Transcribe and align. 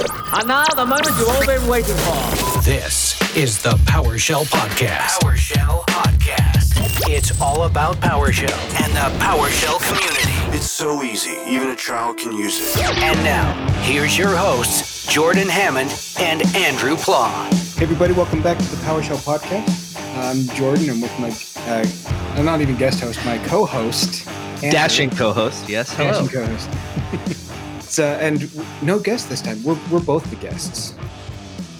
And 0.00 0.46
now, 0.46 0.64
the 0.76 0.86
moment 0.86 1.08
you've 1.18 1.28
all 1.28 1.44
been 1.44 1.66
waiting 1.66 1.96
for. 1.96 2.60
This 2.60 3.20
is 3.36 3.60
the 3.60 3.70
PowerShell 3.70 4.44
Podcast. 4.44 5.18
PowerShell 5.18 5.84
Podcast. 5.86 7.08
It's 7.10 7.40
all 7.40 7.64
about 7.64 7.96
PowerShell 7.96 8.56
and 8.80 8.92
the 8.92 9.18
PowerShell 9.18 9.80
community. 9.88 10.56
It's 10.56 10.70
so 10.70 11.02
easy, 11.02 11.36
even 11.48 11.70
a 11.70 11.76
child 11.76 12.18
can 12.18 12.32
use 12.32 12.76
it. 12.76 12.84
And 12.84 13.18
now, 13.24 13.52
here's 13.80 14.16
your 14.16 14.36
hosts, 14.36 15.12
Jordan 15.12 15.48
Hammond 15.48 15.90
and 16.20 16.42
Andrew 16.54 16.94
Pla. 16.94 17.48
Hey 17.76 17.82
everybody, 17.82 18.12
welcome 18.12 18.40
back 18.40 18.58
to 18.58 18.64
the 18.64 18.76
PowerShell 18.76 19.18
Podcast. 19.24 19.96
I'm 20.16 20.46
Jordan. 20.54 20.90
I'm 20.90 21.00
with 21.00 21.18
my, 21.18 21.30
uh, 21.72 21.84
I'm 22.38 22.44
not 22.44 22.60
even 22.60 22.76
guest 22.76 23.00
host, 23.00 23.18
my 23.24 23.38
co-host, 23.38 24.28
Andrew. 24.28 24.70
Dashing 24.70 25.10
co-host, 25.10 25.68
yes. 25.68 25.92
Hello. 25.92 26.24
Dashing 26.24 26.28
co-host. 26.28 27.38
it's, 27.88 27.98
uh, 27.98 28.18
and 28.20 28.50
no 28.82 28.98
guest 28.98 29.30
this 29.30 29.40
time. 29.40 29.64
We're 29.64 29.78
we're 29.90 30.00
both 30.00 30.28
the 30.28 30.36
guests. 30.36 30.94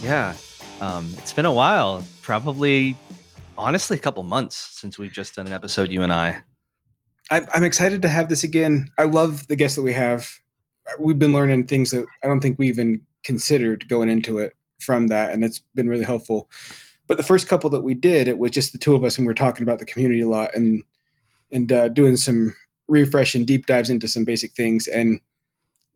Yeah, 0.02 0.34
um, 0.80 1.12
it's 1.18 1.34
been 1.34 1.44
a 1.44 1.52
while. 1.52 2.02
Probably, 2.22 2.96
honestly, 3.58 3.98
a 3.98 4.00
couple 4.00 4.22
months 4.22 4.56
since 4.56 4.98
we've 4.98 5.12
just 5.12 5.36
done 5.36 5.46
an 5.46 5.52
episode. 5.52 5.90
You 5.90 6.02
and 6.02 6.10
I. 6.10 6.38
I, 7.30 7.42
I'm 7.52 7.62
excited 7.62 8.00
to 8.00 8.08
have 8.08 8.30
this 8.30 8.42
again. 8.42 8.88
I 8.96 9.04
love 9.04 9.46
the 9.48 9.56
guests 9.56 9.76
that 9.76 9.82
we 9.82 9.92
have. 9.92 10.30
We've 10.98 11.18
been 11.18 11.34
learning 11.34 11.66
things 11.66 11.90
that 11.90 12.06
I 12.24 12.26
don't 12.26 12.40
think 12.40 12.58
we 12.58 12.68
even 12.68 13.02
considered 13.22 13.86
going 13.90 14.08
into 14.08 14.38
it 14.38 14.54
from 14.80 15.08
that, 15.08 15.32
and 15.32 15.44
it's 15.44 15.58
been 15.74 15.90
really 15.90 16.06
helpful. 16.06 16.48
But 17.06 17.18
the 17.18 17.22
first 17.22 17.48
couple 17.48 17.68
that 17.68 17.82
we 17.82 17.92
did, 17.92 18.28
it 18.28 18.38
was 18.38 18.52
just 18.52 18.72
the 18.72 18.78
two 18.78 18.94
of 18.94 19.04
us, 19.04 19.18
and 19.18 19.26
we 19.26 19.30
are 19.30 19.34
talking 19.34 19.62
about 19.62 19.78
the 19.78 19.84
community 19.84 20.22
a 20.22 20.28
lot, 20.28 20.54
and 20.54 20.82
and 21.52 21.70
uh, 21.70 21.88
doing 21.88 22.16
some 22.16 22.56
refresh 22.88 23.34
and 23.34 23.46
deep 23.46 23.66
dives 23.66 23.90
into 23.90 24.08
some 24.08 24.24
basic 24.24 24.52
things. 24.52 24.86
And 24.86 25.20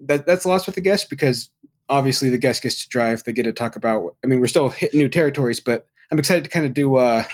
that 0.03 0.27
that's 0.27 0.47
lost 0.47 0.67
with 0.67 0.75
the 0.75 0.81
guest 0.81 1.11
because 1.11 1.51
obviously 1.89 2.31
the 2.31 2.39
guest 2.39 2.63
gets 2.63 2.83
to 2.83 2.89
drive. 2.89 3.25
They 3.25 3.33
get 3.33 3.45
to 3.45 3.53
talk 3.53 3.77
about. 3.77 4.17
I 4.25 4.27
mean, 4.27 4.41
we're 4.41 4.47
still 4.47 4.69
hitting 4.69 5.01
new 5.01 5.09
territories, 5.09 5.61
but 5.61 5.87
I'm 6.11 6.19
excited 6.19 6.45
to 6.45 6.51
kind 6.51 6.67
of 6.67 6.75
do 6.75 6.97
uh, 6.97 7.25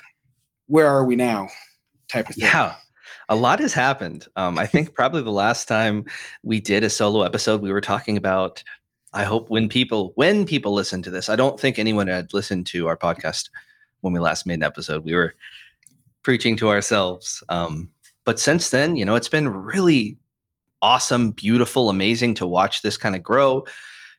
where 0.67 0.87
are 0.87 1.05
we 1.05 1.17
now 1.17 1.49
type 2.09 2.29
of 2.29 2.35
thing. 2.35 2.45
Yeah. 2.45 2.75
A 3.29 3.37
lot 3.37 3.61
has 3.61 3.75
happened. 3.75 4.27
Um, 4.37 4.59
I 4.59 4.67
think 4.67 4.95
probably 4.95 5.23
the 5.23 5.31
last 5.31 5.69
time 5.69 6.05
we 6.43 6.61
did 6.61 6.85
a 6.85 6.91
solo 6.91 7.23
episode, 7.23 7.61
we 7.61 7.73
were 7.73 7.81
talking 7.81 8.17
about. 8.17 8.63
I 9.15 9.25
hope 9.25 9.49
when 9.49 9.71
people 9.71 10.13
when 10.17 10.45
people 10.45 10.75
listen 10.75 11.01
to 11.03 11.11
this, 11.11 11.31
I 11.31 11.37
don't 11.37 11.59
think 11.59 11.79
anyone 11.79 12.09
had 12.09 12.35
listened 12.35 12.67
to 12.69 12.89
our 12.89 12.97
podcast 12.97 13.49
when 14.03 14.13
we 14.13 14.21
last 14.21 14.47
made 14.47 14.55
an 14.55 14.63
episode. 14.63 15.05
We 15.05 15.15
were 15.15 15.35
preaching 16.23 16.57
to 16.59 16.69
ourselves. 16.69 17.43
Um, 17.49 17.91
but 18.25 18.39
since 18.39 18.69
then, 18.69 18.97
you 18.97 19.07
know, 19.07 19.15
it's 19.15 19.29
been 19.29 19.49
really 19.49 20.19
awesome, 20.83 21.33
beautiful, 21.33 21.91
amazing 21.91 22.35
to 22.35 22.47
watch 22.47 22.83
this 22.83 22.97
kind 22.97 23.15
of 23.15 23.23
grow, 23.23 23.65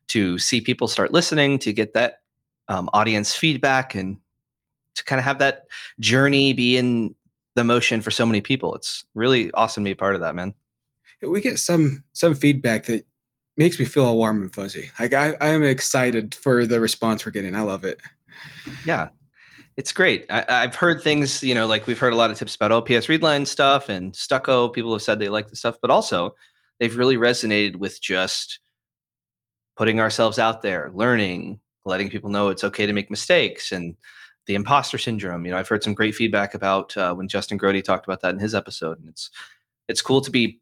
to 0.09 0.37
see 0.37 0.61
people 0.61 0.87
start 0.87 1.13
listening, 1.13 1.59
to 1.59 1.73
get 1.73 1.93
that 1.93 2.21
um, 2.67 2.89
audience 2.93 3.35
feedback, 3.35 3.95
and 3.95 4.17
to 4.95 5.03
kind 5.05 5.19
of 5.19 5.25
have 5.25 5.39
that 5.39 5.63
journey 5.99 6.53
be 6.53 6.77
in 6.77 7.15
the 7.55 7.63
motion 7.63 8.01
for 8.01 8.11
so 8.11 8.25
many 8.25 8.41
people. 8.41 8.75
It's 8.75 9.05
really 9.15 9.51
awesome 9.51 9.83
to 9.83 9.87
be 9.87 9.93
a 9.93 9.95
part 9.95 10.15
of 10.15 10.21
that, 10.21 10.35
man. 10.35 10.53
We 11.21 11.41
get 11.41 11.59
some 11.59 12.03
some 12.13 12.33
feedback 12.33 12.85
that 12.85 13.05
makes 13.57 13.77
me 13.77 13.85
feel 13.85 14.05
all 14.05 14.17
warm 14.17 14.41
and 14.41 14.53
fuzzy. 14.53 14.89
Like 14.99 15.13
I, 15.13 15.35
I 15.41 15.49
am 15.49 15.63
excited 15.63 16.33
for 16.33 16.65
the 16.65 16.79
response 16.79 17.25
we're 17.25 17.33
getting. 17.33 17.55
I 17.55 17.61
love 17.61 17.83
it. 17.83 17.99
Yeah, 18.85 19.09
it's 19.75 19.91
great. 19.91 20.25
I, 20.29 20.43
have 20.49 20.75
heard 20.75 21.01
things, 21.01 21.43
you 21.43 21.53
know, 21.53 21.67
like 21.67 21.85
we've 21.85 21.99
heard 21.99 22.13
a 22.13 22.15
lot 22.15 22.31
of 22.31 22.37
tips 22.37 22.55
about 22.55 22.85
PSReadLine 22.85 23.45
stuff 23.45 23.89
and 23.89 24.15
Stucco. 24.15 24.69
People 24.69 24.93
have 24.93 25.01
said 25.01 25.19
they 25.19 25.29
like 25.29 25.49
the 25.49 25.55
stuff, 25.55 25.77
but 25.81 25.91
also 25.91 26.35
they've 26.79 26.97
really 26.97 27.17
resonated 27.17 27.77
with 27.77 28.01
just 28.01 28.59
putting 29.77 29.99
ourselves 29.99 30.39
out 30.39 30.61
there, 30.61 30.91
learning, 30.93 31.59
letting 31.85 32.09
people 32.09 32.29
know 32.29 32.49
it's 32.49 32.63
okay 32.63 32.85
to 32.85 32.93
make 32.93 33.09
mistakes, 33.09 33.71
and 33.71 33.95
the 34.45 34.55
imposter 34.55 34.97
syndrome. 34.97 35.45
You 35.45 35.51
know, 35.51 35.57
I've 35.57 35.69
heard 35.69 35.83
some 35.83 35.93
great 35.93 36.15
feedback 36.15 36.53
about 36.53 36.95
uh, 36.97 37.13
when 37.13 37.27
Justin 37.27 37.57
Grote 37.57 37.83
talked 37.83 38.05
about 38.05 38.21
that 38.21 38.33
in 38.33 38.39
his 38.39 38.55
episode, 38.55 38.99
and 38.99 39.09
it's 39.09 39.29
it's 39.87 40.01
cool 40.01 40.21
to 40.21 40.31
be 40.31 40.59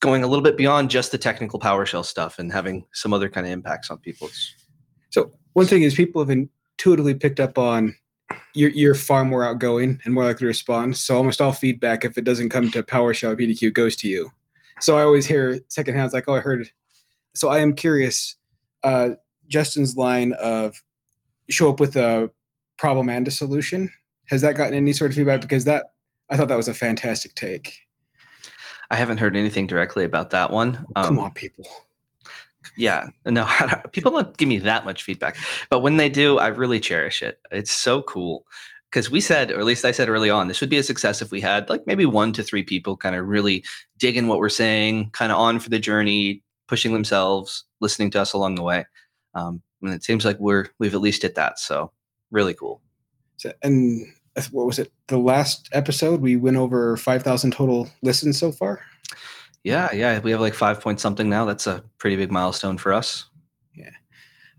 going 0.00 0.22
a 0.22 0.26
little 0.26 0.42
bit 0.42 0.56
beyond 0.56 0.90
just 0.90 1.12
the 1.12 1.18
technical 1.18 1.60
PowerShell 1.60 2.04
stuff 2.04 2.38
and 2.38 2.52
having 2.52 2.86
some 2.92 3.12
other 3.12 3.28
kind 3.28 3.46
of 3.46 3.52
impacts 3.52 3.90
on 3.90 3.98
people. 3.98 4.30
So 5.10 5.30
one 5.52 5.66
thing 5.66 5.82
is 5.82 5.94
people 5.94 6.22
have 6.22 6.30
intuitively 6.30 7.14
picked 7.14 7.40
up 7.40 7.58
on 7.58 7.94
you're, 8.54 8.70
you're 8.70 8.94
far 8.94 9.24
more 9.24 9.44
outgoing 9.44 10.00
and 10.04 10.14
more 10.14 10.24
likely 10.24 10.40
to 10.40 10.46
respond. 10.46 10.96
So 10.96 11.16
almost 11.16 11.40
all 11.40 11.52
feedback, 11.52 12.04
if 12.04 12.16
it 12.16 12.24
doesn't 12.24 12.48
come 12.48 12.70
to 12.70 12.82
PowerShell 12.82 13.38
PDQ, 13.38 13.72
goes 13.72 13.96
to 13.96 14.08
you. 14.08 14.30
So 14.80 14.98
I 14.98 15.02
always 15.02 15.26
hear 15.26 15.60
secondhand, 15.68 16.06
it's 16.06 16.14
like, 16.14 16.28
oh, 16.28 16.34
I 16.34 16.40
heard 16.40 16.62
it. 16.62 16.72
So 17.34 17.48
I 17.48 17.58
am 17.58 17.74
curious, 17.74 18.36
uh, 18.82 19.10
Justin's 19.48 19.96
line 19.96 20.32
of 20.34 20.82
show 21.48 21.70
up 21.70 21.80
with 21.80 21.96
a 21.96 22.30
problem 22.76 23.08
and 23.08 23.26
a 23.28 23.30
solution. 23.30 23.90
Has 24.26 24.42
that 24.42 24.54
gotten 24.54 24.74
any 24.74 24.92
sort 24.92 25.10
of 25.10 25.16
feedback? 25.16 25.40
Because 25.40 25.64
that 25.64 25.92
I 26.30 26.36
thought 26.36 26.48
that 26.48 26.56
was 26.56 26.68
a 26.68 26.74
fantastic 26.74 27.34
take. 27.34 27.80
I 28.90 28.96
haven't 28.96 29.18
heard 29.18 29.36
anything 29.36 29.66
directly 29.66 30.04
about 30.04 30.30
that 30.30 30.50
one. 30.50 30.84
Um, 30.96 31.04
Come 31.04 31.18
on, 31.18 31.32
people 31.32 31.66
yeah 32.76 33.08
no 33.26 33.48
people 33.92 34.10
don't 34.12 34.36
give 34.36 34.48
me 34.48 34.58
that 34.58 34.84
much 34.84 35.02
feedback 35.02 35.36
but 35.70 35.80
when 35.80 35.96
they 35.96 36.08
do 36.08 36.38
i 36.38 36.46
really 36.46 36.80
cherish 36.80 37.22
it 37.22 37.38
it's 37.50 37.70
so 37.70 38.02
cool 38.02 38.46
because 38.90 39.10
we 39.10 39.20
said 39.20 39.50
or 39.50 39.58
at 39.58 39.64
least 39.64 39.84
i 39.84 39.90
said 39.90 40.08
early 40.08 40.30
on 40.30 40.48
this 40.48 40.60
would 40.60 40.70
be 40.70 40.78
a 40.78 40.82
success 40.82 41.22
if 41.22 41.30
we 41.30 41.40
had 41.40 41.68
like 41.68 41.86
maybe 41.86 42.06
one 42.06 42.32
to 42.32 42.42
three 42.42 42.62
people 42.62 42.96
kind 42.96 43.14
of 43.14 43.26
really 43.26 43.64
digging 43.98 44.26
what 44.26 44.38
we're 44.38 44.48
saying 44.48 45.10
kind 45.10 45.32
of 45.32 45.38
on 45.38 45.58
for 45.58 45.70
the 45.70 45.78
journey 45.78 46.42
pushing 46.68 46.92
themselves 46.92 47.64
listening 47.80 48.10
to 48.10 48.20
us 48.20 48.32
along 48.32 48.54
the 48.54 48.62
way 48.62 48.84
um, 49.34 49.62
and 49.82 49.94
it 49.94 50.02
seems 50.02 50.24
like 50.24 50.38
we're 50.38 50.66
we've 50.78 50.94
at 50.94 51.00
least 51.00 51.22
hit 51.22 51.34
that 51.34 51.58
so 51.58 51.92
really 52.30 52.54
cool 52.54 52.80
so, 53.36 53.52
and 53.62 54.06
what 54.52 54.66
was 54.66 54.78
it 54.78 54.92
the 55.08 55.18
last 55.18 55.68
episode 55.72 56.20
we 56.20 56.36
went 56.36 56.56
over 56.56 56.96
5000 56.96 57.52
total 57.52 57.88
listens 58.02 58.38
so 58.38 58.52
far 58.52 58.80
yeah, 59.62 59.92
yeah, 59.92 60.18
we 60.20 60.30
have 60.30 60.40
like 60.40 60.54
five 60.54 60.80
point 60.80 61.00
something 61.00 61.28
now. 61.28 61.44
That's 61.44 61.66
a 61.66 61.84
pretty 61.98 62.16
big 62.16 62.30
milestone 62.30 62.78
for 62.78 62.92
us. 62.92 63.26
Yeah. 63.74 63.90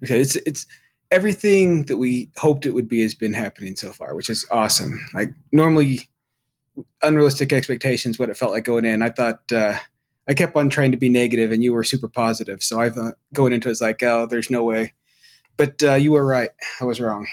Okay, 0.03 0.21
it's 0.21 0.35
it's 0.37 0.67
everything 1.11 1.83
that 1.83 1.97
we 1.97 2.29
hoped 2.37 2.65
it 2.65 2.71
would 2.71 2.87
be 2.87 3.01
has 3.01 3.13
been 3.13 3.33
happening 3.33 3.75
so 3.75 3.91
far, 3.91 4.15
which 4.15 4.29
is 4.29 4.45
awesome. 4.49 5.05
Like 5.13 5.33
normally 5.51 6.09
unrealistic 7.03 7.51
expectations 7.51 8.17
what 8.17 8.29
it 8.29 8.37
felt 8.37 8.53
like 8.53 8.63
going 8.63 8.85
in. 8.85 9.01
I 9.01 9.09
thought 9.09 9.39
uh 9.51 9.77
I 10.27 10.33
kept 10.33 10.55
on 10.55 10.69
trying 10.69 10.91
to 10.91 10.97
be 10.97 11.09
negative 11.09 11.51
and 11.51 11.63
you 11.63 11.73
were 11.73 11.83
super 11.83 12.07
positive. 12.07 12.63
So 12.63 12.79
I 12.79 12.89
thought 12.89 13.15
going 13.33 13.53
into 13.53 13.67
it 13.67 13.71
was 13.71 13.81
like, 13.81 14.01
oh, 14.03 14.27
there's 14.27 14.49
no 14.49 14.63
way. 14.63 14.93
But 15.57 15.83
uh, 15.83 15.95
you 15.95 16.11
were 16.11 16.25
right. 16.25 16.51
I 16.79 16.85
was 16.85 17.01
wrong 17.01 17.27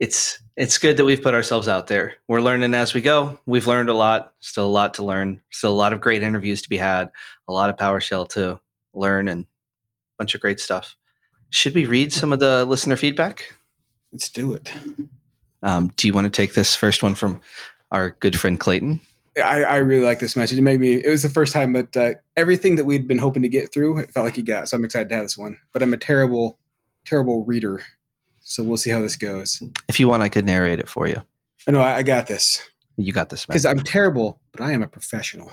it's 0.00 0.42
it's 0.56 0.78
good 0.78 0.96
that 0.96 1.04
we've 1.04 1.22
put 1.22 1.34
ourselves 1.34 1.68
out 1.68 1.86
there. 1.86 2.14
We're 2.26 2.40
learning 2.40 2.74
as 2.74 2.94
we 2.94 3.02
go. 3.02 3.38
We've 3.46 3.66
learned 3.66 3.90
a 3.90 3.94
lot, 3.94 4.32
still 4.40 4.66
a 4.66 4.68
lot 4.68 4.94
to 4.94 5.04
learn, 5.04 5.40
still 5.50 5.72
a 5.72 5.76
lot 5.76 5.92
of 5.92 6.00
great 6.00 6.22
interviews 6.22 6.62
to 6.62 6.68
be 6.68 6.78
had, 6.78 7.10
a 7.46 7.52
lot 7.52 7.70
of 7.70 7.76
PowerShell 7.76 8.28
to 8.30 8.58
learn, 8.94 9.28
and 9.28 9.44
a 9.44 9.46
bunch 10.18 10.34
of 10.34 10.40
great 10.40 10.58
stuff. 10.58 10.96
Should 11.50 11.74
we 11.74 11.86
read 11.86 12.12
some 12.12 12.32
of 12.32 12.38
the 12.38 12.64
listener 12.64 12.96
feedback? 12.96 13.54
Let's 14.12 14.28
do 14.28 14.54
it. 14.54 14.72
Um, 15.62 15.92
do 15.96 16.06
you 16.06 16.14
want 16.14 16.24
to 16.24 16.30
take 16.30 16.54
this 16.54 16.74
first 16.74 17.02
one 17.02 17.14
from 17.14 17.40
our 17.90 18.10
good 18.20 18.38
friend 18.38 18.58
Clayton? 18.58 19.00
I, 19.36 19.62
I 19.62 19.76
really 19.76 20.04
like 20.04 20.18
this 20.18 20.36
message. 20.36 20.58
It 20.58 20.62
made 20.62 20.80
me. 20.80 20.94
It 20.94 21.08
was 21.08 21.22
the 21.22 21.28
first 21.28 21.52
time 21.52 21.72
but 21.72 21.96
uh, 21.96 22.14
everything 22.36 22.76
that 22.76 22.84
we'd 22.84 23.06
been 23.06 23.18
hoping 23.18 23.42
to 23.42 23.48
get 23.48 23.72
through, 23.72 23.98
it 23.98 24.12
felt 24.12 24.24
like 24.24 24.36
he 24.36 24.42
got. 24.42 24.68
So 24.68 24.76
I'm 24.76 24.84
excited 24.84 25.08
to 25.10 25.14
have 25.14 25.24
this 25.24 25.38
one. 25.38 25.58
But 25.72 25.82
I'm 25.82 25.92
a 25.92 25.96
terrible, 25.96 26.58
terrible 27.04 27.44
reader 27.44 27.82
so 28.50 28.64
we'll 28.64 28.76
see 28.76 28.90
how 28.90 29.00
this 29.00 29.14
goes. 29.14 29.62
If 29.88 30.00
you 30.00 30.08
want, 30.08 30.24
I 30.24 30.28
could 30.28 30.44
narrate 30.44 30.80
it 30.80 30.88
for 30.88 31.06
you. 31.06 31.22
I 31.68 31.70
know 31.70 31.80
I, 31.80 31.98
I 31.98 32.02
got 32.02 32.26
this. 32.26 32.60
You 32.96 33.12
got 33.12 33.28
this, 33.28 33.46
because 33.46 33.64
I'm 33.64 33.78
terrible, 33.78 34.40
but 34.50 34.60
I 34.60 34.72
am 34.72 34.82
a 34.82 34.88
professional. 34.88 35.52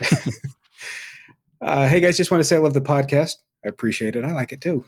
uh, 1.60 1.88
hey 1.88 1.98
guys, 2.00 2.16
just 2.16 2.30
want 2.30 2.40
to 2.40 2.44
say 2.44 2.54
I 2.54 2.60
love 2.60 2.72
the 2.72 2.80
podcast. 2.80 3.34
I 3.64 3.68
appreciate 3.68 4.16
it. 4.16 4.24
I 4.24 4.32
like 4.32 4.52
it 4.52 4.60
too. 4.60 4.84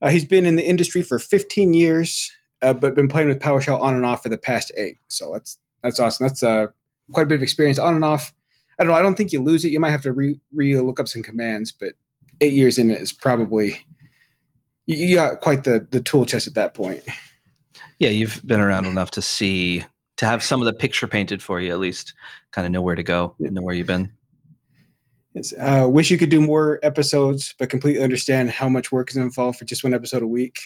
Uh, 0.00 0.08
he's 0.08 0.24
been 0.24 0.46
in 0.46 0.56
the 0.56 0.66
industry 0.66 1.02
for 1.02 1.18
15 1.18 1.74
years, 1.74 2.30
uh, 2.60 2.72
but 2.72 2.94
been 2.94 3.08
playing 3.08 3.28
with 3.28 3.38
PowerShell 3.38 3.80
on 3.80 3.94
and 3.94 4.04
off 4.04 4.22
for 4.22 4.28
the 4.28 4.38
past 4.38 4.72
eight. 4.76 4.98
So 5.08 5.32
that's 5.32 5.58
that's 5.82 6.00
awesome. 6.00 6.26
That's 6.26 6.42
uh, 6.42 6.68
quite 7.12 7.24
a 7.24 7.26
bit 7.26 7.36
of 7.36 7.42
experience 7.42 7.78
on 7.78 7.94
and 7.94 8.04
off. 8.04 8.32
I 8.78 8.84
don't 8.84 8.92
know. 8.92 8.98
I 8.98 9.02
don't 9.02 9.16
think 9.16 9.32
you 9.32 9.42
lose 9.42 9.64
it. 9.64 9.70
You 9.70 9.80
might 9.80 9.90
have 9.90 10.02
to 10.02 10.12
re, 10.12 10.38
re 10.52 10.78
look 10.80 10.98
up 10.98 11.08
some 11.08 11.22
commands, 11.22 11.72
but 11.72 11.94
eight 12.40 12.52
years 12.52 12.78
in 12.78 12.90
it 12.90 13.00
is 13.00 13.12
probably 13.12 13.78
you 14.86 15.14
got 15.14 15.40
quite 15.40 15.64
the 15.64 15.86
the 15.90 16.00
tool 16.00 16.26
chest 16.26 16.46
at 16.46 16.54
that 16.54 16.74
point. 16.74 17.02
Yeah, 17.98 18.10
you've 18.10 18.44
been 18.44 18.60
around 18.60 18.86
enough 18.86 19.12
to 19.12 19.22
see 19.22 19.84
to 20.16 20.26
have 20.26 20.42
some 20.42 20.60
of 20.60 20.66
the 20.66 20.72
picture 20.72 21.06
painted 21.06 21.42
for 21.42 21.60
you 21.60 21.72
at 21.72 21.78
least, 21.78 22.14
kind 22.50 22.66
of 22.66 22.72
know 22.72 22.82
where 22.82 22.96
to 22.96 23.02
go, 23.02 23.34
know 23.38 23.62
where 23.62 23.74
you've 23.74 23.86
been. 23.86 24.12
Yes, 25.34 25.54
uh, 25.58 25.86
wish 25.88 26.10
you 26.10 26.18
could 26.18 26.30
do 26.30 26.40
more 26.40 26.78
episodes, 26.82 27.54
but 27.58 27.70
completely 27.70 28.02
understand 28.02 28.50
how 28.50 28.68
much 28.68 28.92
work 28.92 29.10
is 29.10 29.16
involved 29.16 29.58
for 29.58 29.64
just 29.64 29.82
one 29.82 29.94
episode 29.94 30.22
a 30.22 30.26
week. 30.26 30.58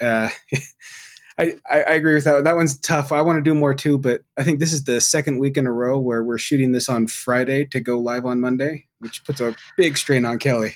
Uh, 0.00 0.28
I, 1.38 1.54
I, 1.70 1.82
I 1.82 1.92
agree 1.94 2.14
with 2.14 2.24
that. 2.24 2.44
That 2.44 2.56
one's 2.56 2.78
tough. 2.80 3.12
I 3.12 3.22
want 3.22 3.38
to 3.38 3.42
do 3.42 3.54
more 3.54 3.72
too, 3.72 3.96
but 3.96 4.20
I 4.36 4.42
think 4.42 4.58
this 4.58 4.74
is 4.74 4.84
the 4.84 5.00
second 5.00 5.38
week 5.38 5.56
in 5.56 5.66
a 5.66 5.72
row 5.72 5.98
where 5.98 6.22
we're 6.22 6.36
shooting 6.36 6.72
this 6.72 6.88
on 6.88 7.06
Friday 7.06 7.64
to 7.66 7.80
go 7.80 7.98
live 7.98 8.26
on 8.26 8.40
Monday, 8.40 8.86
which 8.98 9.24
puts 9.24 9.40
a 9.40 9.56
big 9.78 9.96
strain 9.96 10.26
on 10.26 10.38
Kelly. 10.38 10.74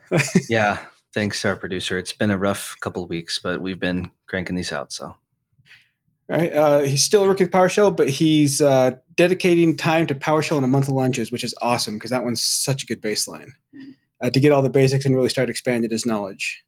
yeah, 0.48 0.78
Thanks 1.14 1.44
our 1.44 1.56
producer. 1.56 1.98
It's 1.98 2.12
been 2.12 2.30
a 2.30 2.38
rough 2.38 2.76
couple 2.80 3.06
weeks, 3.06 3.38
but 3.38 3.60
we've 3.60 3.80
been 3.80 4.10
cranking 4.26 4.56
these 4.56 4.72
out. 4.72 4.92
So 4.92 5.16
Right. 6.28 6.52
Uh, 6.52 6.80
he's 6.80 7.02
still 7.02 7.26
working 7.26 7.46
with 7.46 7.54
PowerShell, 7.54 7.96
but 7.96 8.10
he's 8.10 8.60
uh, 8.60 8.92
dedicating 9.14 9.74
time 9.74 10.06
to 10.08 10.14
PowerShell 10.14 10.56
and 10.56 10.64
a 10.64 10.68
month 10.68 10.88
of 10.88 10.94
lunches, 10.94 11.32
which 11.32 11.42
is 11.42 11.54
awesome 11.62 11.94
because 11.94 12.10
that 12.10 12.22
one's 12.22 12.42
such 12.42 12.82
a 12.82 12.86
good 12.86 13.00
baseline 13.00 13.52
uh, 14.20 14.28
to 14.28 14.38
get 14.38 14.52
all 14.52 14.60
the 14.60 14.68
basics 14.68 15.06
and 15.06 15.14
really 15.14 15.30
start 15.30 15.48
expanding 15.48 15.90
his 15.90 16.04
knowledge. 16.04 16.62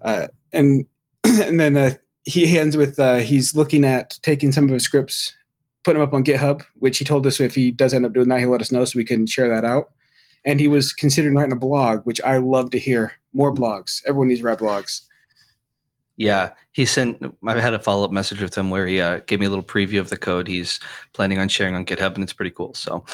Uh, 0.00 0.28
and 0.52 0.86
and 1.24 1.60
then 1.60 1.76
uh, 1.76 1.90
he 2.24 2.58
ends 2.58 2.76
with 2.76 2.98
uh, 2.98 3.16
he's 3.16 3.54
looking 3.54 3.84
at 3.84 4.18
taking 4.22 4.52
some 4.52 4.64
of 4.64 4.70
his 4.70 4.84
scripts, 4.84 5.34
putting 5.84 6.00
them 6.00 6.08
up 6.08 6.14
on 6.14 6.24
GitHub, 6.24 6.64
which 6.76 6.98
he 6.98 7.04
told 7.04 7.26
us 7.26 7.40
if 7.40 7.54
he 7.54 7.70
does 7.70 7.92
end 7.92 8.06
up 8.06 8.14
doing 8.14 8.28
that, 8.28 8.40
he'll 8.40 8.50
let 8.50 8.62
us 8.62 8.72
know 8.72 8.86
so 8.86 8.96
we 8.96 9.04
can 9.04 9.26
share 9.26 9.48
that 9.48 9.66
out. 9.66 9.90
And 10.44 10.58
he 10.58 10.66
was 10.66 10.92
considering 10.92 11.34
writing 11.34 11.52
a 11.52 11.56
blog, 11.56 12.04
which 12.04 12.20
I 12.22 12.38
love 12.38 12.70
to 12.70 12.78
hear. 12.78 13.12
More 13.34 13.54
blogs. 13.54 14.02
Everyone 14.06 14.28
needs 14.28 14.40
to 14.40 14.46
write 14.46 14.58
blogs. 14.58 15.02
Yeah, 16.16 16.50
he 16.72 16.84
sent. 16.84 17.22
I 17.46 17.60
had 17.60 17.74
a 17.74 17.78
follow 17.78 18.04
up 18.04 18.10
message 18.12 18.40
with 18.40 18.56
him 18.56 18.70
where 18.70 18.86
he 18.86 19.00
uh, 19.00 19.20
gave 19.26 19.40
me 19.40 19.46
a 19.46 19.48
little 19.48 19.64
preview 19.64 20.00
of 20.00 20.10
the 20.10 20.16
code 20.16 20.46
he's 20.46 20.78
planning 21.12 21.38
on 21.38 21.48
sharing 21.48 21.74
on 21.74 21.84
GitHub, 21.86 22.14
and 22.14 22.22
it's 22.22 22.32
pretty 22.32 22.50
cool. 22.50 22.74
So 22.74 23.04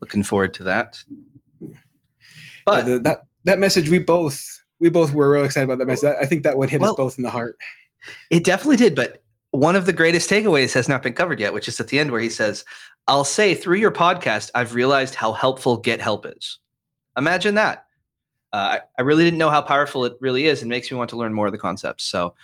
looking 0.00 0.22
forward 0.22 0.54
to 0.54 0.64
that. 0.64 1.02
But 2.66 2.86
the, 2.86 2.98
that 3.00 3.22
that 3.44 3.58
message 3.58 3.88
we 3.88 3.98
both 3.98 4.44
we 4.80 4.90
both 4.90 5.12
were 5.12 5.30
real 5.30 5.44
excited 5.44 5.64
about 5.64 5.78
that 5.78 5.86
message. 5.86 6.14
I 6.20 6.26
think 6.26 6.42
that 6.42 6.56
one 6.58 6.68
hit 6.68 6.80
Well- 6.80 6.92
us 6.92 6.96
both 6.96 7.18
in 7.18 7.24
the 7.24 7.30
heart. 7.30 7.56
It 8.30 8.44
definitely 8.44 8.76
did, 8.76 8.94
but 8.94 9.22
one 9.50 9.74
of 9.74 9.86
the 9.86 9.92
greatest 9.92 10.30
takeaways 10.30 10.72
has 10.74 10.88
not 10.88 11.02
been 11.02 11.14
covered 11.14 11.40
yet, 11.40 11.52
which 11.52 11.68
is 11.68 11.80
at 11.80 11.88
the 11.88 11.98
end 11.98 12.12
where 12.12 12.20
he 12.20 12.30
says, 12.30 12.64
I'll 13.08 13.24
say 13.24 13.54
through 13.54 13.78
your 13.78 13.90
podcast, 13.90 14.50
I've 14.54 14.74
realized 14.74 15.14
how 15.14 15.32
helpful 15.32 15.78
Get 15.78 16.00
Help 16.00 16.24
is. 16.26 16.58
Imagine 17.16 17.54
that. 17.56 17.86
Uh, 18.52 18.78
I, 18.98 19.02
really 19.02 19.24
didn't 19.24 19.38
know 19.38 19.50
how 19.50 19.60
powerful 19.60 20.04
it 20.04 20.14
really 20.20 20.46
is 20.46 20.62
and 20.62 20.68
makes 20.70 20.90
me 20.90 20.96
want 20.96 21.10
to 21.10 21.16
learn 21.16 21.34
more 21.34 21.46
of 21.46 21.52
the 21.52 21.58
concepts. 21.58 22.04
So, 22.04 22.34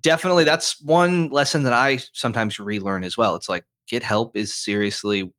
definitely, 0.00 0.44
that's 0.44 0.80
one 0.82 1.28
lesson 1.30 1.62
that 1.62 1.72
I 1.72 1.98
sometimes 2.12 2.58
relearn 2.58 3.04
as 3.04 3.16
well. 3.16 3.36
It's 3.36 3.48
like 3.48 3.64
Get 3.86 4.02
Help 4.02 4.36
is 4.36 4.54
seriously 4.54 5.32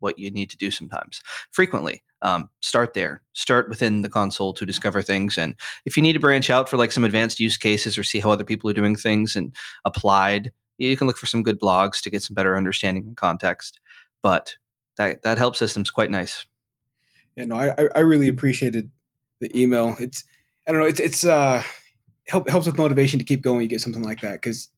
what 0.00 0.18
you 0.18 0.30
need 0.30 0.50
to 0.50 0.56
do 0.56 0.70
sometimes, 0.70 1.22
frequently. 1.50 2.02
Um, 2.20 2.48
start 2.60 2.94
there, 2.94 3.22
start 3.34 3.68
within 3.68 4.02
the 4.02 4.08
console 4.08 4.52
to 4.54 4.64
discover 4.64 5.02
things. 5.02 5.36
And 5.36 5.54
if 5.84 5.96
you 5.96 6.02
need 6.02 6.14
to 6.14 6.20
branch 6.20 6.48
out 6.48 6.68
for 6.68 6.76
like 6.76 6.92
some 6.92 7.04
advanced 7.04 7.38
use 7.38 7.56
cases 7.56 7.98
or 7.98 8.02
see 8.02 8.20
how 8.20 8.30
other 8.30 8.44
people 8.44 8.68
are 8.70 8.74
doing 8.74 8.96
things 8.96 9.36
and 9.36 9.54
applied, 9.84 10.50
you 10.78 10.96
can 10.96 11.06
look 11.06 11.18
for 11.18 11.26
some 11.26 11.42
good 11.42 11.60
blogs 11.60 12.02
to 12.02 12.10
get 12.10 12.22
some 12.22 12.34
better 12.34 12.56
understanding 12.56 13.06
and 13.06 13.16
context. 13.16 13.80
But 14.22 14.56
that 14.96 15.22
that 15.22 15.38
help 15.38 15.56
system's 15.56 15.90
quite 15.90 16.10
nice. 16.10 16.46
Yeah, 17.36 17.46
no, 17.46 17.56
I- 17.56 17.88
I 17.94 18.00
really 18.00 18.28
appreciated 18.28 18.90
the 19.44 19.60
email. 19.60 19.96
It's 20.00 20.24
I 20.66 20.72
don't 20.72 20.80
know, 20.80 20.86
it's 20.86 21.00
it's 21.00 21.24
uh 21.24 21.62
help 22.26 22.48
helps 22.48 22.66
with 22.66 22.78
motivation 22.78 23.18
to 23.18 23.24
keep 23.24 23.42
going. 23.42 23.60
You 23.62 23.68
get 23.68 23.80
something 23.80 24.02
like 24.02 24.20
that 24.22 24.34
because 24.34 24.68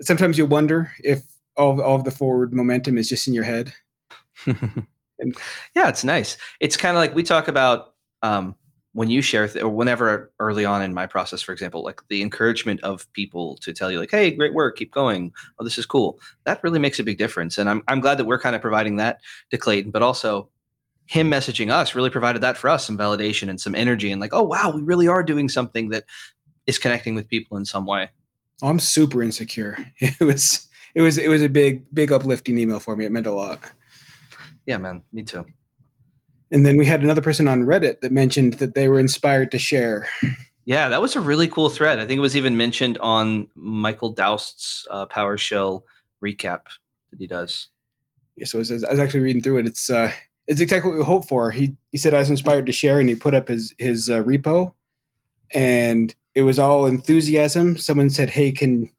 sometimes 0.00 0.38
you 0.38 0.46
wonder 0.46 0.92
if 1.02 1.22
all 1.56 1.80
all 1.82 1.96
of 1.96 2.04
the 2.04 2.10
forward 2.10 2.52
momentum 2.52 2.98
is 2.98 3.08
just 3.08 3.26
in 3.28 3.34
your 3.34 3.44
head. 3.44 3.72
And- 4.46 4.86
yeah, 5.76 5.88
it's 5.88 6.04
nice. 6.04 6.36
It's 6.60 6.76
kind 6.76 6.96
of 6.96 7.00
like 7.00 7.14
we 7.14 7.22
talk 7.22 7.48
about 7.48 7.94
um, 8.22 8.54
when 8.92 9.10
you 9.10 9.22
share 9.22 9.48
th- 9.48 9.62
or 9.64 9.68
whenever 9.68 10.32
early 10.40 10.64
on 10.64 10.82
in 10.82 10.92
my 10.92 11.06
process, 11.06 11.42
for 11.42 11.52
example, 11.52 11.82
like 11.82 12.00
the 12.08 12.22
encouragement 12.22 12.80
of 12.82 13.10
people 13.12 13.56
to 13.58 13.72
tell 13.72 13.90
you 13.90 13.98
like, 14.00 14.10
"Hey, 14.10 14.30
great 14.30 14.54
work, 14.54 14.76
keep 14.76 14.92
going. 14.92 15.32
Oh, 15.58 15.64
this 15.64 15.78
is 15.78 15.86
cool." 15.86 16.18
That 16.44 16.62
really 16.62 16.78
makes 16.78 16.98
a 16.98 17.04
big 17.04 17.18
difference, 17.18 17.58
and 17.58 17.68
I'm 17.68 17.82
I'm 17.88 18.00
glad 18.00 18.18
that 18.18 18.24
we're 18.26 18.40
kind 18.40 18.56
of 18.56 18.62
providing 18.62 18.96
that 18.96 19.20
to 19.50 19.58
Clayton, 19.58 19.90
but 19.90 20.02
also 20.02 20.48
him 21.06 21.30
messaging 21.30 21.70
us 21.70 21.94
really 21.94 22.10
provided 22.10 22.42
that 22.42 22.56
for 22.56 22.70
us 22.70 22.86
some 22.86 22.98
validation 22.98 23.48
and 23.48 23.60
some 23.60 23.74
energy 23.74 24.10
and 24.10 24.20
like, 24.20 24.32
"Oh, 24.32 24.42
wow, 24.42 24.72
we 24.74 24.82
really 24.82 25.08
are 25.08 25.22
doing 25.22 25.48
something 25.48 25.90
that 25.90 26.04
is 26.66 26.78
connecting 26.78 27.14
with 27.14 27.28
people 27.28 27.56
in 27.56 27.64
some 27.64 27.86
way." 27.86 28.10
I'm 28.62 28.78
super 28.78 29.22
insecure. 29.22 29.78
It 30.00 30.20
was 30.20 30.66
it 30.94 31.02
was 31.02 31.18
it 31.18 31.28
was 31.28 31.42
a 31.42 31.48
big 31.48 31.84
big 31.92 32.12
uplifting 32.12 32.58
email 32.58 32.80
for 32.80 32.96
me. 32.96 33.04
It 33.04 33.12
meant 33.12 33.26
a 33.26 33.32
lot. 33.32 33.60
Yeah, 34.66 34.78
man, 34.78 35.02
me 35.12 35.22
too. 35.22 35.44
And 36.50 36.64
then 36.64 36.76
we 36.76 36.86
had 36.86 37.02
another 37.02 37.20
person 37.20 37.48
on 37.48 37.64
Reddit 37.64 38.00
that 38.00 38.12
mentioned 38.12 38.54
that 38.54 38.74
they 38.74 38.88
were 38.88 39.00
inspired 39.00 39.50
to 39.50 39.58
share. 39.58 40.08
Yeah, 40.66 40.88
that 40.88 41.02
was 41.02 41.16
a 41.16 41.20
really 41.20 41.48
cool 41.48 41.68
thread. 41.68 41.98
I 41.98 42.06
think 42.06 42.18
it 42.18 42.22
was 42.22 42.36
even 42.36 42.56
mentioned 42.56 42.96
on 42.98 43.48
Michael 43.54 44.14
Dowst's 44.14 44.86
uh, 44.90 45.04
PowerShell 45.06 45.82
recap 46.24 46.62
that 47.10 47.18
he 47.18 47.26
does. 47.26 47.68
Yeah, 48.36 48.46
so 48.46 48.58
I 48.58 48.60
was 48.60 48.98
actually 49.00 49.20
reading 49.20 49.42
through 49.42 49.58
it. 49.58 49.66
It's 49.66 49.90
uh, 49.90 50.10
it's 50.46 50.60
exactly 50.60 50.90
what 50.90 50.98
we 50.98 51.04
hoped 51.04 51.28
for. 51.28 51.50
He 51.50 51.76
he 51.92 51.98
said 51.98 52.14
I 52.14 52.18
was 52.18 52.30
inspired 52.30 52.66
to 52.66 52.72
share, 52.72 53.00
and 53.00 53.08
he 53.08 53.14
put 53.14 53.34
up 53.34 53.48
his 53.48 53.74
his 53.78 54.10
uh, 54.10 54.22
repo, 54.22 54.72
and 55.52 56.14
it 56.34 56.42
was 56.42 56.58
all 56.58 56.86
enthusiasm. 56.86 57.76
Someone 57.76 58.10
said, 58.10 58.30
"Hey, 58.30 58.52
can 58.52 58.90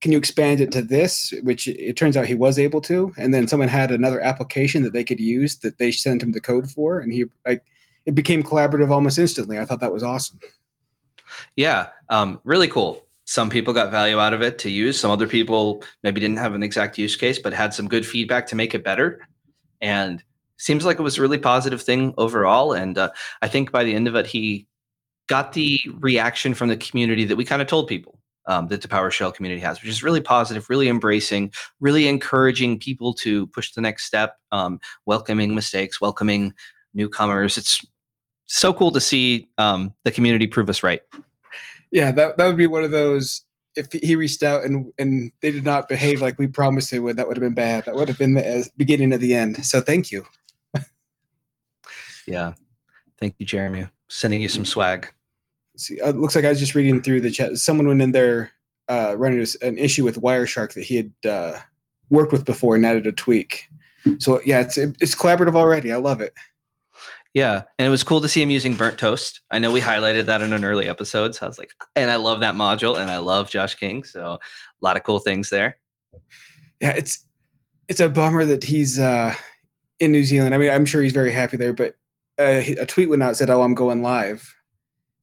can 0.00 0.12
you 0.12 0.18
expand 0.18 0.60
it 0.60 0.72
to 0.72 0.82
this?" 0.82 1.34
Which 1.42 1.68
it 1.68 1.96
turns 1.96 2.16
out 2.16 2.26
he 2.26 2.34
was 2.34 2.58
able 2.58 2.80
to. 2.82 3.12
And 3.18 3.34
then 3.34 3.48
someone 3.48 3.68
had 3.68 3.90
another 3.90 4.20
application 4.20 4.82
that 4.84 4.92
they 4.92 5.04
could 5.04 5.20
use 5.20 5.58
that 5.58 5.78
they 5.78 5.92
sent 5.92 6.22
him 6.22 6.32
the 6.32 6.40
code 6.40 6.70
for, 6.70 7.00
and 7.00 7.12
he 7.12 7.26
like 7.46 7.64
it 8.06 8.14
became 8.14 8.42
collaborative 8.42 8.90
almost 8.90 9.18
instantly. 9.18 9.58
I 9.58 9.64
thought 9.64 9.80
that 9.80 9.92
was 9.92 10.02
awesome. 10.02 10.40
Yeah, 11.56 11.88
um, 12.08 12.40
really 12.44 12.68
cool. 12.68 13.04
Some 13.24 13.50
people 13.50 13.72
got 13.72 13.92
value 13.92 14.18
out 14.18 14.34
of 14.34 14.42
it 14.42 14.58
to 14.60 14.70
use. 14.70 14.98
Some 14.98 15.12
other 15.12 15.28
people 15.28 15.84
maybe 16.02 16.20
didn't 16.20 16.38
have 16.38 16.54
an 16.54 16.64
exact 16.64 16.98
use 16.98 17.14
case, 17.14 17.38
but 17.38 17.52
had 17.52 17.72
some 17.72 17.86
good 17.86 18.04
feedback 18.04 18.46
to 18.48 18.56
make 18.56 18.74
it 18.74 18.82
better. 18.82 19.20
And 19.80 20.22
seems 20.60 20.84
like 20.84 20.98
it 20.98 21.02
was 21.02 21.18
a 21.18 21.22
really 21.22 21.38
positive 21.38 21.82
thing 21.82 22.14
overall. 22.18 22.72
And 22.72 22.96
uh, 22.98 23.10
I 23.42 23.48
think 23.48 23.72
by 23.72 23.82
the 23.82 23.94
end 23.94 24.06
of 24.06 24.14
it, 24.14 24.26
he 24.26 24.66
got 25.26 25.52
the 25.52 25.80
reaction 25.98 26.54
from 26.54 26.68
the 26.68 26.76
community 26.76 27.24
that 27.24 27.36
we 27.36 27.44
kind 27.44 27.62
of 27.62 27.68
told 27.68 27.88
people 27.88 28.18
um, 28.46 28.68
that 28.68 28.82
the 28.82 28.88
PowerShell 28.88 29.34
community 29.34 29.60
has, 29.60 29.80
which 29.80 29.88
is 29.88 30.02
really 30.02 30.20
positive, 30.20 30.68
really 30.68 30.88
embracing, 30.88 31.52
really 31.80 32.08
encouraging 32.08 32.78
people 32.78 33.14
to 33.14 33.46
push 33.48 33.72
the 33.72 33.80
next 33.80 34.04
step, 34.04 34.38
um, 34.52 34.80
welcoming 35.06 35.54
mistakes, 35.54 36.00
welcoming 36.00 36.52
newcomers. 36.94 37.56
It's 37.56 37.84
so 38.46 38.72
cool 38.72 38.90
to 38.90 39.00
see 39.00 39.48
um, 39.56 39.94
the 40.04 40.10
community 40.10 40.46
prove 40.46 40.68
us 40.68 40.82
right. 40.82 41.02
Yeah, 41.92 42.10
that 42.12 42.36
that 42.36 42.46
would 42.46 42.56
be 42.56 42.66
one 42.66 42.84
of 42.84 42.90
those. 42.90 43.42
If 43.76 43.92
he 43.92 44.16
reached 44.16 44.42
out 44.42 44.64
and 44.64 44.92
and 44.98 45.30
they 45.42 45.52
did 45.52 45.64
not 45.64 45.88
behave 45.88 46.20
like 46.20 46.38
we 46.38 46.48
promised 46.48 46.90
they 46.90 46.98
would, 46.98 47.16
that 47.16 47.28
would 47.28 47.36
have 47.36 47.42
been 47.42 47.54
bad. 47.54 47.84
That 47.84 47.94
would 47.94 48.08
have 48.08 48.18
been 48.18 48.34
the 48.34 48.60
uh, 48.60 48.64
beginning 48.76 49.12
of 49.12 49.20
the 49.20 49.34
end. 49.34 49.64
So 49.64 49.80
thank 49.80 50.10
you. 50.10 50.24
Yeah. 52.26 52.54
Thank 53.18 53.34
you, 53.38 53.46
Jeremy. 53.46 53.88
Sending 54.08 54.40
you 54.40 54.48
some 54.48 54.64
swag. 54.64 55.12
See, 55.76 56.00
uh, 56.00 56.10
it 56.10 56.16
looks 56.16 56.34
like 56.34 56.44
I 56.44 56.48
was 56.48 56.58
just 56.58 56.74
reading 56.74 57.02
through 57.02 57.20
the 57.20 57.30
chat. 57.30 57.56
Someone 57.58 57.86
went 57.86 58.02
in 58.02 58.12
there 58.12 58.50
uh, 58.88 59.14
running 59.16 59.46
an 59.62 59.78
issue 59.78 60.04
with 60.04 60.20
Wireshark 60.20 60.74
that 60.74 60.84
he 60.84 60.96
had 60.96 61.12
uh, 61.28 61.58
worked 62.10 62.32
with 62.32 62.44
before 62.44 62.74
and 62.74 62.84
added 62.84 63.06
a 63.06 63.12
tweak. 63.12 63.68
So 64.18 64.40
yeah, 64.44 64.60
it's 64.60 64.78
it's 64.78 65.14
collaborative 65.14 65.54
already. 65.54 65.92
I 65.92 65.96
love 65.96 66.20
it. 66.20 66.32
Yeah. 67.34 67.62
And 67.78 67.86
it 67.86 67.90
was 67.90 68.02
cool 68.02 68.20
to 68.20 68.28
see 68.28 68.42
him 68.42 68.50
using 68.50 68.74
BurntToast. 68.74 69.40
I 69.50 69.58
know 69.58 69.70
we 69.70 69.80
highlighted 69.80 70.26
that 70.26 70.42
in 70.42 70.52
an 70.52 70.64
early 70.64 70.88
episode. 70.88 71.34
So 71.34 71.46
I 71.46 71.48
was 71.48 71.58
like, 71.58 71.72
and 71.94 72.10
I 72.10 72.16
love 72.16 72.40
that 72.40 72.54
module 72.54 72.98
and 72.98 73.10
I 73.10 73.18
love 73.18 73.50
Josh 73.50 73.76
King. 73.76 74.02
So 74.02 74.32
a 74.32 74.38
lot 74.80 74.96
of 74.96 75.04
cool 75.04 75.20
things 75.20 75.50
there. 75.50 75.76
Yeah, 76.80 76.90
it's 76.90 77.24
it's 77.88 78.00
a 78.00 78.08
bummer 78.08 78.44
that 78.46 78.64
he's 78.64 78.98
uh, 78.98 79.34
in 80.00 80.12
New 80.12 80.24
Zealand. 80.24 80.54
I 80.54 80.58
mean, 80.58 80.70
I'm 80.70 80.86
sure 80.86 81.02
he's 81.02 81.12
very 81.12 81.30
happy 81.30 81.56
there, 81.56 81.72
but 81.72 81.94
a 82.40 82.86
tweet 82.86 83.08
went 83.08 83.22
out 83.22 83.36
said, 83.36 83.50
"Oh, 83.50 83.62
I'm 83.62 83.74
going 83.74 84.02
live," 84.02 84.54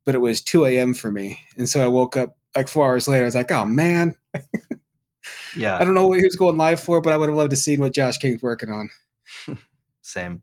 but 0.06 0.16
it 0.16 0.20
was 0.20 0.42
2 0.42 0.66
a.m. 0.66 0.94
for 0.94 1.12
me, 1.12 1.40
and 1.58 1.68
so 1.68 1.84
I 1.84 1.88
woke 1.88 2.18
up 2.18 2.38
like 2.56 2.68
four 2.68 2.86
hours 2.86 3.08
later. 3.08 3.24
I 3.24 3.26
was 3.26 3.36
like, 3.36 3.52
"Oh 3.52 3.66
man, 3.66 4.16
yeah. 5.56 5.78
I 5.78 5.84
don't 5.84 5.94
know 5.94 6.08
what 6.08 6.20
he 6.20 6.26
was 6.26 6.36
going 6.36 6.58
live 6.58 6.80
for, 6.80 7.02
but 7.02 7.14
I 7.14 7.18
would 7.18 7.30
have 7.30 7.38
loved 7.38 7.52
to 7.52 7.58
see 7.58 7.78
what 7.78 7.94
Josh 7.94 8.18
King's 8.18 8.42
working 8.42 8.70
on." 8.70 8.90
Same. 10.02 10.42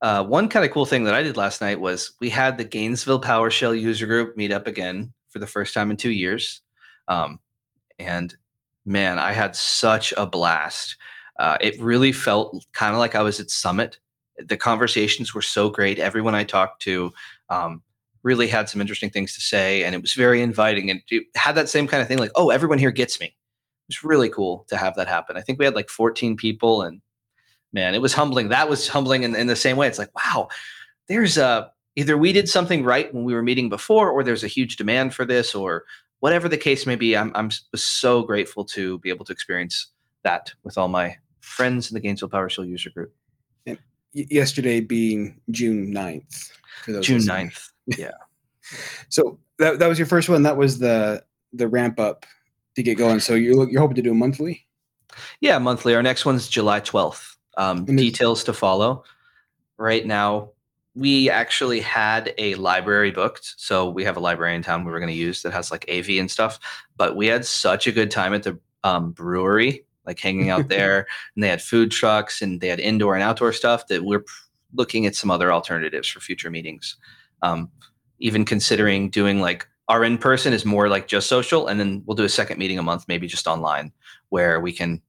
Uh, 0.00 0.22
one 0.22 0.48
kind 0.48 0.66
of 0.66 0.70
cool 0.70 0.84
thing 0.84 1.04
that 1.04 1.14
I 1.14 1.22
did 1.22 1.36
last 1.36 1.60
night 1.60 1.80
was 1.80 2.12
we 2.20 2.28
had 2.28 2.58
the 2.58 2.64
Gainesville 2.64 3.22
PowerShell 3.22 3.80
user 3.80 4.06
group 4.06 4.36
meet 4.36 4.52
up 4.52 4.66
again 4.66 5.12
for 5.30 5.38
the 5.38 5.46
first 5.46 5.72
time 5.72 5.90
in 5.90 5.96
two 5.96 6.10
years. 6.10 6.60
Um, 7.08 7.40
and 7.98 8.34
man, 8.84 9.18
I 9.18 9.32
had 9.32 9.56
such 9.56 10.12
a 10.16 10.26
blast. 10.26 10.96
Uh, 11.38 11.56
it 11.60 11.80
really 11.80 12.12
felt 12.12 12.66
kind 12.72 12.92
of 12.92 12.98
like 12.98 13.14
I 13.14 13.22
was 13.22 13.40
at 13.40 13.50
Summit. 13.50 13.98
The 14.38 14.56
conversations 14.56 15.34
were 15.34 15.42
so 15.42 15.70
great. 15.70 15.98
Everyone 15.98 16.34
I 16.34 16.44
talked 16.44 16.82
to 16.82 17.12
um, 17.48 17.82
really 18.22 18.48
had 18.48 18.68
some 18.68 18.80
interesting 18.80 19.10
things 19.10 19.34
to 19.34 19.40
say, 19.40 19.84
and 19.84 19.94
it 19.94 20.02
was 20.02 20.14
very 20.14 20.42
inviting. 20.42 20.90
And 20.90 21.02
it 21.10 21.24
had 21.36 21.54
that 21.54 21.68
same 21.68 21.86
kind 21.86 22.02
of 22.02 22.08
thing 22.08 22.18
like, 22.18 22.32
oh, 22.34 22.50
everyone 22.50 22.78
here 22.78 22.90
gets 22.90 23.20
me. 23.20 23.36
It's 23.88 24.02
really 24.02 24.30
cool 24.30 24.64
to 24.68 24.76
have 24.76 24.96
that 24.96 25.08
happen. 25.08 25.36
I 25.36 25.42
think 25.42 25.58
we 25.58 25.66
had 25.66 25.74
like 25.74 25.90
14 25.90 26.36
people, 26.36 26.82
and 26.82 27.00
man, 27.72 27.94
it 27.94 28.00
was 28.00 28.14
humbling. 28.14 28.48
That 28.48 28.68
was 28.68 28.88
humbling 28.88 29.22
in, 29.22 29.36
in 29.36 29.46
the 29.46 29.56
same 29.56 29.76
way. 29.76 29.86
It's 29.86 29.98
like, 29.98 30.14
wow, 30.16 30.48
there's 31.06 31.36
a 31.36 31.70
either 31.96 32.16
we 32.16 32.32
did 32.32 32.48
something 32.48 32.82
right 32.82 33.12
when 33.14 33.24
we 33.24 33.34
were 33.34 33.42
meeting 33.42 33.68
before, 33.68 34.10
or 34.10 34.24
there's 34.24 34.42
a 34.42 34.48
huge 34.48 34.76
demand 34.76 35.14
for 35.14 35.24
this, 35.24 35.54
or 35.54 35.84
whatever 36.20 36.48
the 36.48 36.56
case 36.56 36.86
may 36.86 36.96
be. 36.96 37.14
I'm 37.14 37.30
I'm 37.34 37.50
so 37.74 38.22
grateful 38.22 38.64
to 38.66 38.98
be 39.00 39.10
able 39.10 39.26
to 39.26 39.32
experience 39.32 39.88
that 40.22 40.52
with 40.64 40.78
all 40.78 40.88
my 40.88 41.18
friends 41.40 41.90
in 41.90 41.94
the 41.94 42.00
Gainesville 42.00 42.30
PowerShell 42.30 42.66
user 42.66 42.88
group. 42.88 43.12
Yesterday 44.14 44.80
being 44.80 45.40
June 45.50 45.92
9th. 45.92 46.50
for 46.84 46.92
those 46.92 47.06
June 47.06 47.18
listening. 47.18 47.48
9th. 47.48 47.70
Yeah. 47.98 48.12
So 49.10 49.38
that 49.58 49.78
that 49.78 49.88
was 49.88 49.98
your 49.98 50.06
first 50.06 50.30
one. 50.30 50.42
That 50.42 50.56
was 50.56 50.78
the 50.78 51.22
the 51.52 51.68
ramp 51.68 52.00
up 52.00 52.24
to 52.76 52.82
get 52.82 52.96
going. 52.96 53.20
So 53.20 53.34
you're 53.34 53.68
you're 53.68 53.82
hoping 53.82 53.96
to 53.96 54.02
do 54.02 54.12
a 54.12 54.14
monthly. 54.14 54.66
Yeah, 55.40 55.58
monthly. 55.58 55.94
Our 55.94 56.02
next 56.02 56.24
one's 56.24 56.48
July 56.48 56.80
12th. 56.80 57.36
Um, 57.56 57.84
details 57.84 58.42
to 58.44 58.52
follow. 58.54 59.04
Right 59.76 60.06
now, 60.06 60.50
we 60.94 61.28
actually 61.28 61.80
had 61.80 62.32
a 62.38 62.54
library 62.54 63.10
booked. 63.10 63.54
So 63.56 63.88
we 63.90 64.04
have 64.04 64.16
a 64.16 64.20
library 64.20 64.54
in 64.54 64.62
town 64.62 64.84
we 64.84 64.92
were 64.92 65.00
going 65.00 65.12
to 65.12 65.18
use 65.18 65.42
that 65.42 65.52
has 65.52 65.70
like 65.70 65.84
AV 65.88 66.10
and 66.10 66.30
stuff. 66.30 66.58
But 66.96 67.16
we 67.16 67.26
had 67.26 67.44
such 67.44 67.86
a 67.86 67.92
good 67.92 68.10
time 68.10 68.34
at 68.34 68.44
the 68.44 68.58
um, 68.82 69.12
brewery, 69.12 69.84
like 70.06 70.18
hanging 70.20 70.50
out 70.50 70.68
there. 70.68 71.06
and 71.34 71.42
they 71.42 71.48
had 71.48 71.62
food 71.62 71.90
trucks 71.90 72.42
and 72.42 72.60
they 72.60 72.68
had 72.68 72.80
indoor 72.80 73.14
and 73.14 73.22
outdoor 73.22 73.52
stuff 73.52 73.86
that 73.88 74.04
we're 74.04 74.24
looking 74.74 75.06
at 75.06 75.14
some 75.14 75.30
other 75.30 75.52
alternatives 75.52 76.08
for 76.08 76.20
future 76.20 76.50
meetings. 76.50 76.96
Um, 77.42 77.70
even 78.18 78.44
considering 78.44 79.10
doing 79.10 79.40
like 79.40 79.66
our 79.88 80.04
in 80.04 80.16
person 80.18 80.52
is 80.52 80.64
more 80.64 80.88
like 80.88 81.08
just 81.08 81.28
social. 81.28 81.66
And 81.66 81.78
then 81.78 82.02
we'll 82.06 82.14
do 82.14 82.24
a 82.24 82.28
second 82.28 82.58
meeting 82.58 82.78
a 82.78 82.82
month, 82.82 83.04
maybe 83.06 83.26
just 83.26 83.46
online 83.46 83.92
where 84.30 84.60
we 84.60 84.72
can 84.72 85.02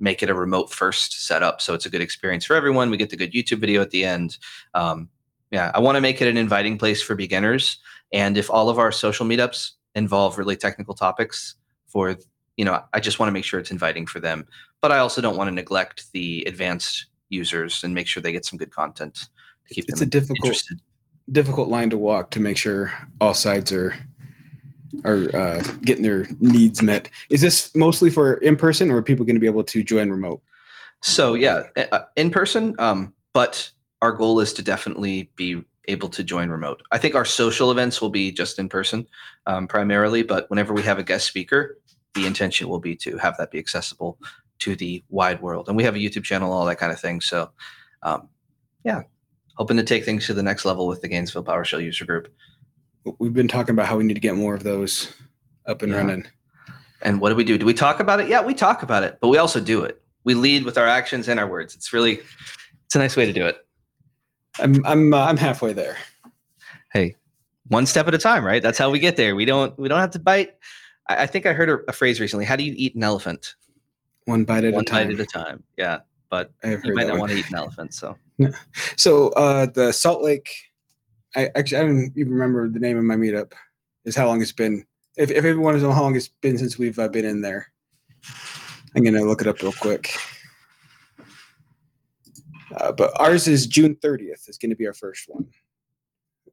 make 0.00 0.22
it 0.22 0.30
a 0.30 0.34
remote 0.34 0.72
first 0.72 1.26
setup 1.26 1.60
so 1.60 1.74
it's 1.74 1.86
a 1.86 1.90
good 1.90 2.00
experience 2.00 2.44
for 2.44 2.56
everyone 2.56 2.90
we 2.90 2.96
get 2.96 3.10
the 3.10 3.16
good 3.16 3.32
youtube 3.32 3.60
video 3.60 3.82
at 3.82 3.90
the 3.90 4.04
end 4.04 4.38
um, 4.74 5.08
yeah 5.50 5.70
i 5.74 5.78
want 5.78 5.96
to 5.96 6.00
make 6.00 6.20
it 6.20 6.28
an 6.28 6.36
inviting 6.36 6.78
place 6.78 7.02
for 7.02 7.14
beginners 7.14 7.78
and 8.12 8.36
if 8.36 8.50
all 8.50 8.68
of 8.68 8.78
our 8.78 8.90
social 8.90 9.26
meetups 9.26 9.72
involve 9.94 10.38
really 10.38 10.56
technical 10.56 10.94
topics 10.94 11.56
for 11.86 12.16
you 12.60 12.66
know 12.66 12.78
i 12.92 13.00
just 13.00 13.18
want 13.18 13.28
to 13.28 13.32
make 13.32 13.44
sure 13.44 13.58
it's 13.58 13.70
inviting 13.70 14.06
for 14.06 14.20
them 14.20 14.46
but 14.82 14.92
i 14.92 14.98
also 14.98 15.22
don't 15.22 15.38
want 15.38 15.48
to 15.48 15.54
neglect 15.54 16.12
the 16.12 16.44
advanced 16.46 17.06
users 17.30 17.82
and 17.82 17.94
make 17.94 18.06
sure 18.06 18.22
they 18.22 18.32
get 18.32 18.44
some 18.44 18.58
good 18.58 18.70
content 18.70 19.28
to 19.66 19.74
keep 19.74 19.86
It's 19.88 20.00
them 20.00 20.08
a 20.08 20.10
difficult 20.10 20.44
interested 20.44 20.78
difficult 21.32 21.68
line 21.68 21.88
to 21.90 21.96
walk 21.96 22.30
to 22.32 22.40
make 22.40 22.58
sure 22.58 22.92
all 23.18 23.34
sides 23.34 23.72
are 23.72 23.96
are 25.04 25.34
uh, 25.34 25.62
getting 25.82 26.02
their 26.02 26.26
needs 26.40 26.82
met. 26.82 27.08
Is 27.30 27.40
this 27.40 27.74
mostly 27.74 28.10
for 28.10 28.34
in 28.34 28.56
person, 28.56 28.90
or 28.90 28.96
are 28.96 29.02
people 29.02 29.24
going 29.24 29.36
to 29.36 29.40
be 29.40 29.46
able 29.46 29.64
to 29.64 29.82
join 29.82 30.10
remote? 30.10 30.42
So 31.00 31.34
yeah, 31.34 31.62
in 32.16 32.30
person. 32.30 32.74
Um, 32.78 33.14
but 33.32 33.70
our 34.02 34.12
goal 34.12 34.40
is 34.40 34.52
to 34.54 34.62
definitely 34.62 35.30
be 35.36 35.62
able 35.86 36.08
to 36.08 36.24
join 36.24 36.50
remote. 36.50 36.82
I 36.90 36.98
think 36.98 37.14
our 37.14 37.24
social 37.24 37.70
events 37.70 38.00
will 38.00 38.10
be 38.10 38.32
just 38.32 38.58
in 38.58 38.68
person 38.68 39.06
um, 39.46 39.66
primarily, 39.66 40.22
but 40.22 40.50
whenever 40.50 40.74
we 40.74 40.82
have 40.82 40.98
a 40.98 41.04
guest 41.04 41.26
speaker, 41.26 41.78
the 42.14 42.26
intention 42.26 42.68
will 42.68 42.80
be 42.80 42.96
to 42.96 43.16
have 43.18 43.36
that 43.38 43.50
be 43.50 43.58
accessible 43.58 44.18
to 44.60 44.76
the 44.76 45.02
wide 45.08 45.40
world. 45.40 45.68
And 45.68 45.76
we 45.76 45.84
have 45.84 45.94
a 45.94 45.98
YouTube 45.98 46.24
channel, 46.24 46.52
all 46.52 46.66
that 46.66 46.76
kind 46.76 46.92
of 46.92 47.00
thing. 47.00 47.20
So 47.20 47.50
um, 48.02 48.28
yeah, 48.84 49.02
hoping 49.54 49.76
to 49.76 49.82
take 49.82 50.04
things 50.04 50.26
to 50.26 50.34
the 50.34 50.42
next 50.42 50.64
level 50.64 50.86
with 50.86 51.00
the 51.02 51.08
Gainesville 51.08 51.44
PowerShell 51.44 51.82
user 51.82 52.04
group. 52.04 52.28
We've 53.18 53.32
been 53.32 53.48
talking 53.48 53.74
about 53.74 53.86
how 53.86 53.96
we 53.96 54.04
need 54.04 54.14
to 54.14 54.20
get 54.20 54.34
more 54.34 54.54
of 54.54 54.62
those 54.62 55.12
up 55.66 55.82
and 55.82 55.92
Yeah. 55.92 55.98
running. 55.98 56.26
And 57.02 57.20
what 57.20 57.30
do 57.30 57.34
we 57.36 57.44
do? 57.44 57.56
Do 57.56 57.64
we 57.64 57.72
talk 57.72 58.00
about 58.00 58.20
it? 58.20 58.28
Yeah, 58.28 58.42
we 58.42 58.52
talk 58.52 58.82
about 58.82 59.02
it, 59.04 59.18
but 59.22 59.28
we 59.28 59.38
also 59.38 59.58
do 59.60 59.82
it. 59.84 60.02
We 60.24 60.34
lead 60.34 60.64
with 60.64 60.76
our 60.76 60.86
actions 60.86 61.28
and 61.28 61.40
our 61.40 61.46
words. 61.48 61.74
It's 61.74 61.94
really, 61.94 62.20
it's 62.84 62.94
a 62.94 62.98
nice 62.98 63.16
way 63.16 63.24
to 63.24 63.32
do 63.32 63.46
it. 63.46 63.56
I'm 64.58 64.84
I'm 64.84 65.14
uh, 65.14 65.24
I'm 65.24 65.36
halfway 65.38 65.72
there. 65.72 65.96
hey 66.92 67.14
one 67.68 67.86
step 67.86 68.08
at 68.08 68.14
a 68.14 68.18
time 68.18 68.44
right 68.44 68.60
that's 68.62 68.76
how 68.78 68.90
we 68.90 68.98
get 68.98 69.16
there 69.16 69.36
we 69.36 69.44
don't 69.44 69.78
we 69.78 69.88
don't 69.88 70.00
have 70.00 70.10
to 70.10 70.18
bite 70.18 70.54
i, 71.08 71.22
I 71.22 71.26
think 71.26 71.46
i 71.46 71.52
heard 71.52 71.68
a, 71.70 71.78
a 71.88 71.92
phrase 71.92 72.20
recently 72.20 72.44
how 72.44 72.56
do 72.56 72.64
you 72.64 72.74
eat 72.76 72.94
an 72.94 73.02
elephant 73.02 73.54
One 74.26 74.44
bite 74.44 74.64
at 74.64 74.74
one 74.74 74.82
a 74.82 74.84
time. 74.84 75.08
bite 75.08 75.14
at 75.14 75.20
a 75.20 75.26
time 75.26 75.62
yeah 75.76 76.00
but 76.30 76.52
I 76.62 76.76
you 76.84 76.94
might 76.94 77.06
not 77.08 77.12
one. 77.12 77.20
want 77.20 77.32
to 77.32 77.38
eat 77.38 77.48
an 77.48 77.56
elephant 77.56 77.92
so 77.94 78.16
So 78.96 79.28
uh, 79.30 79.66
the 79.66 79.92
Salt 79.92 80.22
Lake, 80.22 80.48
I 81.36 81.50
actually 81.54 81.78
I 81.78 81.82
don't 81.82 82.12
even 82.16 82.32
remember 82.32 82.68
the 82.68 82.78
name 82.80 82.98
of 82.98 83.04
my 83.04 83.16
meetup. 83.16 83.52
Is 84.04 84.16
how 84.16 84.26
long 84.26 84.40
it's 84.40 84.52
been. 84.52 84.84
If, 85.16 85.30
if 85.30 85.44
everyone 85.44 85.74
knows 85.74 85.82
how 85.94 86.00
long 86.02 86.16
it's 86.16 86.28
been 86.28 86.56
since 86.56 86.78
we've 86.78 86.98
uh, 86.98 87.08
been 87.08 87.24
in 87.24 87.42
there, 87.42 87.70
I'm 88.96 89.04
gonna 89.04 89.22
look 89.22 89.40
it 89.42 89.46
up 89.46 89.60
real 89.62 89.72
quick. 89.72 90.14
Uh, 92.76 92.92
but 92.92 93.12
ours 93.20 93.46
is 93.48 93.66
June 93.66 93.96
30th. 93.96 94.48
Is 94.48 94.56
going 94.56 94.70
to 94.70 94.76
be 94.76 94.86
our 94.86 94.94
first 94.94 95.24
one. 95.28 95.46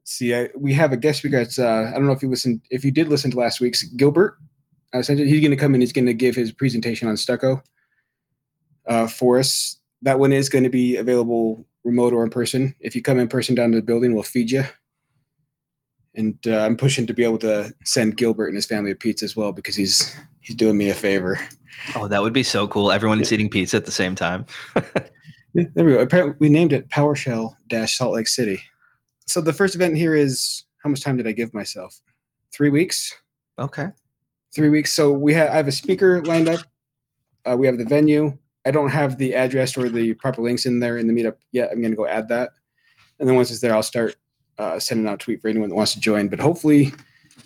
See, 0.08 0.34
I, 0.34 0.48
we 0.56 0.72
have 0.72 0.92
a 0.92 0.96
guest 0.96 1.22
We 1.22 1.28
got. 1.28 1.58
uh, 1.58 1.90
I 1.90 1.92
don't 1.92 2.06
know 2.06 2.12
if 2.12 2.22
you 2.22 2.30
listened. 2.30 2.62
If 2.70 2.82
you 2.82 2.90
did 2.90 3.08
listen 3.08 3.30
to 3.30 3.36
last 3.36 3.60
week's 3.60 3.82
Gilbert, 3.82 4.38
uh, 4.94 5.02
he's 5.02 5.06
going 5.06 5.50
to 5.50 5.56
come 5.56 5.74
in. 5.74 5.82
He's 5.82 5.92
going 5.92 6.06
to 6.06 6.14
give 6.14 6.34
his 6.34 6.50
presentation 6.50 7.08
on 7.08 7.18
stucco 7.18 7.62
uh, 8.86 9.06
for 9.06 9.38
us. 9.38 9.76
That 10.00 10.18
one 10.18 10.32
is 10.32 10.48
going 10.48 10.64
to 10.64 10.70
be 10.70 10.96
available 10.96 11.66
remote 11.84 12.14
or 12.14 12.24
in 12.24 12.30
person. 12.30 12.74
If 12.80 12.96
you 12.96 13.02
come 13.02 13.18
in 13.18 13.28
person 13.28 13.54
down 13.54 13.70
to 13.72 13.76
the 13.76 13.82
building, 13.82 14.14
we'll 14.14 14.22
feed 14.22 14.50
you. 14.50 14.64
And 16.14 16.38
uh, 16.46 16.60
I'm 16.60 16.78
pushing 16.78 17.06
to 17.06 17.12
be 17.12 17.22
able 17.22 17.38
to 17.40 17.74
send 17.84 18.16
Gilbert 18.16 18.46
and 18.46 18.56
his 18.56 18.64
family 18.64 18.92
a 18.92 18.96
pizza 18.96 19.26
as 19.26 19.36
well 19.36 19.52
because 19.52 19.76
he's 19.76 20.16
he's 20.40 20.56
doing 20.56 20.78
me 20.78 20.88
a 20.88 20.94
favor. 20.94 21.38
oh 21.94 22.08
that 22.08 22.22
would 22.22 22.32
be 22.32 22.42
so 22.42 22.66
cool 22.66 22.90
everyone's 22.90 23.30
eating 23.30 23.48
pizza 23.48 23.76
at 23.76 23.84
the 23.84 23.92
same 23.92 24.14
time 24.14 24.46
Yeah, 25.54 25.64
there 25.74 25.84
we 25.84 25.92
go. 25.92 26.00
Apparently, 26.00 26.34
we 26.38 26.48
named 26.48 26.72
it 26.72 26.88
PowerShell 26.88 27.54
Dash 27.68 27.96
Salt 27.96 28.14
Lake 28.14 28.28
City. 28.28 28.60
So 29.28 29.42
the 29.42 29.52
first 29.52 29.74
event 29.74 29.96
here 29.96 30.14
is 30.14 30.64
how 30.82 30.88
much 30.88 31.02
time 31.02 31.18
did 31.18 31.26
I 31.26 31.32
give 31.32 31.52
myself? 31.52 32.00
Three 32.50 32.70
weeks. 32.70 33.14
okay 33.58 33.90
Three 34.54 34.70
weeks. 34.70 34.92
So 34.92 35.12
we 35.12 35.34
have 35.34 35.50
I 35.50 35.56
have 35.56 35.68
a 35.68 35.72
speaker 35.72 36.24
lined 36.24 36.48
up. 36.48 36.60
Uh, 37.44 37.56
we 37.56 37.66
have 37.66 37.76
the 37.76 37.84
venue. 37.84 38.36
I 38.64 38.70
don't 38.70 38.88
have 38.88 39.18
the 39.18 39.34
address 39.34 39.76
or 39.76 39.90
the 39.90 40.14
proper 40.14 40.40
links 40.40 40.64
in 40.64 40.80
there 40.80 40.96
in 40.96 41.06
the 41.06 41.12
meetup 41.12 41.36
yet. 41.52 41.70
I'm 41.70 41.80
going 41.80 41.92
to 41.92 41.96
go 41.96 42.06
add 42.06 42.28
that, 42.28 42.50
and 43.18 43.28
then 43.28 43.36
once 43.36 43.50
it's 43.50 43.60
there, 43.60 43.74
I'll 43.74 43.82
start 43.82 44.16
uh, 44.58 44.78
sending 44.78 45.06
out 45.06 45.14
a 45.14 45.18
tweet 45.18 45.42
for 45.42 45.48
anyone 45.48 45.68
that 45.68 45.74
wants 45.74 45.92
to 45.92 46.00
join. 46.00 46.28
But 46.28 46.40
hopefully, 46.40 46.92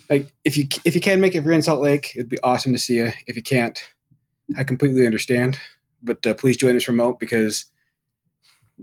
like 0.09 0.31
if 0.45 0.55
you 0.55 0.67
if 0.85 0.95
you 0.95 1.01
can 1.01 1.19
make 1.19 1.35
it, 1.35 1.39
if 1.39 1.43
you're 1.43 1.53
in 1.53 1.61
Salt 1.61 1.81
Lake, 1.81 2.13
it'd 2.15 2.29
be 2.29 2.39
awesome 2.41 2.71
to 2.71 2.79
see 2.79 2.95
you. 2.95 3.11
If 3.27 3.35
you 3.35 3.43
can't, 3.43 3.81
I 4.57 4.63
completely 4.63 5.05
understand. 5.05 5.59
But 6.01 6.25
uh, 6.25 6.33
please 6.35 6.55
join 6.55 6.77
us 6.77 6.87
remote 6.87 7.19
because 7.19 7.65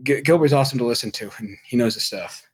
Gil- 0.03 0.21
Gilbert's 0.21 0.53
awesome 0.53 0.79
to 0.79 0.85
listen 0.85 1.11
to, 1.13 1.31
and 1.39 1.57
he 1.65 1.79
knows 1.79 1.95
his 1.95 2.05
stuff. 2.05 2.50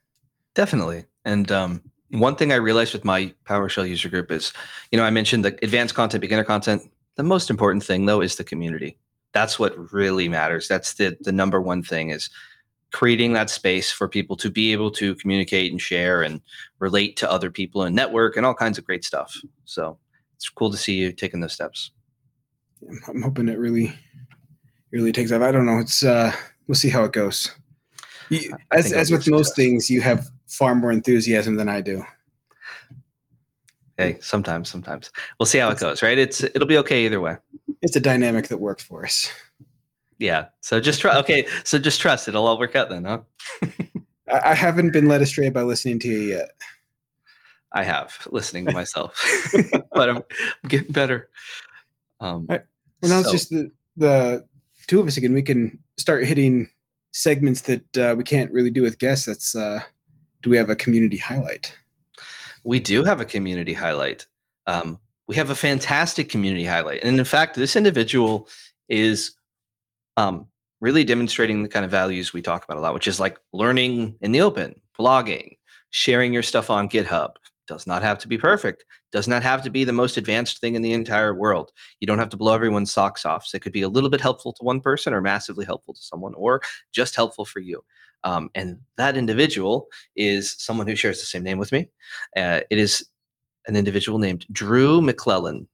Definitely 0.57 1.05
and 1.23 1.51
um, 1.51 1.81
one 2.11 2.35
thing 2.35 2.51
i 2.51 2.55
realized 2.55 2.93
with 2.93 3.05
my 3.05 3.31
powershell 3.45 3.87
user 3.87 4.09
group 4.09 4.31
is 4.31 4.51
you 4.91 4.97
know 4.97 5.05
i 5.05 5.09
mentioned 5.09 5.45
the 5.45 5.57
advanced 5.63 5.95
content 5.95 6.21
beginner 6.21 6.43
content 6.43 6.81
the 7.15 7.23
most 7.23 7.49
important 7.49 7.83
thing 7.83 8.05
though 8.05 8.21
is 8.21 8.35
the 8.35 8.43
community 8.43 8.97
that's 9.33 9.59
what 9.59 9.73
really 9.93 10.27
matters 10.27 10.67
that's 10.67 10.95
the 10.95 11.15
the 11.21 11.31
number 11.31 11.61
one 11.61 11.83
thing 11.83 12.09
is 12.09 12.29
creating 12.91 13.33
that 13.33 13.49
space 13.49 13.91
for 13.91 14.07
people 14.07 14.35
to 14.35 14.49
be 14.49 14.71
able 14.71 14.89
to 14.89 15.13
communicate 15.15 15.71
and 15.71 15.81
share 15.81 16.21
and 16.23 16.41
relate 16.79 17.15
to 17.17 17.29
other 17.29 17.51
people 17.51 17.83
and 17.83 17.95
network 17.95 18.35
and 18.35 18.45
all 18.45 18.53
kinds 18.55 18.77
of 18.77 18.85
great 18.85 19.05
stuff 19.05 19.39
so 19.65 19.97
it's 20.35 20.49
cool 20.49 20.71
to 20.71 20.77
see 20.77 20.95
you 20.95 21.11
taking 21.11 21.39
those 21.39 21.53
steps 21.53 21.91
I'm- 23.07 23.21
hoping 23.21 23.49
it 23.49 23.57
really, 23.57 23.93
really 24.91 25.11
takes 25.11 25.31
off. 25.31 25.41
I 25.41 25.51
don't 25.51 25.65
know. 25.65 25.79
It's 25.79 26.03
uh, 26.03 26.31
we'll 26.67 26.75
see 26.75 26.89
how 26.89 27.03
it 27.03 27.11
goes. 27.11 27.51
You, 28.29 28.55
as 28.71 28.91
as 28.93 29.11
with 29.11 29.27
most 29.29 29.55
things, 29.55 29.89
you 29.89 30.01
have 30.01 30.27
far 30.47 30.75
more 30.75 30.91
enthusiasm 30.91 31.55
than 31.55 31.69
I 31.69 31.81
do. 31.81 32.03
hey 33.97 34.17
sometimes 34.21 34.69
sometimes 34.69 35.11
we'll 35.39 35.45
see 35.47 35.57
how 35.57 35.69
it 35.69 35.79
goes 35.79 36.01
right 36.03 36.17
it's 36.19 36.43
it'll 36.43 36.67
be 36.67 36.77
okay 36.77 37.05
either 37.05 37.19
way 37.19 37.35
It's 37.81 37.95
a 37.95 37.99
dynamic 37.99 38.47
that 38.49 38.57
works 38.59 38.83
for 38.83 39.03
us. 39.05 39.27
yeah 40.19 40.45
so 40.61 40.79
just 40.79 41.01
try 41.01 41.17
okay 41.17 41.47
so 41.63 41.79
just 41.79 41.99
trust 41.99 42.27
it'll 42.27 42.45
all 42.45 42.59
work 42.59 42.75
out 42.75 42.89
then 42.89 43.05
huh 43.05 43.19
I, 44.29 44.51
I 44.51 44.53
haven't 44.53 44.91
been 44.91 45.07
led 45.07 45.21
astray 45.21 45.49
by 45.49 45.63
listening 45.63 45.99
to 45.99 46.07
you 46.09 46.19
yet. 46.19 46.49
I 47.73 47.83
have 47.83 48.27
listening 48.29 48.65
to 48.65 48.71
myself, 48.73 49.19
but 49.93 50.09
I'm 50.09 50.23
getting 50.67 50.91
better. 50.91 51.29
Um, 52.19 52.45
Right. 52.49 52.61
Well, 53.01 53.11
now 53.11 53.19
it's 53.21 53.31
just 53.31 53.49
the 53.51 53.71
the 53.95 54.45
two 54.87 54.99
of 54.99 55.07
us 55.07 55.15
again. 55.17 55.33
We 55.33 55.43
can 55.43 55.79
start 55.97 56.25
hitting 56.25 56.69
segments 57.17 57.61
that 57.61 57.97
uh, 57.97 58.15
we 58.17 58.23
can't 58.23 58.51
really 58.51 58.69
do 58.69 58.81
with 58.81 58.99
guests. 58.99 59.25
That's 59.25 59.55
uh, 59.55 59.81
do 60.43 60.49
we 60.49 60.57
have 60.57 60.69
a 60.69 60.75
community 60.75 61.17
highlight? 61.17 61.75
we 62.67 62.81
do 62.81 63.03
have 63.05 63.21
a 63.21 63.25
community 63.25 63.73
highlight. 63.73 64.27
Um, 64.65 64.99
we 65.27 65.35
have 65.37 65.49
a 65.49 65.55
fantastic 65.55 66.27
community 66.27 66.65
highlight, 66.65 67.01
and 67.01 67.17
in 67.17 67.25
fact, 67.25 67.55
this 67.55 67.77
individual 67.77 68.49
is 68.89 69.31
um, 70.17 70.47
really 70.81 71.05
demonstrating 71.05 71.63
the 71.63 71.69
kind 71.69 71.85
of 71.85 71.91
values 71.91 72.33
we 72.33 72.41
talk 72.41 72.65
about 72.65 72.77
a 72.77 72.81
lot, 72.81 72.93
which 72.93 73.07
is 73.07 73.21
like 73.21 73.39
learning 73.53 74.15
in 74.19 74.33
the 74.33 74.41
open, 74.41 74.79
blogging, 74.99 75.57
sharing 75.91 76.33
your 76.33 76.43
stuff 76.43 76.69
on 76.69 76.89
GitHub. 76.89 77.31
Does 77.67 77.87
not 77.87 78.03
have 78.03 78.19
to 78.19 78.27
be 78.27 78.37
perfect. 78.37 78.83
Does 79.11 79.27
not 79.27 79.43
have 79.43 79.63
to 79.63 79.69
be 79.69 79.83
the 79.83 79.93
most 79.93 80.17
advanced 80.17 80.59
thing 80.59 80.75
in 80.75 80.81
the 80.81 80.93
entire 80.93 81.33
world. 81.33 81.71
You 81.99 82.07
don't 82.07 82.19
have 82.19 82.29
to 82.29 82.37
blow 82.37 82.53
everyone's 82.53 82.91
socks 82.91 83.25
off. 83.25 83.45
So 83.45 83.55
it 83.55 83.61
could 83.61 83.71
be 83.71 83.81
a 83.81 83.89
little 83.89 84.09
bit 84.09 84.21
helpful 84.21 84.53
to 84.53 84.63
one 84.63 84.81
person, 84.81 85.13
or 85.13 85.21
massively 85.21 85.65
helpful 85.65 85.93
to 85.93 86.01
someone, 86.01 86.33
or 86.35 86.61
just 86.91 87.15
helpful 87.15 87.45
for 87.45 87.59
you. 87.59 87.83
Um, 88.23 88.49
and 88.55 88.79
that 88.97 89.15
individual 89.15 89.87
is 90.15 90.55
someone 90.57 90.87
who 90.87 90.95
shares 90.95 91.19
the 91.19 91.25
same 91.25 91.43
name 91.43 91.59
with 91.59 91.71
me. 91.71 91.89
Uh, 92.35 92.61
it 92.69 92.79
is 92.79 93.07
an 93.67 93.75
individual 93.75 94.19
named 94.19 94.45
Drew 94.51 95.01
McClellan, 95.01 95.67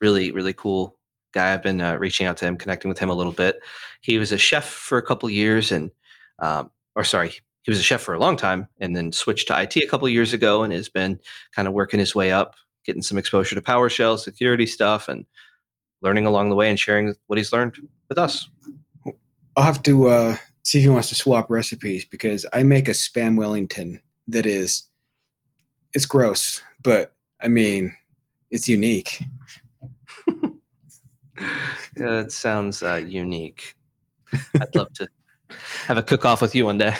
Really, 0.00 0.32
really 0.32 0.54
cool 0.54 0.98
guy. 1.32 1.52
I've 1.52 1.62
been 1.62 1.80
uh, 1.80 1.96
reaching 1.96 2.26
out 2.26 2.36
to 2.38 2.46
him, 2.46 2.56
connecting 2.56 2.88
with 2.88 2.98
him 2.98 3.10
a 3.10 3.14
little 3.14 3.32
bit. 3.32 3.60
He 4.00 4.18
was 4.18 4.32
a 4.32 4.38
chef 4.38 4.68
for 4.68 4.98
a 4.98 5.02
couple 5.02 5.30
years, 5.30 5.70
and 5.72 5.90
um, 6.38 6.70
or 6.94 7.04
sorry, 7.04 7.34
he 7.62 7.70
was 7.70 7.78
a 7.78 7.82
chef 7.82 8.00
for 8.00 8.14
a 8.14 8.18
long 8.18 8.36
time 8.36 8.68
and 8.80 8.96
then 8.96 9.12
switched 9.12 9.48
to 9.48 9.60
IT 9.60 9.76
a 9.76 9.86
couple 9.86 10.06
of 10.06 10.12
years 10.12 10.32
ago 10.32 10.62
and 10.62 10.72
has 10.72 10.88
been 10.88 11.18
kind 11.54 11.68
of 11.68 11.74
working 11.74 12.00
his 12.00 12.14
way 12.14 12.32
up, 12.32 12.54
getting 12.84 13.02
some 13.02 13.18
exposure 13.18 13.54
to 13.54 13.62
PowerShell, 13.62 14.18
security 14.18 14.66
stuff, 14.66 15.08
and 15.08 15.24
learning 16.00 16.26
along 16.26 16.50
the 16.50 16.56
way 16.56 16.68
and 16.68 16.78
sharing 16.78 17.14
what 17.28 17.38
he's 17.38 17.52
learned 17.52 17.76
with 18.08 18.18
us. 18.18 18.48
I'll 19.56 19.64
have 19.64 19.82
to 19.84 20.08
uh, 20.08 20.36
see 20.64 20.78
if 20.78 20.84
he 20.84 20.88
wants 20.88 21.08
to 21.10 21.14
swap 21.14 21.50
recipes 21.50 22.04
because 22.04 22.44
I 22.52 22.62
make 22.62 22.88
a 22.88 22.92
spam 22.92 23.36
Wellington 23.36 24.00
that 24.28 24.46
is, 24.46 24.84
it's 25.94 26.06
gross, 26.06 26.62
but 26.82 27.14
I 27.40 27.48
mean, 27.48 27.94
it's 28.50 28.68
unique. 28.68 29.22
Yeah, 31.96 32.20
it 32.20 32.32
sounds 32.32 32.82
uh, 32.82 33.02
unique. 33.06 33.74
I'd 34.60 34.74
love 34.74 34.92
to 34.94 35.08
have 35.86 35.98
a 35.98 36.02
cook 36.02 36.24
off 36.24 36.42
with 36.42 36.54
you 36.54 36.64
one 36.64 36.78
day. 36.78 36.94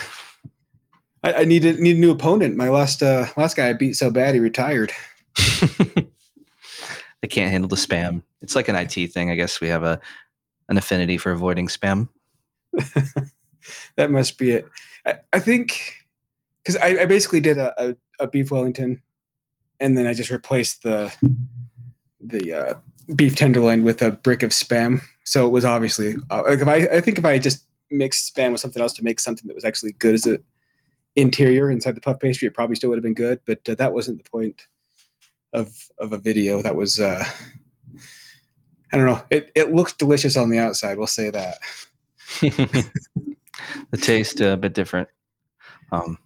I, 1.25 1.32
I 1.32 1.44
need 1.44 1.64
a, 1.64 1.73
need 1.75 1.97
a 1.97 2.00
new 2.00 2.11
opponent. 2.11 2.56
My 2.56 2.68
last 2.68 3.02
uh, 3.02 3.26
last 3.37 3.56
guy 3.56 3.68
I 3.68 3.73
beat 3.73 3.94
so 3.94 4.11
bad 4.11 4.35
he 4.35 4.40
retired. 4.40 4.92
they 5.37 7.28
can't 7.28 7.50
handle 7.50 7.68
the 7.68 7.76
spam. 7.76 8.23
It's 8.40 8.56
like 8.56 8.68
an 8.68 8.76
IT 8.76 9.12
thing. 9.12 9.30
I 9.30 9.35
guess 9.35 9.61
we 9.61 9.68
have 9.68 9.85
a 9.85 10.00
an 10.68 10.78
affinity 10.78 11.18
for 11.18 11.32
avoiding 11.32 11.68
spam. 11.68 12.09
that 13.97 14.11
must 14.11 14.38
be 14.38 14.52
it. 14.52 14.68
I, 15.06 15.16
I 15.32 15.38
think 15.38 15.94
because 16.62 16.76
I, 16.76 17.02
I 17.02 17.06
basically 17.06 17.40
did 17.40 17.59
a, 17.59 17.90
a, 17.90 17.97
a 18.21 18.26
beef 18.26 18.50
Wellington, 18.50 19.02
and 19.80 19.97
then 19.97 20.06
I 20.06 20.14
just 20.14 20.30
replaced 20.30 20.82
the 20.82 21.14
the 22.21 22.52
uh, 22.52 22.75
beef 23.14 23.37
tenderloin 23.37 23.85
with 23.85 24.02
a 24.02 24.11
brick 24.11 24.42
of 24.42 24.50
spam. 24.50 25.02
So 25.25 25.47
it 25.47 25.50
was 25.50 25.64
obviously 25.64 26.16
uh, 26.30 26.42
like 26.49 26.61
if 26.61 26.68
I 26.68 26.76
I 26.97 27.00
think 27.00 27.18
if 27.18 27.25
I 27.25 27.38
just 27.38 27.64
mixed 27.92 28.34
spam 28.34 28.52
with 28.52 28.61
something 28.61 28.82
else 28.82 28.92
to 28.94 29.04
make 29.04 29.20
something 29.20 29.46
that 29.49 29.54
was 29.54 29.64
actually 29.64 29.92
good 29.92 30.14
as 30.14 30.26
an 30.26 30.42
interior 31.16 31.70
inside 31.70 31.94
the 31.94 32.00
puff 32.00 32.18
pastry, 32.20 32.49
it 32.49 32.54
probably 32.54 32.76
still 32.76 32.90
would 32.90 32.99
have 32.99 33.04
been 33.04 33.14
good. 33.14 33.40
But 33.46 33.68
uh, 33.68 33.75
that 33.76 33.92
wasn't 33.92 34.22
the 34.22 34.30
point 34.30 34.66
of 35.52 35.72
of 35.99 36.12
a 36.12 36.18
video. 36.18 36.62
That 36.62 36.76
was 36.76 37.00
uh, 37.00 37.25
I 38.92 38.96
don't 38.96 39.06
know. 39.06 39.22
It 39.30 39.50
it 39.54 39.72
looks 39.72 39.92
delicious 39.92 40.37
on 40.37 40.50
the 40.50 40.58
outside. 40.58 40.99
We'll 40.99 41.06
say 41.06 41.30
that. 41.30 41.58
the 42.40 43.99
taste 43.99 44.40
uh, 44.40 44.52
a 44.52 44.56
bit 44.56 44.75
different. 44.75 45.08
Um, 45.90 46.18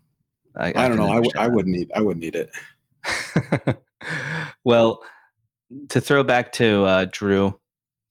I, 0.57 0.69
I, 0.69 0.89
don't 0.89 0.97
know. 0.97 1.11
I, 1.11 1.17
w- 1.17 1.33
I 1.37 1.49
wouldn't 1.49 1.77
eat. 1.77 1.91
I 1.95 2.01
wouldn't 2.01 2.25
eat 2.25 2.37
it. 2.37 3.79
well, 4.65 5.03
to 5.89 6.01
throw 6.01 6.23
back 6.23 6.53
to 6.53 6.85
uh, 6.85 7.07
Drew, 7.11 7.59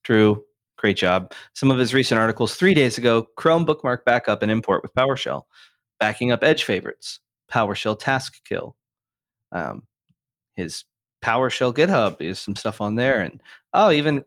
Drew, 0.04 0.44
great 0.76 0.96
job. 0.96 1.32
Some 1.54 1.70
of 1.70 1.78
his 1.78 1.94
recent 1.94 2.20
articles 2.20 2.54
three 2.54 2.74
days 2.74 2.98
ago 2.98 3.26
Chrome 3.36 3.64
bookmark 3.64 4.04
backup 4.04 4.42
and 4.42 4.50
import 4.50 4.82
with 4.82 4.94
PowerShell, 4.94 5.42
backing 5.98 6.32
up 6.32 6.42
Edge 6.42 6.64
favorites, 6.64 7.20
PowerShell 7.50 7.98
task 7.98 8.40
kill. 8.44 8.76
Um, 9.52 9.82
his 10.54 10.84
PowerShell 11.22 11.74
GitHub 11.74 12.20
is 12.20 12.38
some 12.38 12.56
stuff 12.56 12.80
on 12.80 12.94
there. 12.94 13.20
And 13.20 13.42
oh, 13.72 13.90
even 13.90 14.24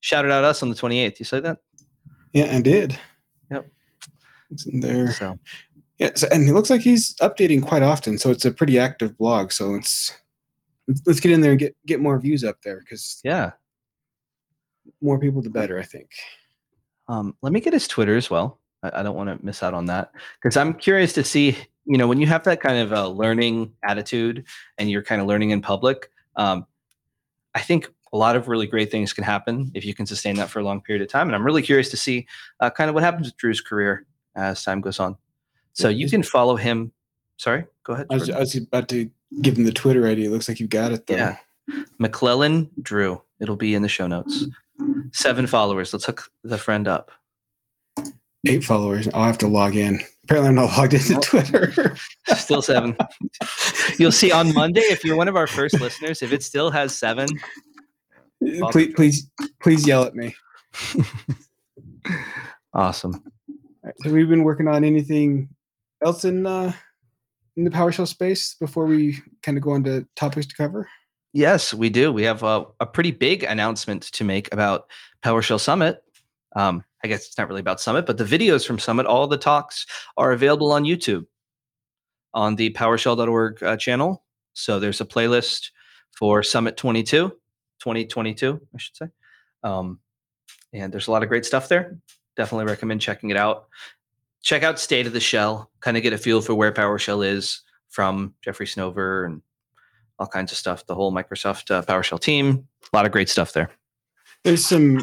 shouted 0.00 0.30
out 0.30 0.44
us 0.44 0.62
on 0.62 0.68
the 0.68 0.74
28th. 0.74 1.18
You 1.18 1.24
say 1.24 1.40
that? 1.40 1.58
Yeah, 2.32 2.54
I 2.54 2.60
did. 2.60 2.98
Yep. 3.50 3.66
It's 4.50 4.66
in 4.66 4.80
there. 4.80 5.12
So, 5.12 5.38
Yeah, 5.98 6.10
so, 6.14 6.28
and 6.32 6.48
it 6.48 6.52
looks 6.52 6.70
like 6.70 6.80
he's 6.80 7.14
updating 7.16 7.62
quite 7.62 7.82
often, 7.82 8.18
so 8.18 8.30
it's 8.30 8.44
a 8.44 8.50
pretty 8.50 8.78
active 8.78 9.16
blog. 9.18 9.52
So 9.52 9.74
it's 9.74 10.12
let's 11.06 11.20
get 11.20 11.32
in 11.32 11.40
there 11.40 11.52
and 11.52 11.60
get 11.60 11.76
get 11.86 12.00
more 12.00 12.18
views 12.18 12.44
up 12.44 12.56
there 12.62 12.80
because 12.80 13.20
yeah. 13.24 13.52
More 15.00 15.18
people 15.18 15.42
the 15.42 15.50
better. 15.50 15.78
I 15.78 15.82
think. 15.82 16.10
Um, 17.08 17.36
let 17.42 17.52
me 17.52 17.60
get 17.60 17.72
his 17.72 17.88
Twitter 17.88 18.16
as 18.16 18.30
well. 18.30 18.58
I, 18.82 19.00
I 19.00 19.02
don't 19.02 19.16
want 19.16 19.28
to 19.28 19.44
miss 19.44 19.62
out 19.62 19.74
on 19.74 19.86
that 19.86 20.12
because 20.40 20.56
I'm 20.56 20.74
curious 20.74 21.12
to 21.14 21.24
see, 21.24 21.56
you 21.84 21.98
know, 21.98 22.06
when 22.06 22.20
you 22.20 22.26
have 22.26 22.44
that 22.44 22.60
kind 22.60 22.78
of 22.78 22.92
a 22.92 23.08
learning 23.08 23.72
attitude 23.82 24.44
and 24.78 24.90
you're 24.90 25.02
kind 25.02 25.20
of 25.20 25.26
learning 25.26 25.50
in 25.50 25.60
public, 25.60 26.10
um, 26.36 26.66
I 27.54 27.60
think 27.60 27.88
a 28.12 28.16
lot 28.16 28.36
of 28.36 28.48
really 28.48 28.66
great 28.66 28.90
things 28.90 29.12
can 29.12 29.24
happen 29.24 29.70
if 29.74 29.84
you 29.84 29.94
can 29.94 30.06
sustain 30.06 30.36
that 30.36 30.50
for 30.50 30.60
a 30.60 30.64
long 30.64 30.80
period 30.80 31.02
of 31.02 31.08
time. 31.08 31.28
And 31.28 31.34
I'm 31.34 31.44
really 31.44 31.62
curious 31.62 31.88
to 31.90 31.96
see 31.96 32.26
uh, 32.60 32.70
kind 32.70 32.88
of 32.88 32.94
what 32.94 33.02
happens 33.02 33.26
with 33.26 33.36
Drew's 33.36 33.60
career 33.60 34.06
as 34.34 34.62
time 34.62 34.80
goes 34.80 35.00
on. 35.00 35.16
So 35.72 35.88
Yeah, 35.88 35.96
you 35.96 36.10
can 36.10 36.22
follow 36.22 36.56
him. 36.56 36.92
Sorry, 37.38 37.64
go 37.84 37.94
ahead. 37.94 38.06
I 38.10 38.14
was, 38.14 38.30
I 38.30 38.38
was 38.38 38.54
about 38.54 38.88
to 38.90 39.10
give 39.40 39.56
him 39.56 39.64
the 39.64 39.72
Twitter 39.72 40.06
ID. 40.06 40.26
It 40.26 40.30
looks 40.30 40.48
like 40.48 40.60
you 40.60 40.68
got 40.68 40.92
it 40.92 41.06
though. 41.06 41.16
Yeah. 41.16 41.36
McClellan 41.98 42.70
Drew. 42.80 43.22
It'll 43.40 43.56
be 43.56 43.74
in 43.74 43.82
the 43.82 43.88
show 43.88 44.06
notes. 44.06 44.44
Seven 45.12 45.46
followers. 45.46 45.92
Let's 45.92 46.04
hook 46.04 46.30
the 46.42 46.58
friend 46.58 46.88
up. 46.88 47.10
Eight 48.46 48.64
followers. 48.64 49.08
I'll 49.14 49.24
have 49.24 49.38
to 49.38 49.46
log 49.46 49.76
in. 49.76 50.00
Apparently, 50.24 50.48
I'm 50.48 50.54
not 50.54 50.76
logged 50.76 50.94
into 50.94 51.14
Twitter. 51.20 51.96
Still 52.36 52.62
seven. 52.62 52.96
You'll 53.98 54.12
see 54.12 54.32
on 54.32 54.52
Monday 54.54 54.80
if 54.82 55.04
you're 55.04 55.16
one 55.16 55.28
of 55.28 55.36
our 55.36 55.46
first 55.46 55.80
listeners. 55.80 56.22
If 56.22 56.32
it 56.32 56.42
still 56.42 56.70
has 56.70 56.96
seven, 56.96 57.28
please, 58.70 58.94
please, 58.94 59.30
please 59.60 59.86
yell 59.86 60.04
at 60.04 60.14
me. 60.14 60.34
awesome. 62.74 63.22
Right, 63.82 63.94
so 63.98 64.12
we've 64.12 64.28
been 64.28 64.44
working 64.44 64.68
on 64.68 64.84
anything 64.84 65.48
else 66.04 66.24
in 66.24 66.46
uh, 66.46 66.72
in 67.56 67.64
the 67.64 67.70
PowerShell 67.70 68.08
space 68.08 68.54
before 68.54 68.86
we 68.86 69.20
kind 69.42 69.58
of 69.58 69.62
go 69.62 69.74
into 69.74 70.06
topics 70.16 70.46
to 70.46 70.54
cover. 70.54 70.88
Yes, 71.32 71.72
we 71.72 71.88
do. 71.88 72.12
We 72.12 72.24
have 72.24 72.42
a, 72.42 72.66
a 72.78 72.86
pretty 72.86 73.10
big 73.10 73.42
announcement 73.42 74.02
to 74.12 74.24
make 74.24 74.52
about 74.52 74.86
PowerShell 75.24 75.60
Summit. 75.60 76.02
Um, 76.54 76.84
I 77.02 77.08
guess 77.08 77.26
it's 77.26 77.38
not 77.38 77.48
really 77.48 77.60
about 77.60 77.80
Summit, 77.80 78.04
but 78.04 78.18
the 78.18 78.24
videos 78.24 78.66
from 78.66 78.78
Summit, 78.78 79.06
all 79.06 79.26
the 79.26 79.38
talks 79.38 79.86
are 80.16 80.32
available 80.32 80.72
on 80.72 80.84
YouTube 80.84 81.24
on 82.34 82.56
the 82.56 82.70
PowerShell.org 82.70 83.62
uh, 83.62 83.76
channel. 83.76 84.24
So 84.52 84.78
there's 84.78 85.00
a 85.00 85.06
playlist 85.06 85.70
for 86.16 86.42
Summit 86.42 86.76
22, 86.76 87.28
2022, 87.28 88.60
I 88.74 88.78
should 88.78 88.96
say. 88.96 89.06
Um, 89.64 90.00
and 90.72 90.92
there's 90.92 91.08
a 91.08 91.10
lot 91.10 91.22
of 91.22 91.28
great 91.28 91.46
stuff 91.46 91.68
there. 91.68 91.98
Definitely 92.36 92.66
recommend 92.66 93.00
checking 93.00 93.30
it 93.30 93.36
out. 93.36 93.66
Check 94.42 94.62
out 94.62 94.80
State 94.80 95.06
of 95.06 95.12
the 95.12 95.20
Shell, 95.20 95.70
kind 95.80 95.96
of 95.96 96.02
get 96.02 96.12
a 96.12 96.18
feel 96.18 96.40
for 96.40 96.54
where 96.54 96.72
PowerShell 96.72 97.26
is 97.26 97.62
from 97.90 98.34
Jeffrey 98.42 98.66
Snover 98.66 99.24
and 99.24 99.42
all 100.18 100.26
kinds 100.26 100.52
of 100.52 100.58
stuff. 100.58 100.86
The 100.86 100.94
whole 100.94 101.12
Microsoft 101.12 101.70
uh, 101.70 101.82
PowerShell 101.82 102.20
team, 102.20 102.66
a 102.92 102.96
lot 102.96 103.06
of 103.06 103.12
great 103.12 103.28
stuff 103.28 103.52
there. 103.52 103.70
There's 104.44 104.64
some 104.64 105.00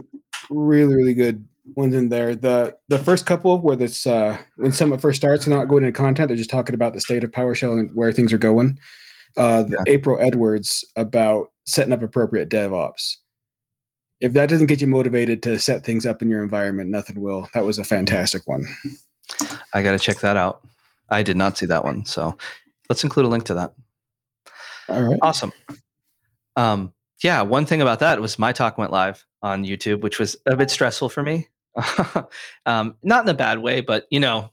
really, 0.49 0.95
really 0.95 1.13
good 1.13 1.45
ones 1.75 1.95
in 1.95 2.09
there. 2.09 2.35
The 2.35 2.75
the 2.87 2.99
first 2.99 3.25
couple 3.25 3.59
where 3.59 3.75
this 3.75 4.05
uh, 4.07 4.37
when 4.57 4.71
Summit 4.71 5.01
first 5.01 5.17
starts, 5.17 5.45
they're 5.45 5.55
not 5.57 5.67
going 5.67 5.83
into 5.83 5.97
content. 5.97 6.29
They're 6.29 6.37
just 6.37 6.49
talking 6.49 6.75
about 6.75 6.93
the 6.93 7.01
state 7.01 7.23
of 7.23 7.31
PowerShell 7.31 7.79
and 7.79 7.93
where 7.95 8.11
things 8.11 8.33
are 8.33 8.37
going. 8.37 8.79
Uh, 9.37 9.63
the 9.63 9.83
April 9.87 10.17
Edwards 10.19 10.83
about 10.95 11.51
setting 11.65 11.93
up 11.93 12.01
appropriate 12.01 12.49
DevOps. 12.49 13.17
If 14.19 14.33
that 14.33 14.49
doesn't 14.49 14.67
get 14.67 14.81
you 14.81 14.87
motivated 14.87 15.41
to 15.43 15.59
set 15.59 15.85
things 15.85 16.05
up 16.05 16.21
in 16.21 16.29
your 16.29 16.43
environment, 16.43 16.89
nothing 16.89 17.21
will. 17.21 17.47
That 17.53 17.63
was 17.63 17.79
a 17.79 17.83
fantastic 17.83 18.47
one. 18.47 18.65
I 19.73 19.81
got 19.81 19.91
to 19.91 19.99
check 19.99 20.19
that 20.19 20.35
out. 20.35 20.67
I 21.09 21.23
did 21.23 21.37
not 21.37 21.57
see 21.57 21.65
that 21.67 21.85
one, 21.85 22.05
so 22.05 22.37
let's 22.89 23.03
include 23.03 23.27
a 23.27 23.29
link 23.29 23.45
to 23.45 23.53
that. 23.53 23.73
All 24.89 25.03
right. 25.03 25.19
Awesome. 25.21 25.53
Um, 26.55 26.93
yeah, 27.23 27.41
one 27.41 27.65
thing 27.65 27.81
about 27.81 27.99
that 27.99 28.21
was 28.21 28.39
my 28.39 28.51
talk 28.51 28.77
went 28.77 28.91
live 28.91 29.25
on 29.41 29.65
YouTube, 29.65 30.01
which 30.01 30.19
was 30.19 30.35
a 30.45 30.55
bit 30.55 30.71
stressful 30.71 31.09
for 31.09 31.23
me. 31.23 31.47
um, 32.65 32.95
not 33.03 33.23
in 33.23 33.29
a 33.29 33.33
bad 33.33 33.59
way, 33.59 33.81
but 33.81 34.05
you 34.09 34.19
know, 34.19 34.51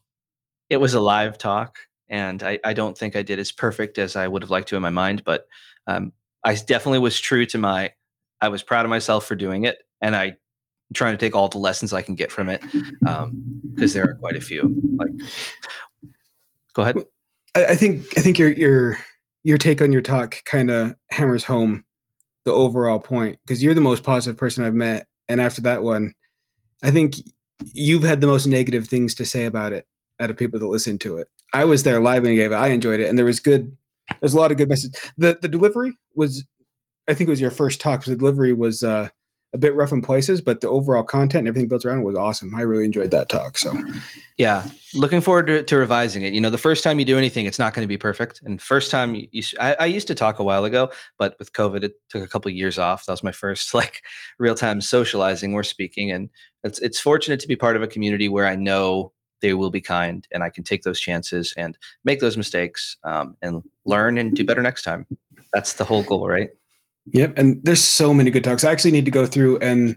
it 0.69 0.79
was 0.79 0.95
a 0.95 1.01
live 1.01 1.39
talk, 1.39 1.79
and 2.09 2.43
I, 2.43 2.59
I 2.65 2.73
don't 2.73 2.97
think 2.97 3.17
I 3.17 3.23
did 3.23 3.39
as 3.39 3.53
perfect 3.53 3.99
as 3.99 4.17
I 4.17 4.29
would 4.29 4.43
have 4.43 4.51
liked 4.51 4.69
to 4.69 4.77
in 4.77 4.83
my 4.83 4.91
mind. 4.91 5.25
But 5.25 5.47
um, 5.87 6.13
I 6.45 6.55
definitely 6.55 6.99
was 6.99 7.19
true 7.19 7.47
to 7.47 7.59
my. 7.59 7.93
I 8.41 8.49
was 8.49 8.63
proud 8.63 8.85
of 8.85 8.91
myself 8.91 9.27
for 9.27 9.35
doing 9.35 9.65
it, 9.65 9.79
and 10.01 10.15
I 10.15 10.37
trying 10.95 11.15
to 11.15 11.19
take 11.19 11.35
all 11.35 11.49
the 11.49 11.59
lessons 11.59 11.93
I 11.93 12.03
can 12.03 12.15
get 12.15 12.31
from 12.31 12.49
it 12.49 12.63
because 13.75 13.93
there 13.93 14.05
are 14.05 14.15
quite 14.15 14.37
a 14.37 14.41
few. 14.41 14.75
Like, 14.97 15.11
go 16.75 16.83
ahead. 16.83 16.97
I, 17.55 17.65
I 17.67 17.77
think 17.77 18.19
I 18.19 18.21
think 18.21 18.39
your 18.39 18.51
your 18.51 18.99
your 19.47 19.59
take 19.59 19.81
on 19.81 19.93
your 19.93 20.03
talk 20.03 20.43
kind 20.45 20.73
of 20.73 20.97
hammers 21.13 21.45
home 21.45 21.85
the 22.45 22.53
overall 22.53 22.99
point 22.99 23.39
because 23.47 23.63
you're 23.63 23.75
the 23.75 23.81
most 23.81 24.03
positive 24.03 24.37
person 24.37 24.65
I've 24.65 24.75
met, 24.75 25.07
and 25.29 25.41
after 25.41 25.61
that 25.61 25.85
one, 25.85 26.15
I 26.83 26.91
think 26.91 27.15
you've 27.73 28.03
had 28.03 28.21
the 28.21 28.27
most 28.27 28.49
negative 28.49 28.89
things 28.89 29.15
to 29.15 29.25
say 29.25 29.45
about 29.45 29.73
it 29.73 29.87
out 30.19 30.31
of 30.31 30.37
people 30.37 30.59
that 30.59 30.67
listen 30.67 30.99
to 30.99 31.19
it. 31.19 31.29
I 31.55 31.65
was 31.65 31.85
there 31.85 32.01
live 32.01 32.25
and 32.25 32.35
gave 32.35 32.51
it. 32.51 32.57
I 32.57 32.69
enjoyed 32.69 32.99
it, 32.99 33.09
and 33.09 33.17
there 33.17 33.25
was 33.25 33.39
good. 33.39 33.77
There's 34.21 34.35
a 34.35 34.37
lot 34.37 34.51
of 34.51 34.57
good 34.57 34.69
message. 34.69 34.95
The 35.17 35.39
the 35.41 35.47
delivery 35.47 35.97
was, 36.17 36.45
I 37.09 37.15
think, 37.15 37.29
it 37.29 37.31
was 37.31 37.41
your 37.41 37.53
first 37.53 37.81
talk. 37.81 38.03
The 38.03 38.17
delivery 38.17 38.53
was 38.53 38.83
uh, 38.83 39.11
a 39.57 39.59
bit 39.59 39.75
rough 39.75 39.91
in 39.91 40.03
places, 40.03 40.43
but 40.43 40.61
the 40.61 40.69
overall 40.69 41.03
content 41.03 41.41
and 41.41 41.49
everything 41.49 41.67
built 41.67 41.87
around 41.87 42.03
was 42.03 42.15
awesome. 42.15 42.55
I 42.55 42.61
really 42.61 42.85
enjoyed 42.85 43.11
that 43.11 43.31
talk. 43.31 43.57
So 43.57 43.75
Yeah, 44.37 44.69
looking 44.93 45.23
forward 45.23 45.47
to, 45.47 45.63
to 45.63 45.77
revising 45.77 46.23
it. 46.23 46.35
You 46.35 46.43
know, 46.43 46.51
the 46.51 46.59
first 46.59 46.85
time 46.85 46.99
you 46.99 47.07
do 47.07 47.17
anything, 47.17 47.47
it's 47.47 47.59
not 47.59 47.73
going 47.73 47.85
to 47.85 47.89
be 47.89 47.97
perfect. 47.97 48.43
And 48.45 48.61
first 48.61 48.91
time, 48.91 49.15
you, 49.15 49.29
you 49.33 49.43
I, 49.59 49.77
I 49.81 49.87
used 49.87 50.09
to 50.09 50.15
talk 50.15 50.39
a 50.39 50.45
while 50.45 50.67
ago, 50.67 50.91
but 51.19 51.37
with 51.39 51.55
COVID, 51.55 51.83
it 51.85 51.95
took 52.11 52.23
a 52.23 52.29
couple 52.29 52.51
of 52.51 52.55
years 52.55 52.79
off. 52.79 53.07
That 53.07 53.13
was 53.15 53.25
my 53.25 53.33
first 53.33 53.73
like 53.81 54.03
real 54.39 54.55
time 54.55 54.83
socializing 54.83 55.55
or 55.55 55.65
speaking, 55.65 56.11
and 56.11 56.29
it's 56.63 56.79
it's 56.81 57.01
fortunate 57.01 57.41
to 57.41 57.49
be 57.49 57.57
part 57.57 57.77
of 57.77 57.83
a 57.83 57.89
community 57.89 58.29
where 58.29 58.47
I 58.47 58.57
know 58.57 59.13
they 59.41 59.55
will 59.55 59.71
be 59.71 59.81
kind, 59.81 60.29
and 60.33 60.43
I 60.43 60.51
can 60.51 60.65
take 60.65 60.83
those 60.83 61.01
chances 61.01 61.55
and 61.57 61.79
make 62.05 62.21
those 62.21 62.37
mistakes 62.37 62.99
um, 63.05 63.37
and 63.41 63.63
learn 63.87 64.19
and 64.19 64.35
do 64.35 64.45
better 64.45 64.63
next 64.63 64.83
time. 64.83 65.07
That's 65.55 65.75
the 65.75 65.85
whole 65.85 66.03
goal, 66.03 66.29
right? 66.29 66.51
Yep. 67.13 67.39
And 67.39 67.63
there's 67.63 67.83
so 67.83 68.13
many 68.13 68.31
good 68.31 68.45
talks. 68.45 68.65
I 68.65 68.73
actually 68.73 68.91
need 68.91 69.05
to 69.05 69.11
go 69.11 69.27
through 69.27 69.59
and 69.59 69.97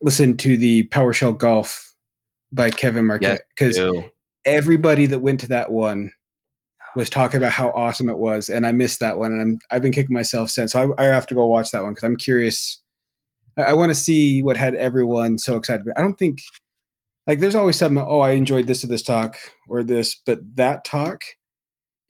listen 0.00 0.36
to 0.38 0.56
the 0.56 0.84
PowerShell 0.88 1.36
Golf 1.36 1.94
by 2.52 2.70
Kevin 2.70 3.04
Marquardt 3.04 3.40
because 3.56 3.76
Ew. 3.76 4.04
everybody 4.44 5.06
that 5.06 5.18
went 5.20 5.40
to 5.40 5.48
that 5.48 5.70
one 5.72 6.12
was 6.96 7.10
talking 7.10 7.38
about 7.38 7.52
how 7.52 7.70
awesome 7.70 8.08
it 8.08 8.18
was, 8.18 8.48
and 8.48 8.66
I 8.66 8.72
missed 8.72 9.00
that 9.00 9.18
one, 9.18 9.32
and 9.32 9.40
I'm 9.40 9.58
I've 9.70 9.82
been 9.82 9.92
kicking 9.92 10.14
myself 10.14 10.50
since. 10.50 10.72
So 10.72 10.94
I, 10.98 11.04
I 11.04 11.06
have 11.06 11.26
to 11.28 11.34
go 11.34 11.46
watch 11.46 11.70
that 11.70 11.82
one 11.82 11.92
because 11.92 12.04
I'm 12.04 12.16
curious. 12.16 12.80
I, 13.56 13.64
I 13.64 13.72
want 13.74 13.90
to 13.90 13.94
see 13.94 14.42
what 14.42 14.56
had 14.56 14.74
everyone 14.74 15.38
so 15.38 15.56
excited. 15.56 15.86
I 15.96 16.00
don't 16.00 16.18
think 16.18 16.40
like 17.26 17.40
there's 17.40 17.54
always 17.54 17.76
something. 17.76 18.04
Oh, 18.06 18.20
I 18.20 18.30
enjoyed 18.30 18.66
this 18.66 18.82
or 18.82 18.86
this 18.86 19.02
talk 19.02 19.36
or 19.68 19.82
this, 19.82 20.20
but 20.24 20.40
that 20.56 20.84
talk. 20.84 21.22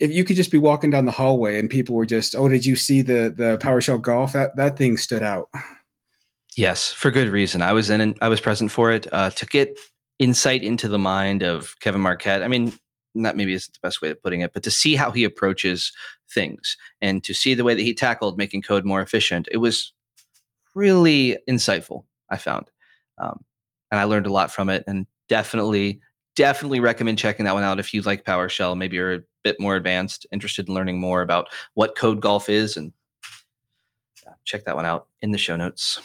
If 0.00 0.12
you 0.12 0.24
could 0.24 0.36
just 0.36 0.52
be 0.52 0.58
walking 0.58 0.90
down 0.90 1.06
the 1.06 1.12
hallway 1.12 1.58
and 1.58 1.68
people 1.68 1.96
were 1.96 2.06
just, 2.06 2.36
oh, 2.36 2.48
did 2.48 2.64
you 2.64 2.76
see 2.76 3.02
the 3.02 3.34
the 3.36 3.58
PowerShell 3.58 4.00
golf? 4.00 4.32
That 4.32 4.56
that 4.56 4.76
thing 4.76 4.96
stood 4.96 5.22
out. 5.22 5.48
Yes, 6.56 6.92
for 6.92 7.10
good 7.10 7.28
reason. 7.28 7.62
I 7.62 7.72
was 7.72 7.90
in 7.90 8.14
I 8.20 8.28
was 8.28 8.40
present 8.40 8.70
for 8.70 8.90
it 8.92 9.06
uh, 9.12 9.30
to 9.30 9.46
get 9.46 9.78
insight 10.18 10.62
into 10.62 10.88
the 10.88 10.98
mind 10.98 11.42
of 11.42 11.78
Kevin 11.80 12.00
Marquardt. 12.00 12.42
I 12.42 12.48
mean, 12.48 12.72
that 13.14 13.36
maybe 13.36 13.52
isn't 13.52 13.72
the 13.72 13.86
best 13.86 14.02
way 14.02 14.10
of 14.10 14.22
putting 14.22 14.40
it, 14.40 14.52
but 14.52 14.62
to 14.64 14.70
see 14.70 14.96
how 14.96 15.10
he 15.10 15.24
approaches 15.24 15.92
things 16.30 16.76
and 17.00 17.22
to 17.24 17.34
see 17.34 17.54
the 17.54 17.64
way 17.64 17.74
that 17.74 17.82
he 17.82 17.94
tackled 17.94 18.38
making 18.38 18.62
code 18.62 18.84
more 18.84 19.00
efficient, 19.00 19.48
it 19.50 19.58
was 19.58 19.92
really 20.74 21.38
insightful. 21.48 22.04
I 22.30 22.36
found, 22.36 22.70
um, 23.18 23.44
and 23.90 23.98
I 23.98 24.04
learned 24.04 24.26
a 24.26 24.32
lot 24.32 24.50
from 24.52 24.68
it. 24.68 24.84
And 24.86 25.06
definitely, 25.28 26.00
definitely 26.36 26.80
recommend 26.80 27.18
checking 27.18 27.44
that 27.46 27.54
one 27.54 27.64
out 27.64 27.80
if 27.80 27.94
you 27.94 28.02
like 28.02 28.24
PowerShell. 28.24 28.76
Maybe 28.76 28.96
you're 28.96 29.24
bit 29.48 29.60
more 29.60 29.76
advanced, 29.76 30.26
interested 30.30 30.68
in 30.68 30.74
learning 30.74 31.00
more 31.00 31.22
about 31.22 31.48
what 31.74 31.96
code 31.96 32.20
golf 32.20 32.50
is, 32.50 32.76
and 32.76 32.92
check 34.44 34.64
that 34.64 34.76
one 34.76 34.84
out 34.84 35.06
in 35.22 35.30
the 35.30 35.38
show 35.38 35.56
notes. 35.56 36.00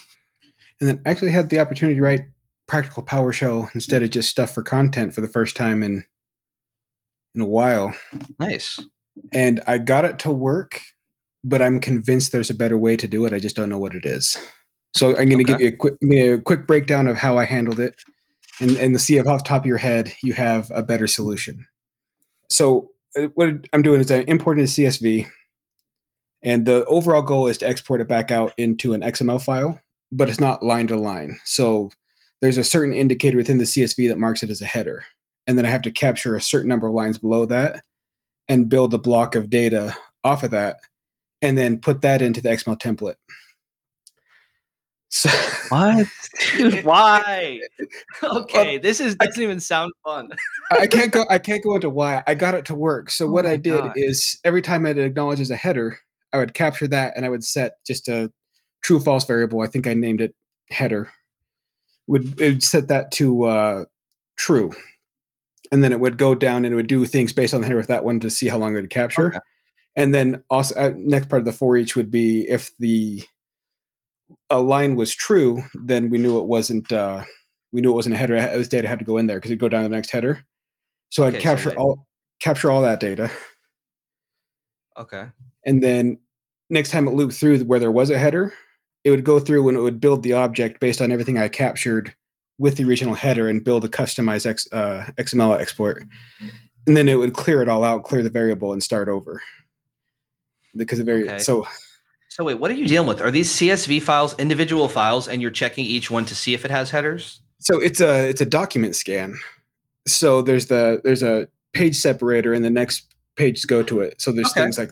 And 0.80 0.90
then 0.90 1.02
I 1.06 1.10
actually 1.10 1.32
had 1.32 1.50
the 1.50 1.60
opportunity 1.60 1.96
to 1.96 2.02
write 2.02 2.22
practical 2.68 3.04
PowerShell 3.04 3.70
instead 3.76 4.02
of 4.02 4.10
just 4.10 4.30
stuff 4.30 4.54
for 4.54 4.64
content 4.64 5.14
for 5.14 5.22
the 5.22 5.28
first 5.28 5.58
time 5.58 5.84
in 5.84 6.06
in 7.36 7.42
a 7.42 7.46
while. 7.46 7.94
Nice. 8.40 8.80
And 9.32 9.62
I 9.68 9.78
got 9.78 10.06
it 10.06 10.20
to 10.20 10.32
work, 10.32 10.82
but 11.44 11.62
I'm 11.62 11.80
convinced 11.80 12.32
there's 12.32 12.50
a 12.50 12.56
better 12.56 12.78
way 12.78 12.96
to 12.96 13.08
do 13.08 13.26
it. 13.26 13.34
I 13.34 13.40
just 13.40 13.56
don't 13.56 13.70
know 13.70 13.80
what 13.80 13.96
it 13.96 14.06
is. 14.06 14.38
So 14.96 15.10
I'm 15.18 15.28
going 15.28 15.40
to 15.40 15.44
give 15.44 15.60
you 15.60 15.68
a 15.68 15.72
quick 15.72 15.96
a 16.12 16.38
quick 16.40 16.68
breakdown 16.68 17.08
of 17.08 17.18
how 17.18 17.38
I 17.38 17.46
handled 17.46 17.80
it, 17.80 17.96
and 18.60 18.78
and 18.78 18.94
to 18.94 19.00
see 19.00 19.18
if 19.18 19.28
off 19.28 19.44
the 19.44 19.50
top 19.50 19.64
of 19.64 19.66
your 19.66 19.78
head 19.78 20.14
you 20.22 20.34
have 20.34 20.72
a 20.74 20.84
better 20.84 21.08
solution. 21.08 21.66
So 22.50 22.90
uh, 22.90 22.93
Uh, 23.18 23.28
what 23.36 23.50
I'm 23.74 23.82
doing 23.82 24.02
is 24.02 24.12
I'm 24.12 24.26
importing 24.28 24.64
a 24.64 24.68
CSV, 24.68 25.28
and 26.42 26.66
the 26.66 26.86
overall 26.86 27.22
goal 27.22 27.48
is 27.48 27.58
to 27.60 27.68
export 27.68 28.02
it 28.02 28.08
back 28.08 28.32
out 28.32 28.54
into 28.58 28.94
an 28.94 29.02
XML 29.02 29.44
file, 29.44 29.80
but 30.12 30.30
it's 30.30 30.40
not 30.40 30.64
line 30.64 30.88
to 30.88 30.96
line. 30.96 31.40
So 31.46 31.92
there's 32.42 32.58
a 32.58 32.64
certain 32.64 32.94
indicator 32.94 33.38
within 33.38 33.58
the 33.58 33.64
CSV 33.64 34.10
that 34.10 34.18
marks 34.18 34.44
it 34.44 34.50
as 34.50 34.62
a 34.62 34.66
header, 34.66 35.06
and 35.48 35.58
then 35.58 35.66
I 35.66 35.70
have 35.70 35.84
to 35.84 35.92
capture 35.92 36.36
a 36.36 36.42
certain 36.42 36.70
number 36.70 36.88
of 36.88 36.94
lines 36.94 37.18
below 37.18 37.46
that, 37.46 37.84
and 38.48 38.70
build 38.70 38.94
a 38.94 39.00
block 39.00 39.36
of 39.36 39.50
data 39.50 39.96
off 40.24 40.44
of 40.44 40.52
that, 40.52 40.78
and 41.42 41.58
then 41.58 41.80
put 41.80 42.02
that 42.02 42.22
into 42.22 42.42
the 42.42 42.50
XML 42.50 42.80
template. 42.80 43.16
So 45.14 45.30
What? 45.70 46.08
Dude, 46.58 46.84
why? 46.84 47.60
Okay, 48.24 48.80
this 48.80 49.00
is 49.00 49.16
doesn't 49.16 49.42
even 49.42 49.60
sound 49.60 49.94
fun. 50.04 50.32
I 50.72 50.88
can't 50.88 51.12
go. 51.12 51.26
I 51.30 51.38
can't 51.38 51.64
go 51.64 51.76
into 51.76 51.90
why. 51.90 52.24
I 52.26 52.34
got 52.34 52.56
it 52.56 52.66
to 52.66 52.76
work. 52.76 53.12
So 53.12 53.28
Oh 53.28 53.32
what 53.32 53.46
I 53.46 53.56
did 53.56 53.80
God. 53.80 53.94
is 53.96 54.40
every 54.44 54.64
time 54.64 54.88
it 54.88 54.98
acknowledges 54.98 55.52
a 55.52 55.56
header, 55.56 56.00
I 56.34 56.38
would 56.40 56.56
capture 56.56 56.88
that 56.88 57.14
and 57.16 57.26
I 57.26 57.30
would 57.30 57.44
set 57.44 57.74
just 57.86 58.08
a 58.08 58.32
true 58.82 59.00
false 59.00 59.26
variable. 59.26 59.62
I 59.62 59.68
think 59.68 59.86
I 59.86 59.94
named 59.94 60.20
it 60.20 60.34
header. 60.72 61.12
Would 62.08 62.42
it 62.42 62.54
would 62.54 62.64
set 62.64 62.88
that 62.88 63.12
to 63.12 63.44
uh, 63.44 63.86
true, 64.36 64.74
and 65.72 65.84
then 65.84 65.92
it 65.92 66.00
would 66.00 66.18
go 66.18 66.34
down 66.34 66.66
and 66.66 66.74
it 66.74 66.76
would 66.76 66.88
do 66.88 67.06
things 67.06 67.34
based 67.34 67.54
on 67.54 67.62
the 67.62 67.68
header 67.68 67.78
with 67.78 67.88
that 67.88 68.04
one 68.04 68.20
to 68.22 68.32
see 68.32 68.48
how 68.48 68.58
long 68.58 68.74
it 68.74 68.82
would 68.82 68.90
capture. 68.90 69.28
Okay. 69.28 69.40
And 69.96 70.16
then 70.16 70.44
also 70.50 70.74
uh, 70.74 70.92
next 70.98 71.30
part 71.30 71.42
of 71.42 71.46
the 71.46 71.54
for 71.54 71.78
each 71.78 71.96
would 71.96 72.10
be 72.10 72.50
if 72.50 72.72
the 72.80 73.24
a 74.50 74.60
line 74.60 74.96
was 74.96 75.14
true, 75.14 75.64
then 75.74 76.10
we 76.10 76.18
knew 76.18 76.40
it 76.40 76.46
wasn't. 76.46 76.92
Uh, 76.92 77.24
we 77.72 77.82
knew 77.82 77.92
it 77.92 77.96
wasn't 77.96 78.16
a 78.16 78.18
header. 78.18 78.36
It 78.36 78.58
was 78.58 78.68
data 78.68 78.88
had 78.88 79.00
to 79.00 79.06
go 79.06 79.18
in 79.18 79.28
there 79.28 79.38
because 79.38 79.52
it'd 79.52 79.60
go 79.60 79.70
down 79.70 79.84
to 79.84 79.90
the 79.90 79.96
next 79.96 80.12
header. 80.12 80.46
So 81.10 81.24
I'd 81.24 81.36
Okay, 81.36 81.40
so 81.40 81.44
capture 81.44 81.78
all 81.78 82.08
capture 82.40 82.72
all 82.72 82.82
that 82.82 83.00
data, 83.00 83.32
Okay. 84.98 85.28
and 85.66 85.82
then 85.82 86.20
next 86.70 86.92
time 86.92 87.08
it 87.08 87.14
looped 87.14 87.34
through 87.34 87.60
where 87.66 87.80
there 87.80 87.92
was 87.92 88.10
a 88.10 88.18
header, 88.18 88.54
it 89.04 89.12
would 89.12 89.24
go 89.24 89.40
through 89.40 89.68
and 89.70 89.78
it 89.78 89.82
would 89.82 90.00
build 90.00 90.24
the 90.24 90.34
object 90.34 90.80
based 90.80 91.02
on 91.02 91.12
everything 91.12 91.38
I 91.38 91.48
captured 91.50 92.14
with 92.58 92.78
the 92.78 92.84
original 92.84 93.14
header 93.16 93.50
and 93.50 93.64
build 93.64 93.84
a 93.86 93.90
customized 93.90 94.46
X, 94.46 94.68
uh, 94.72 95.06
XML 95.18 95.60
export, 95.60 96.04
and 96.88 96.96
then 96.98 97.08
it 97.10 97.16
would 97.16 97.34
clear 97.34 97.62
it 97.62 97.70
all 97.70 97.84
out, 97.84 98.04
clear 98.04 98.24
the 98.24 98.30
variable, 98.30 98.74
and 98.74 98.84
start 98.84 99.08
over. 99.10 99.42
Because 100.76 101.00
the 101.00 101.04
very 101.04 101.24
Okay. 101.24 101.40
so 101.40 101.68
So 102.34 102.44
wait, 102.44 102.56
what 102.56 102.72
are 102.72 102.74
you 102.74 102.88
dealing 102.88 103.08
with? 103.08 103.22
Are 103.22 103.30
these 103.30 103.52
CSV 103.54 104.02
files 104.02 104.34
individual 104.40 104.90
files, 104.90 105.28
and 105.28 105.40
you're 105.40 105.52
checking 105.52 105.86
each 105.86 106.10
one 106.10 106.26
to 106.26 106.34
see 106.34 106.56
if 106.56 106.66
it 106.66 106.72
has 106.72 106.90
headers? 106.90 107.42
So 107.60 107.80
it's 107.80 108.02
a 108.02 108.28
it's 108.28 108.42
a 108.42 108.46
document 108.46 108.96
scan. 108.96 109.36
So 110.08 110.42
there's 110.42 110.66
the 110.66 111.00
there's 111.04 111.22
a 111.22 111.48
page 111.74 111.96
separator 111.96 112.52
and 112.52 112.66
the 112.66 112.72
next 112.72 113.14
page 113.36 113.68
go 113.68 113.84
to 113.84 114.00
it. 114.00 114.20
So 114.20 114.32
there's 114.32 114.50
Okay. 114.50 114.62
things 114.64 114.80
like 114.80 114.90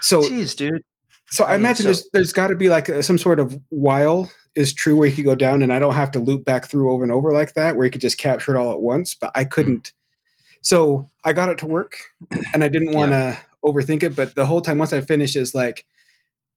so 0.00 0.22
Jeez, 0.22 0.56
dude. 0.56 0.82
so 1.30 1.44
I 1.44 1.48
I 1.48 1.50
mean, 1.52 1.60
imagine 1.60 1.82
so- 1.82 1.88
there's 1.88 2.08
there's 2.14 2.32
got 2.32 2.46
to 2.46 2.54
be 2.56 2.70
like 2.70 2.88
a, 2.88 3.02
some 3.02 3.18
sort 3.18 3.38
of 3.38 3.60
while 3.68 4.32
is 4.54 4.72
true 4.72 4.96
where 4.96 5.08
you 5.08 5.14
could 5.14 5.26
go 5.26 5.34
down 5.34 5.62
and 5.62 5.74
I 5.74 5.78
don't 5.78 5.94
have 5.94 6.10
to 6.12 6.20
loop 6.20 6.46
back 6.46 6.64
through 6.68 6.90
over 6.90 7.02
and 7.02 7.12
over 7.12 7.34
like 7.34 7.52
that 7.52 7.76
where 7.76 7.84
you 7.84 7.90
could 7.90 8.00
just 8.00 8.16
capture 8.16 8.56
it 8.56 8.58
all 8.58 8.72
at 8.72 8.80
once. 8.80 9.14
But 9.14 9.30
I 9.34 9.44
couldn't. 9.44 9.92
So 10.62 11.10
I 11.22 11.34
got 11.34 11.50
it 11.50 11.58
to 11.58 11.66
work 11.66 11.98
and 12.54 12.64
I 12.64 12.68
didn't 12.68 12.92
want 12.94 13.10
to 13.12 13.36
overthink 13.62 14.02
it. 14.04 14.16
But 14.16 14.34
the 14.34 14.46
whole 14.46 14.62
time 14.62 14.78
once 14.78 14.94
I 14.94 15.02
finished 15.02 15.36
is 15.36 15.54
like 15.54 15.84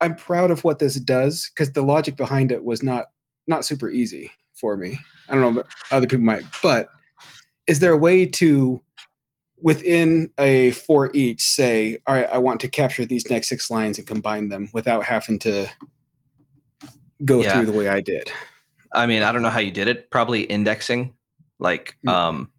I'm 0.03 0.15
proud 0.15 0.51
of 0.51 0.63
what 0.65 0.79
this 0.79 0.95
does 0.95 1.49
because 1.49 1.71
the 1.71 1.81
logic 1.81 2.17
behind 2.17 2.51
it 2.51 2.63
was 2.63 2.83
not 2.83 3.05
not 3.47 3.63
super 3.63 3.89
easy 3.89 4.31
for 4.53 4.75
me. 4.75 4.99
I 5.29 5.33
don't 5.33 5.41
know, 5.41 5.61
but 5.63 5.67
other 5.91 6.07
people 6.07 6.25
might. 6.25 6.43
But 6.61 6.89
is 7.67 7.79
there 7.79 7.93
a 7.93 7.97
way 7.97 8.25
to 8.25 8.81
within 9.61 10.29
a 10.37 10.71
for 10.71 11.09
each 11.13 11.41
say, 11.41 11.99
all 12.05 12.15
right, 12.15 12.29
I 12.29 12.37
want 12.37 12.59
to 12.61 12.67
capture 12.67 13.05
these 13.05 13.29
next 13.29 13.47
six 13.47 13.71
lines 13.71 13.97
and 13.97 14.05
combine 14.05 14.49
them 14.49 14.69
without 14.73 15.05
having 15.05 15.39
to 15.39 15.69
go 17.23 17.41
Yeah. 17.41 17.53
through 17.53 17.67
the 17.67 17.77
way 17.77 17.87
I 17.87 18.01
did? 18.01 18.29
I 18.91 19.05
mean, 19.07 19.23
I 19.23 19.31
don't 19.31 19.41
know 19.41 19.49
how 19.49 19.59
you 19.61 19.71
did 19.71 19.87
it. 19.87 20.09
Probably 20.11 20.43
indexing, 20.43 21.13
like 21.59 21.95
Mm. 22.05 22.11
um, 22.11 22.51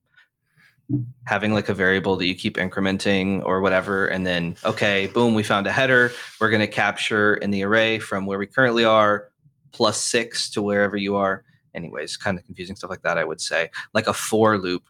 having 1.24 1.54
like 1.54 1.68
a 1.68 1.74
variable 1.74 2.16
that 2.16 2.26
you 2.26 2.34
keep 2.34 2.56
incrementing 2.56 3.44
or 3.44 3.60
whatever, 3.60 4.06
and 4.06 4.26
then 4.26 4.56
okay, 4.64 5.06
boom, 5.08 5.34
we 5.34 5.42
found 5.42 5.66
a 5.66 5.72
header. 5.72 6.12
We're 6.40 6.50
going 6.50 6.60
to 6.60 6.66
capture 6.66 7.34
in 7.34 7.50
the 7.50 7.62
array 7.62 7.98
from 7.98 8.26
where 8.26 8.38
we 8.38 8.46
currently 8.46 8.84
are 8.84 9.30
plus 9.72 10.00
six 10.00 10.50
to 10.50 10.62
wherever 10.62 10.96
you 10.96 11.16
are. 11.16 11.44
Anyways, 11.74 12.16
kind 12.16 12.38
of 12.38 12.44
confusing 12.44 12.76
stuff 12.76 12.90
like 12.90 13.02
that. 13.02 13.18
I 13.18 13.24
would 13.24 13.40
say 13.40 13.70
like 13.92 14.06
a 14.06 14.14
for 14.14 14.58
loop 14.58 14.84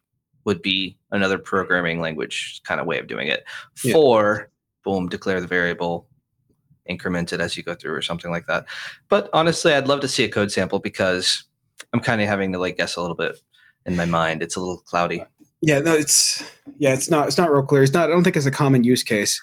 would 0.44 0.60
be 0.60 0.98
another 1.10 1.38
programming 1.38 2.00
language 2.00 2.60
kind 2.64 2.80
of 2.80 2.86
way 2.86 2.98
of 2.98 3.06
doing 3.06 3.28
it. 3.28 3.44
Yeah. 3.82 3.92
For 3.92 4.50
boom, 4.84 5.08
declare 5.08 5.40
the 5.40 5.46
variable, 5.46 6.06
increment 6.86 7.32
it 7.32 7.40
as 7.40 7.56
you 7.56 7.62
go 7.62 7.74
through 7.74 7.94
or 7.94 8.02
something 8.02 8.30
like 8.30 8.46
that. 8.46 8.66
But 9.08 9.30
honestly, 9.32 9.72
I'd 9.72 9.88
love 9.88 10.00
to 10.00 10.08
see 10.08 10.24
a 10.24 10.28
code 10.28 10.52
sample 10.52 10.78
because 10.78 11.44
I'm 11.92 12.00
kind 12.00 12.20
of 12.20 12.28
having 12.28 12.52
to 12.52 12.58
like 12.58 12.76
guess 12.76 12.96
a 12.96 13.00
little 13.00 13.16
bit 13.16 13.40
in 13.86 13.96
my 13.96 14.04
mind. 14.04 14.42
It's 14.42 14.56
a 14.56 14.60
little 14.60 14.78
cloudy. 14.78 15.24
Yeah, 15.66 15.78
no, 15.80 15.94
it's 15.94 16.42
yeah, 16.78 16.92
it's 16.92 17.10
not 17.10 17.26
it's 17.26 17.38
not 17.38 17.50
real 17.50 17.62
clear. 17.62 17.82
It's 17.82 17.92
not. 17.94 18.10
I 18.10 18.12
don't 18.12 18.22
think 18.22 18.36
it's 18.36 18.44
a 18.44 18.50
common 18.50 18.84
use 18.84 19.02
case. 19.02 19.40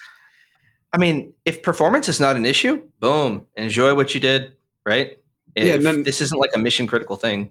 I 0.92 0.98
mean, 0.98 1.32
if 1.44 1.62
performance 1.62 2.08
is 2.08 2.20
not 2.20 2.36
an 2.36 2.46
issue, 2.46 2.80
boom, 3.00 3.44
enjoy 3.56 3.94
what 3.94 4.14
you 4.14 4.20
did, 4.20 4.52
right? 4.86 5.18
Yeah, 5.56 5.64
If 5.74 5.82
none- 5.82 6.02
this 6.04 6.20
isn't 6.20 6.38
like 6.38 6.50
a 6.54 6.58
mission 6.58 6.86
critical 6.86 7.16
thing. 7.16 7.50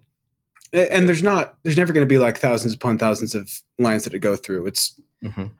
And 0.72 1.10
there's 1.10 1.22
not. 1.22 1.58
There's 1.64 1.76
never 1.76 1.92
going 1.92 2.06
to 2.08 2.10
be 2.10 2.18
like 2.18 2.38
thousands 2.38 2.74
upon 2.74 2.98
thousands 2.98 3.36
of 3.36 3.52
lines 3.78 4.06
that 4.06 4.14
it 4.14 4.20
go 4.20 4.38
through. 4.38 4.68
It's. 4.68 4.98
Mhm. 5.22 5.52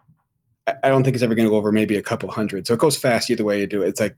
I 0.84 0.88
don't 0.90 1.04
think 1.04 1.16
it's 1.16 1.24
ever 1.24 1.36
going 1.36 1.48
to 1.48 1.50
go 1.50 1.58
over 1.58 1.72
maybe 1.74 1.98
a 1.98 2.02
couple 2.04 2.32
hundred. 2.32 2.66
So 2.68 2.74
it 2.74 2.80
goes 2.80 2.96
fast 2.96 3.30
either 3.30 3.44
way 3.44 3.60
you 3.60 3.68
do 3.68 3.82
it. 3.82 3.90
It's 3.90 4.00
like, 4.00 4.16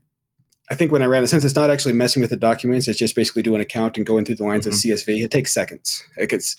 I 0.70 0.74
think 0.76 0.92
when 0.92 1.02
I 1.02 1.06
ran 1.06 1.24
it, 1.24 1.28
since 1.28 1.42
it's 1.44 1.56
not 1.56 1.70
actually 1.70 1.94
messing 1.94 2.20
with 2.20 2.30
the 2.30 2.36
documents, 2.36 2.86
it's 2.86 2.98
just 2.98 3.16
basically 3.16 3.42
doing 3.42 3.60
a 3.60 3.64
count 3.64 3.96
and 3.96 4.06
going 4.06 4.24
through 4.24 4.36
the 4.36 4.44
lines 4.44 4.66
of 4.66 4.74
CSV. 4.74 5.24
It 5.24 5.30
takes 5.32 5.52
seconds. 5.52 6.04
It 6.16 6.32
it's 6.32 6.56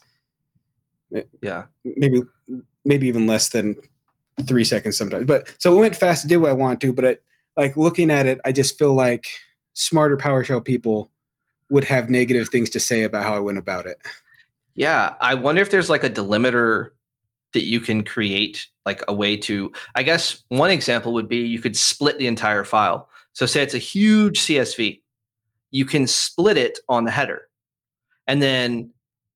Yeah. 1.42 1.66
maybe 1.84 2.22
maybe 2.84 3.08
even 3.08 3.28
less 3.28 3.50
than 3.50 3.76
three 4.46 4.64
seconds 4.64 4.98
sometimes. 4.98 5.26
But 5.26 5.54
so 5.60 5.76
it 5.76 5.80
went 5.80 5.96
fast, 5.96 6.28
did 6.28 6.38
what 6.38 6.50
I 6.50 6.54
want 6.54 6.82
to. 6.82 6.94
But 6.94 7.06
it, 7.06 7.24
like 7.58 7.78
looking 7.78 8.12
at 8.12 8.26
it, 8.26 8.40
I 8.46 8.52
just 8.52 8.78
feel 8.78 8.94
like 8.94 9.28
smarter 9.74 10.18
PowerShell 10.18 10.64
people 10.64 11.10
would 11.70 11.86
have 11.86 12.10
negative 12.10 12.50
things 12.50 12.70
to 12.72 12.80
say 12.80 13.04
about 13.04 13.24
how 13.24 13.36
I 13.36 13.40
went 13.40 13.58
about 13.58 13.86
it. 13.86 13.98
Yeah. 14.76 15.16
I 15.22 15.36
wonder 15.36 15.62
if 15.62 15.72
there's 15.72 15.90
like 15.90 16.04
a 16.04 16.10
delimiter 16.10 16.90
that 17.56 17.64
you 17.64 17.80
can 17.80 18.04
create 18.04 18.68
like 18.86 19.02
a 19.08 19.14
way 19.14 19.36
to 19.36 19.72
i 19.96 20.04
guess 20.04 20.44
one 20.50 20.70
example 20.70 21.14
would 21.14 21.28
be 21.28 21.38
you 21.38 21.60
could 21.60 21.76
split 21.76 22.20
the 22.20 22.28
entire 22.28 22.66
file 22.66 23.10
so 23.32 23.46
say 23.46 23.64
it's 23.64 23.74
a 23.74 23.80
huge 23.80 24.42
csv 24.42 25.02
you 25.72 25.86
can 25.86 26.06
split 26.06 26.58
it 26.58 26.78
on 26.90 27.06
the 27.06 27.12
header 27.12 27.48
and 28.28 28.42
then 28.42 28.92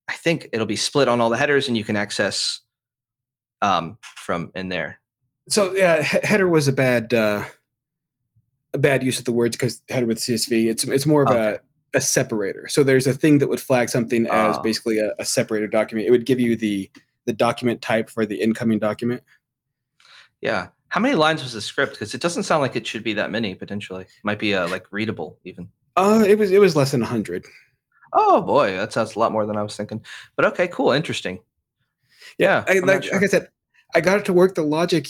i 0.09 0.13
think 0.13 0.49
it'll 0.51 0.65
be 0.65 0.75
split 0.75 1.07
on 1.07 1.21
all 1.21 1.29
the 1.29 1.37
headers 1.37 1.67
and 1.67 1.77
you 1.77 1.83
can 1.83 1.95
access 1.95 2.59
um, 3.61 3.97
from 4.01 4.51
in 4.55 4.69
there 4.69 4.99
So 5.49 5.73
yeah, 5.75 6.01
he- 6.03 6.19
header 6.23 6.47
was 6.47 6.67
a 6.67 6.73
bad 6.73 7.13
uh, 7.13 7.43
a 8.73 8.77
bad 8.77 9.03
use 9.03 9.19
of 9.19 9.25
the 9.25 9.31
words 9.33 9.55
because 9.57 9.81
header 9.89 10.05
with 10.05 10.19
CSV. 10.19 10.69
It's 10.69 10.83
it's 10.85 11.05
more 11.05 11.23
of 11.23 11.31
a, 11.31 11.59
a 11.95 11.99
separator. 12.01 12.67
So 12.69 12.83
there's 12.83 13.07
a 13.07 13.13
thing 13.13 13.39
that 13.39 13.49
would 13.49 13.59
flag 13.59 13.89
something 13.89 14.27
as 14.27 14.55
Ah. 14.57 14.61
basically 14.61 14.99
a, 14.99 15.13
a 15.19 15.25
separator 15.25 15.67
document. 15.67 16.07
It 16.07 16.11
would 16.11 16.25
give 16.25 16.39
you 16.39 16.55
the 16.55 16.89
the 17.25 17.33
document 17.33 17.81
type 17.81 18.09
for 18.09 18.25
the 18.25 18.35
incoming 18.41 18.79
document. 18.79 19.21
yeah 20.41 20.67
how 20.89 20.99
many 21.01 21.15
lines 21.15 21.43
was 21.43 21.53
the 21.53 21.61
script 21.61 21.93
because 21.93 22.13
it 22.15 22.21
doesn't 22.21 22.43
sound 22.43 22.61
like 22.61 22.75
it 22.75 22.87
should 22.87 23.03
be 23.03 23.13
that 23.13 23.29
many 23.29 23.53
potentially 23.55 24.05
might 24.23 24.39
be 24.39 24.55
uh, 24.55 24.67
like 24.69 24.85
readable 24.91 25.37
even 25.43 25.67
Uh, 25.97 26.23
it 26.27 26.37
was 26.39 26.49
it 26.51 26.59
was 26.61 26.75
less 26.75 26.91
than 26.91 27.01
hundred. 27.01 27.45
Oh 28.13 28.41
boy 28.41 28.71
that 28.75 28.91
sounds 28.93 29.15
a 29.15 29.19
lot 29.19 29.31
more 29.31 29.45
than 29.45 29.57
i 29.57 29.63
was 29.63 29.75
thinking 29.75 30.01
but 30.35 30.45
okay 30.45 30.67
cool 30.67 30.91
interesting 30.91 31.39
yeah 32.37 32.63
I, 32.67 32.79
like, 32.79 33.03
sure. 33.03 33.13
like 33.13 33.23
I 33.23 33.27
said, 33.27 33.49
I 33.95 34.01
got 34.01 34.19
it 34.19 34.25
to 34.25 34.33
work. 34.33 34.55
The 34.55 34.61
logic 34.61 35.07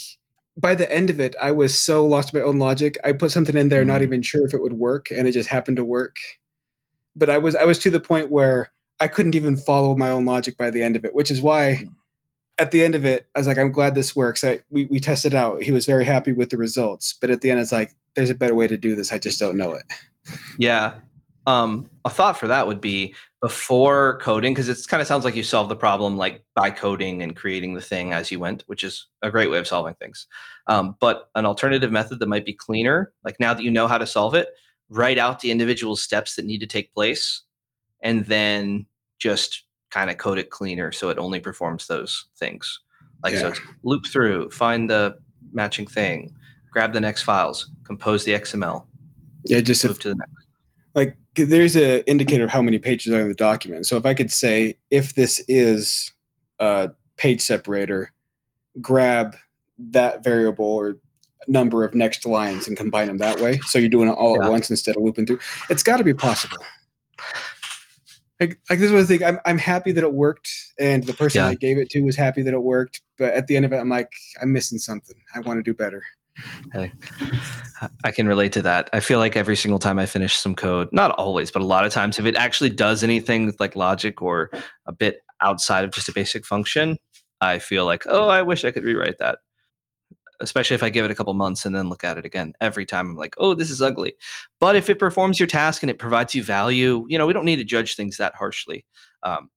by 0.58 0.74
the 0.76 0.92
end 0.92 1.10
of 1.10 1.20
it, 1.20 1.36
I 1.42 1.52
was 1.52 1.78
so 1.78 2.06
lost 2.06 2.34
in 2.34 2.40
my 2.40 2.46
own 2.46 2.60
logic. 2.60 2.98
I 3.04 3.12
put 3.12 3.32
something 3.32 3.56
in 3.56 3.70
there, 3.70 3.86
not 3.86 4.02
Mhm. 4.02 4.04
even 4.06 4.22
sure 4.22 4.46
if 4.46 4.54
it 4.54 4.62
would 4.62 4.74
work, 4.74 5.12
and 5.12 5.28
it 5.28 5.32
just 5.34 5.50
happened 5.50 5.78
to 5.78 5.86
work. 5.86 6.18
But 7.16 7.30
I 7.30 7.38
was 7.38 7.56
I 7.56 7.66
was 7.66 7.78
to 7.80 7.90
the 7.90 8.00
point 8.00 8.32
where 8.32 8.72
I 9.00 9.08
couldn't 9.08 9.36
even 9.36 9.58
follow 9.58 9.96
my 9.96 10.10
own 10.10 10.26
logic 10.26 10.58
by 10.58 10.70
the 10.72 10.82
end 10.82 10.96
of 10.96 11.06
it, 11.06 11.14
which 11.14 11.30
is 11.32 11.42
why 11.42 11.88
at 12.58 12.72
the 12.72 12.84
end 12.84 12.96
of 12.96 13.06
it, 13.06 13.28
I 13.36 13.40
was 13.40 13.48
like, 13.48 13.58
I'm 13.58 13.72
glad 13.72 13.96
this 13.96 14.16
works. 14.16 14.44
I 14.44 14.60
we, 14.70 14.86
we 14.86 15.00
tested 15.00 15.34
out. 15.34 15.62
He 15.62 15.72
was 15.72 15.86
very 15.86 16.04
happy 16.06 16.32
with 16.34 16.50
the 16.50 16.58
results. 16.58 17.14
But 17.20 17.30
at 17.30 17.42
the 17.42 17.52
end, 17.52 17.60
it's 17.60 17.72
like, 17.72 17.94
there's 18.16 18.30
a 18.30 18.36
better 18.36 18.56
way 18.56 18.68
to 18.68 18.78
do 18.78 18.96
this. 18.96 19.14
I 19.14 19.18
just 19.20 19.40
don't 19.40 19.56
know 19.58 19.74
it. 19.74 19.84
Yeah. 20.58 20.94
Um, 21.48 21.90
a 22.06 22.10
thought 22.10 22.38
for 22.38 22.48
that 22.48 22.68
would 22.68 22.82
be 22.82 23.16
before 23.42 24.20
coding, 24.22 24.54
because 24.54 24.70
it 24.70 24.78
kind 24.88 25.02
of 25.02 25.08
sounds 25.08 25.26
like 25.26 25.36
you 25.36 25.44
solved 25.44 25.72
the 25.72 25.76
problem 25.76 26.18
like 26.18 26.44
by 26.54 26.70
coding 26.70 27.24
and 27.24 27.36
creating 27.36 27.74
the 27.74 27.82
thing 27.82 28.14
as 28.14 28.30
you 28.32 28.40
went, 28.40 28.64
which 28.68 28.84
is 28.84 29.08
a 29.22 29.32
great 29.32 29.50
way 29.50 29.58
of 29.58 29.68
solving 29.68 29.96
things. 29.96 30.28
Um, 30.68 30.96
but 31.00 31.30
an 31.36 31.46
alternative 31.46 31.92
method 31.92 32.20
that 32.20 32.28
might 32.30 32.46
be 32.46 32.54
cleaner, 32.54 33.14
like 33.24 33.40
now 33.40 33.54
that 33.54 33.64
you 33.64 33.72
know 33.72 33.88
how 33.88 33.98
to 33.98 34.06
solve 34.06 34.36
it, 34.36 34.50
write 34.90 35.18
out 35.18 35.40
the 35.40 35.52
individual 35.52 35.96
steps 35.96 36.36
that 36.36 36.46
need 36.46 36.60
to 36.60 36.68
take 36.68 36.94
place 36.94 37.44
and 38.02 38.26
then 38.26 38.86
just 39.18 39.64
kind 39.90 40.10
of 40.10 40.18
code 40.18 40.38
it 40.38 40.50
cleaner 40.50 40.92
so 40.92 41.10
it 41.10 41.18
only 41.18 41.40
performs 41.40 41.88
those 41.88 42.26
things. 42.38 42.80
Like 43.24 43.36
so 43.36 43.50
it's 43.50 43.62
loop 43.84 44.06
through, 44.06 44.50
find 44.52 44.90
the 44.90 45.18
matching 45.52 45.88
thing, 45.88 46.34
grab 46.72 46.94
the 46.94 47.02
next 47.02 47.24
files, 47.24 47.70
compose 47.84 48.24
the 48.24 48.34
XML, 48.34 48.86
Yeah, 49.46 49.62
just 49.62 49.84
if 49.84 49.90
move 49.90 50.00
to 50.00 50.10
the 50.10 50.16
next. 50.16 50.48
like 50.96 51.18
there's 51.46 51.76
an 51.76 52.02
indicator 52.08 52.44
of 52.44 52.50
how 52.50 52.62
many 52.62 52.80
pages 52.80 53.14
are 53.14 53.22
in 53.22 53.28
the 53.28 53.34
document. 53.34 53.86
So 53.86 53.98
if 53.98 54.06
I 54.06 54.14
could 54.14 54.32
say 54.32 54.78
if 54.92 55.16
this 55.16 55.44
is 55.48 56.12
a 56.60 56.92
page 57.18 57.42
separator, 57.42 58.12
grab 58.82 59.36
that 59.78 60.24
variable 60.24 60.66
or 60.66 60.98
number 61.48 61.84
of 61.84 61.96
next 61.96 62.26
lines 62.26 62.68
and 62.68 62.76
combine 62.78 63.08
them 63.08 63.18
that 63.18 63.40
way. 63.40 63.60
So 63.66 63.80
you're 63.80 63.90
doing 63.90 64.10
it 64.10 64.14
all 64.14 64.38
Yeah. 64.38 64.46
at 64.46 64.52
once 64.52 64.70
instead 64.70 64.96
of 64.98 65.04
looping 65.04 65.26
through. 65.26 65.40
It's 65.70 65.84
got 65.84 65.98
to 65.98 66.04
be 66.04 66.14
possible. 66.14 66.58
Like, 68.40 68.60
like 68.70 68.80
this 68.80 68.92
was 68.92 69.08
the 69.08 69.18
thing. 69.18 69.28
I'm 69.28 69.40
I'm 69.46 69.58
happy 69.58 69.92
that 69.92 70.04
it 70.04 70.14
worked, 70.14 70.50
and 70.80 71.04
the 71.04 71.14
person 71.14 71.42
Yeah. 71.42 71.48
I 71.50 71.56
gave 71.56 71.78
it 71.78 71.90
to 71.92 72.02
was 72.02 72.16
happy 72.16 72.42
that 72.44 72.54
it 72.54 72.64
worked. 72.64 73.02
But 73.18 73.34
at 73.34 73.48
the 73.48 73.58
end 73.58 73.66
of 73.66 73.74
it, 73.74 73.78
I'm 73.78 73.90
like, 73.90 74.12
I'm 74.42 74.54
missing 74.54 74.78
something. 74.78 75.18
I 75.36 75.42
want 75.42 75.60
to 75.60 75.64
do 75.64 75.74
better. 75.74 76.02
Hey, 76.74 76.92
I 78.04 78.12
can 78.12 78.28
relate 78.28 78.52
to 78.54 78.62
that. 78.62 78.90
I 78.94 79.00
feel 79.00 79.20
like 79.20 79.36
every 79.36 79.56
single 79.56 79.80
time 79.80 80.00
I 80.00 80.06
finish 80.06 80.36
some 80.36 80.56
code, 80.56 80.90
not 80.92 81.12
always, 81.12 81.52
but 81.52 81.62
a 81.62 81.66
lot 81.66 81.86
of 81.86 81.94
times, 81.94 82.20
if 82.20 82.26
it 82.26 82.36
actually 82.36 82.70
does 82.70 83.04
anything 83.04 83.54
like 83.60 83.76
logic 83.76 84.22
or 84.22 84.52
a 84.86 84.92
bit 84.92 85.22
outside 85.42 85.84
of 85.84 85.92
just 85.92 86.10
a 86.10 86.14
basic 86.14 86.46
function, 86.46 86.98
I 87.42 87.60
feel 87.60 87.86
like, 87.86 88.04
oh, 88.08 88.28
I 88.28 88.42
wish 88.42 88.66
I 88.66 88.72
could 88.72 88.84
rewrite 88.84 89.18
that. 89.20 89.40
Especially 90.42 90.76
if 90.76 90.84
I 90.84 90.90
give 90.90 91.04
it 91.04 91.12
a 91.12 91.16
couple 91.16 91.34
months 91.34 91.66
and 91.66 91.76
then 91.76 91.90
look 91.90 92.04
at 92.04 92.18
it 92.18 92.26
again. 92.26 92.54
Every 92.62 92.86
time 92.86 93.10
I'm 93.10 93.18
like, 93.18 93.36
oh, 93.38 93.54
this 93.54 93.70
is 93.70 93.82
ugly. 93.82 94.14
But 94.60 94.76
if 94.76 94.90
it 94.90 95.00
performs 95.00 95.40
your 95.40 95.48
task 95.48 95.84
and 95.84 95.90
it 95.90 96.00
provides 96.00 96.34
you 96.34 96.44
value, 96.44 97.06
you 97.10 97.18
know, 97.18 97.28
we 97.28 97.34
don't 97.34 97.46
need 97.46 97.58
to 97.58 97.66
judge 97.66 97.96
things 97.96 98.18
that 98.18 98.36
harshly. 98.36 98.86
Um, 99.24 99.50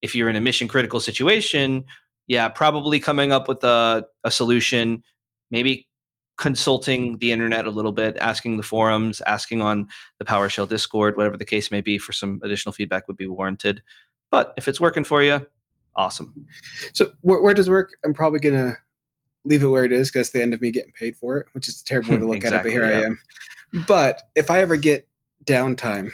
if 0.00 0.14
you're 0.14 0.30
in 0.30 0.36
a 0.36 0.40
mission 0.40 0.68
critical 0.68 1.00
situation, 1.00 1.84
yeah, 2.28 2.48
probably 2.48 2.98
coming 2.98 3.30
up 3.30 3.46
with 3.46 3.62
a, 3.62 4.06
a 4.24 4.30
solution, 4.30 5.02
maybe 5.50 5.86
consulting 6.38 7.18
the 7.18 7.32
internet 7.32 7.66
a 7.66 7.70
little 7.70 7.92
bit, 7.92 8.16
asking 8.18 8.56
the 8.56 8.62
forums, 8.62 9.20
asking 9.26 9.62
on 9.62 9.88
the 10.18 10.24
PowerShell 10.24 10.68
Discord, 10.68 11.16
whatever 11.16 11.36
the 11.36 11.44
case 11.44 11.70
may 11.70 11.80
be, 11.80 11.98
for 11.98 12.12
some 12.12 12.40
additional 12.42 12.72
feedback 12.72 13.06
would 13.06 13.16
be 13.16 13.26
warranted. 13.26 13.82
But 14.30 14.54
if 14.56 14.66
it's 14.66 14.80
working 14.80 15.04
for 15.04 15.22
you, 15.22 15.46
awesome. 15.94 16.46
So 16.94 17.12
where, 17.20 17.40
where 17.40 17.54
does 17.54 17.68
it 17.68 17.70
work? 17.70 17.92
I'm 18.04 18.14
probably 18.14 18.40
gonna 18.40 18.76
leave 19.44 19.62
it 19.62 19.66
where 19.66 19.84
it 19.84 19.92
is 19.92 20.10
because 20.10 20.30
the 20.30 20.42
end 20.42 20.54
of 20.54 20.60
me 20.60 20.70
getting 20.70 20.92
paid 20.92 21.16
for 21.16 21.38
it, 21.38 21.46
which 21.52 21.68
is 21.68 21.80
a 21.80 21.84
terrible 21.84 22.12
way 22.12 22.18
to 22.18 22.26
look 22.26 22.44
at 22.44 22.52
it. 22.52 22.62
But 22.62 22.66
Exactly, 22.66 22.70
here 22.72 22.84
I 22.84 22.92
am. 22.92 23.18
But 23.86 24.22
if 24.34 24.50
I 24.50 24.60
ever 24.60 24.76
get 24.76 25.08
downtime 25.44 26.10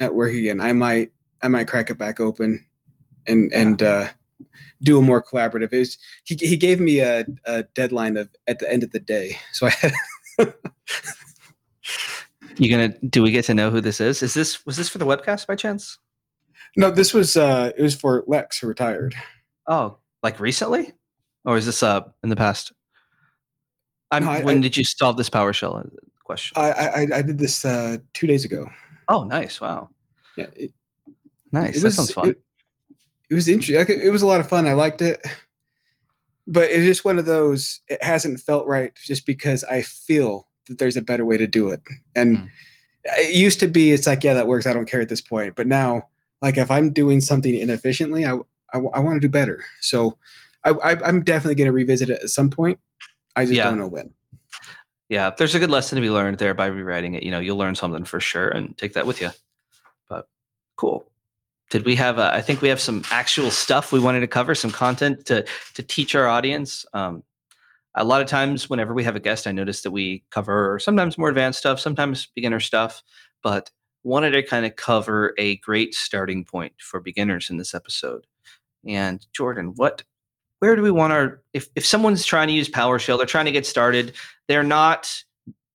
at 0.00 0.14
work 0.14 0.32
again, 0.32 0.60
I 0.60 0.72
might 0.72 1.12
I 1.42 1.48
might 1.48 1.68
crack 1.68 1.90
it 1.90 1.98
back 1.98 2.20
open 2.20 2.64
and 3.26 3.52
and 3.52 3.82
uh, 3.82 4.08
do 4.82 4.98
a 4.98 5.02
more 5.02 5.22
collaborative. 5.22 5.72
Is 5.72 5.98
he 6.24 6.34
he 6.36 6.56
gave 6.56 6.80
me 6.80 7.00
a, 7.00 7.24
a 7.44 7.62
deadline 7.74 8.16
of 8.16 8.28
at 8.46 8.58
the 8.58 8.70
end 8.72 8.82
of 8.82 8.92
the 8.92 9.00
day, 9.00 9.36
so 9.52 9.66
I 9.66 9.70
had 9.70 9.92
You 12.58 12.70
gonna 12.70 12.88
do 13.00 13.22
we 13.22 13.30
get 13.30 13.44
to 13.46 13.54
know 13.54 13.70
who 13.70 13.80
this 13.82 14.00
is? 14.00 14.22
Is 14.22 14.32
this 14.34 14.64
was 14.64 14.76
this 14.76 14.88
for 14.88 14.98
the 14.98 15.04
webcast 15.06 15.46
by 15.46 15.56
chance? 15.56 15.98
no. 16.76 16.90
This 16.90 17.12
was 17.12 17.36
uh, 17.36 17.72
it 17.76 17.82
was 17.82 17.94
for 17.94 18.24
Lex 18.26 18.58
who 18.60 18.66
retired. 18.66 19.14
Oh, 19.66 19.98
like 20.22 20.40
recently? 20.40 20.92
Or 21.44 21.56
is 21.58 21.66
this 21.66 21.82
uh 21.82 22.00
in 22.22 22.30
the 22.30 22.36
past? 22.36 22.72
I'm, 24.10 24.24
No, 24.24 24.30
I- 24.30 24.42
when 24.42 24.58
I- 24.58 24.60
did 24.62 24.76
you 24.76 24.84
solve 24.84 25.16
this 25.16 25.28
PowerShell 25.28 25.84
uh, 25.86 25.88
question? 26.24 26.54
I 26.56 26.70
I, 26.70 27.00
I 27.18 27.22
did 27.22 27.38
this 27.38 27.64
uh, 27.64 27.98
two 28.14 28.26
days 28.26 28.44
ago. 28.44 28.68
oh, 29.08 29.24
nice. 29.24 29.60
Wow. 29.60 29.90
Yeah, 30.36 30.46
it, 30.54 30.72
Nice. 31.52 31.76
it 31.76 31.80
that 31.80 31.84
was 31.86 31.96
sounds 31.96 32.12
fun. 32.12 32.30
It, 32.30 32.42
it 33.30 33.34
was 33.34 33.48
interesting. 33.48 34.00
It 34.00 34.10
was 34.10 34.22
a 34.22 34.26
lot 34.26 34.40
of 34.40 34.48
fun. 34.48 34.66
I 34.66 34.72
liked 34.74 35.02
it, 35.02 35.24
but 36.46 36.70
it's 36.70 36.84
just 36.86 37.04
one 37.04 37.18
of 37.18 37.26
those. 37.26 37.80
It 37.88 38.02
hasn't 38.02 38.40
felt 38.40 38.66
right 38.66 38.92
just 38.94 39.26
because 39.26 39.64
I 39.64 39.82
feel 39.82 40.46
that 40.68 40.78
there's 40.78 40.96
a 40.96 41.02
better 41.02 41.24
way 41.24 41.36
to 41.36 41.46
do 41.46 41.70
it. 41.70 41.80
And 42.14 42.38
Mm. 42.38 42.48
it 43.18 43.34
used 43.34 43.60
to 43.60 43.68
be, 43.68 43.92
it's 43.92 44.06
like, 44.06 44.24
yeah, 44.24 44.34
that 44.34 44.46
works. 44.48 44.66
I 44.66 44.72
don't 44.72 44.88
care 44.88 45.00
at 45.00 45.08
this 45.08 45.20
point. 45.20 45.54
But 45.56 45.66
now, 45.66 46.08
like, 46.42 46.56
if 46.56 46.70
I'm 46.70 46.92
doing 46.92 47.20
something 47.20 47.54
inefficiently, 47.54 48.24
I 48.26 48.38
I, 48.72 48.78
want 48.78 49.14
to 49.16 49.20
do 49.20 49.28
better. 49.30 49.64
So 49.80 50.18
I, 50.64 50.70
I 50.70 50.90
I'm 51.08 51.22
definitely 51.22 51.54
going 51.54 51.66
to 51.66 51.72
revisit 51.72 52.10
it 52.10 52.20
at 52.22 52.28
some 52.30 52.50
point. 52.50 52.78
I 53.36 53.44
just 53.44 53.54
Yeah. 53.56 53.64
don't 53.70 53.78
know 53.78 53.86
when. 53.88 54.10
yeah 55.08 55.30
there's 55.38 55.54
a 55.54 55.58
good 55.60 55.70
lesson 55.70 55.94
to 55.96 56.02
be 56.02 56.10
learned 56.10 56.38
there 56.38 56.52
by 56.52 56.66
rewriting 56.66 57.14
it 57.14 57.22
you 57.22 57.30
know 57.30 57.38
you'll 57.38 57.56
learn 57.56 57.76
something 57.76 58.04
for 58.04 58.18
sure 58.18 58.48
and 58.48 58.76
take 58.76 58.94
that 58.94 59.06
with 59.06 59.20
you 59.20 59.30
but 60.08 60.26
cool 60.76 61.08
did 61.70 61.84
we 61.84 61.96
have 61.96 62.18
uh, 62.18 62.30
i 62.32 62.40
think 62.40 62.62
we 62.62 62.68
have 62.68 62.80
some 62.80 63.02
actual 63.10 63.50
stuff 63.50 63.92
we 63.92 64.00
wanted 64.00 64.20
to 64.20 64.26
cover 64.26 64.54
some 64.54 64.70
content 64.70 65.24
to 65.26 65.44
to 65.74 65.82
teach 65.82 66.14
our 66.14 66.26
audience. 66.26 66.86
Um, 66.92 67.22
a 67.98 68.04
lot 68.04 68.20
of 68.20 68.28
times 68.28 68.68
whenever 68.68 68.92
we 68.92 69.04
have 69.04 69.16
a 69.16 69.20
guest 69.20 69.46
i 69.46 69.52
notice 69.52 69.82
that 69.82 69.90
we 69.90 70.22
cover 70.30 70.78
sometimes 70.78 71.16
more 71.16 71.28
advanced 71.28 71.58
stuff 71.58 71.80
sometimes 71.80 72.26
beginner 72.34 72.60
stuff 72.60 73.02
but 73.42 73.70
wanted 74.06 74.30
to 74.30 74.42
kind 74.42 74.64
of 74.64 74.76
cover 74.76 75.34
a 75.36 75.56
great 75.56 75.92
starting 75.92 76.44
point 76.44 76.72
for 76.78 77.00
beginners 77.00 77.50
in 77.50 77.56
this 77.56 77.74
episode. 77.74 78.26
And 78.86 79.26
jordan 79.32 79.72
what 79.74 80.04
where 80.60 80.76
do 80.76 80.82
we 80.82 80.90
want 80.90 81.12
our 81.12 81.42
if, 81.52 81.68
if 81.74 81.84
someone's 81.84 82.24
trying 82.24 82.48
to 82.48 82.54
use 82.54 82.68
powershell 82.68 83.18
they're 83.18 83.26
trying 83.26 83.46
to 83.46 83.52
get 83.52 83.66
started 83.66 84.14
they're 84.48 84.62
not 84.62 85.12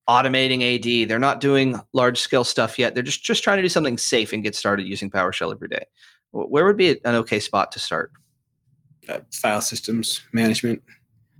automating 0.08 0.62
AD. 0.62 1.08
They're 1.08 1.18
not 1.18 1.40
doing 1.40 1.80
large 1.92 2.20
scale 2.20 2.44
stuff 2.44 2.78
yet. 2.78 2.94
They're 2.94 3.02
just 3.02 3.22
just 3.22 3.44
trying 3.44 3.58
to 3.58 3.62
do 3.62 3.68
something 3.68 3.98
safe 3.98 4.32
and 4.32 4.42
get 4.42 4.54
started 4.54 4.86
using 4.86 5.10
PowerShell 5.10 5.52
every 5.52 5.68
day. 5.68 5.84
Where 6.32 6.64
would 6.64 6.76
be 6.76 6.90
an 7.04 7.14
okay 7.16 7.40
spot 7.40 7.72
to 7.72 7.78
start? 7.78 8.12
Uh, 9.08 9.20
file 9.32 9.60
systems 9.60 10.22
management. 10.32 10.82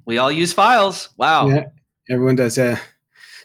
We 0.05 0.19
all 0.19 0.33
use 0.33 0.53
files. 0.53 1.11
Wow. 1.17 1.49
Yeah, 1.49 1.67
everyone 2.11 2.37
does. 2.37 2.59
Uh, 2.59 2.77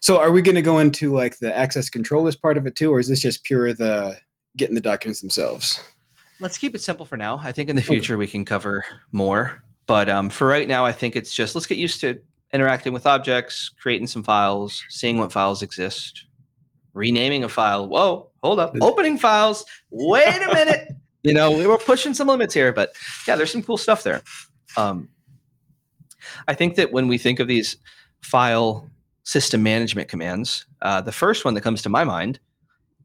so 0.01 0.19
are 0.19 0.31
we 0.31 0.41
going 0.41 0.55
to 0.55 0.61
go 0.61 0.79
into 0.79 1.13
like 1.13 1.37
the 1.39 1.55
access 1.55 1.89
controllers 1.89 2.35
part 2.35 2.57
of 2.57 2.65
it 2.67 2.75
too, 2.75 2.91
or 2.91 2.99
is 2.99 3.07
this 3.07 3.21
just 3.21 3.43
pure 3.43 3.73
the 3.73 4.17
getting 4.55 4.75
the 4.75 4.81
documents 4.81 5.21
themselves? 5.21 5.79
Let's 6.39 6.57
keep 6.57 6.75
it 6.75 6.81
simple 6.81 7.05
for 7.05 7.17
now. 7.17 7.39
I 7.43 7.51
think 7.51 7.69
in 7.69 7.75
the 7.75 7.81
future 7.81 8.17
we 8.17 8.27
can 8.27 8.45
cover 8.45 8.85
more. 9.11 9.63
But 9.87 10.09
um, 10.09 10.29
for 10.29 10.47
right 10.47 10.67
now, 10.67 10.85
I 10.85 10.91
think 10.91 11.15
it's 11.15 11.33
just 11.33 11.55
let's 11.55 11.65
get 11.65 11.77
used 11.77 12.01
to 12.01 12.19
interacting 12.53 12.93
with 12.93 13.05
objects, 13.05 13.69
creating 13.81 14.07
some 14.07 14.23
files, 14.23 14.83
seeing 14.89 15.17
what 15.17 15.31
files 15.31 15.61
exist, 15.61 16.25
renaming 16.93 17.43
a 17.43 17.49
file. 17.49 17.87
Whoa, 17.87 18.29
hold 18.43 18.59
up, 18.59 18.75
opening 18.81 19.17
files. 19.17 19.65
Wait 19.89 20.41
a 20.41 20.53
minute. 20.53 20.93
you 21.23 21.33
know, 21.33 21.51
we 21.51 21.67
were 21.67 21.77
pushing 21.77 22.13
some 22.13 22.27
limits 22.27 22.53
here, 22.53 22.71
but 22.71 22.93
yeah, 23.27 23.35
there's 23.35 23.51
some 23.51 23.63
cool 23.63 23.77
stuff 23.77 24.03
there. 24.03 24.21
Um, 24.75 25.09
I 26.47 26.53
think 26.53 26.75
that 26.75 26.91
when 26.91 27.07
we 27.07 27.17
think 27.17 27.39
of 27.39 27.47
these 27.47 27.77
file 28.21 28.89
system 29.23 29.63
management 29.63 30.09
commands, 30.09 30.65
uh, 30.81 31.01
the 31.01 31.11
first 31.11 31.45
one 31.45 31.53
that 31.53 31.61
comes 31.61 31.81
to 31.81 31.89
my 31.89 32.03
mind 32.03 32.39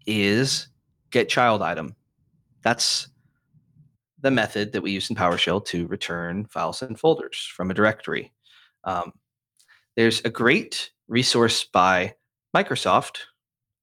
is 0.07 0.69
get 1.11 1.29
child 1.29 1.63
item. 1.63 1.95
That's 2.63 3.09
the 4.21 4.31
method 4.31 4.73
that 4.73 4.83
we 4.83 4.93
use 4.93 5.11
in 5.11 5.17
PowerShell 5.17 5.65
to 5.67 5.87
return 5.89 6.47
files 6.47 6.81
and 6.81 6.99
folders 6.99 7.51
from 7.55 7.71
a 7.71 7.75
directory. 7.75 8.33
Um, 8.85 9.13
there's 9.97 10.21
a 10.25 10.31
great 10.31 10.91
resource 11.09 11.65
by 11.65 12.15
Microsoft 12.57 13.19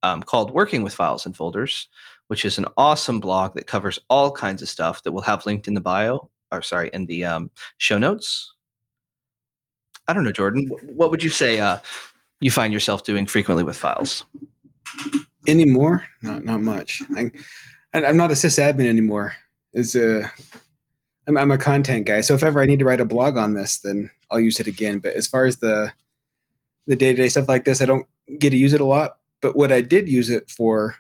um, 0.04 0.24
called 0.24 0.52
Working 0.52 0.84
with 0.84 0.94
Files 0.94 1.26
and 1.26 1.36
Folders, 1.36 1.88
which 2.28 2.46
is 2.46 2.58
an 2.58 2.66
awesome 2.78 3.20
blog 3.20 3.56
that 3.56 3.68
covers 3.68 4.00
all 4.10 4.32
kinds 4.32 4.62
of 4.62 4.70
stuff 4.70 5.04
that 5.04 5.12
we'll 5.12 5.24
have 5.24 5.46
linked 5.46 5.68
in 5.68 5.74
the 5.74 5.82
bio, 5.82 6.30
or 6.52 6.62
sorry, 6.62 6.90
in 6.94 7.06
the 7.06 7.26
um, 7.26 7.52
show 7.78 7.98
notes. 7.98 8.54
I 10.08 10.14
don't 10.14 10.24
know, 10.24 10.32
Jordan. 10.32 10.68
What 10.68 11.12
would 11.12 11.24
you 11.24 11.30
say 11.30 11.60
uh, 11.60 11.78
you 12.40 12.50
find 12.50 12.74
yourself 12.74 13.04
doing 13.04 13.26
frequently 13.26 13.64
with 13.64 13.78
files? 13.78 14.26
Anymore? 15.48 16.06
Not 16.22 16.44
not 16.44 16.62
much. 16.62 17.02
I, 17.16 17.32
I'm 17.94 18.18
not 18.18 18.32
a 18.32 18.36
sysadmin 18.36 18.88
anymore. 18.88 19.36
Is 19.74 19.96
a 19.96 20.32
I'm, 21.30 21.38
I'm 21.38 21.52
a 21.52 21.58
content 21.58 22.08
guy. 22.08 22.22
So 22.22 22.34
if 22.34 22.44
ever 22.44 22.60
I 22.62 22.66
need 22.66 22.80
to 22.80 22.86
write 22.86 23.00
a 23.00 23.06
blog 23.06 23.38
on 23.38 23.54
this, 23.54 23.78
then 23.78 24.10
I'll 24.32 24.40
use 24.40 24.60
it 24.60 24.68
again. 24.68 24.98
But 25.00 25.14
as 25.14 25.28
far 25.28 25.46
as 25.46 25.58
the 25.58 25.94
the 26.88 26.96
day 26.96 27.12
to 27.12 27.22
day 27.22 27.30
stuff 27.30 27.48
like 27.48 27.66
this, 27.66 27.82
I 27.82 27.86
don't 27.86 28.08
get 28.40 28.50
to 28.50 28.58
use 28.58 28.74
it 28.74 28.82
a 28.82 28.86
lot. 28.86 29.20
But 29.42 29.56
what 29.56 29.72
I 29.72 29.82
did 29.82 30.10
use 30.10 30.32
it 30.32 30.50
for 30.50 30.96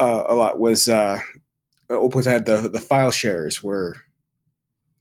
uh, 0.00 0.24
a 0.26 0.34
lot 0.34 0.58
was 0.58 0.88
uh, 0.88 1.20
Opus 1.90 2.24
had 2.24 2.46
the 2.46 2.68
the 2.68 2.80
file 2.80 3.10
shares 3.10 3.62
were 3.62 3.96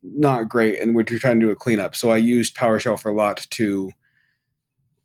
not 0.03 0.49
great, 0.49 0.82
and 0.82 0.93
we're 0.93 1.03
trying 1.03 1.39
to 1.39 1.45
do 1.45 1.51
a 1.51 1.56
cleanup. 1.56 1.95
So 1.95 2.12
I 2.12 2.17
used 2.17 2.58
PowerShell 2.58 2.99
for 2.99 3.10
a 3.10 3.15
lot 3.15 3.47
to 3.51 3.91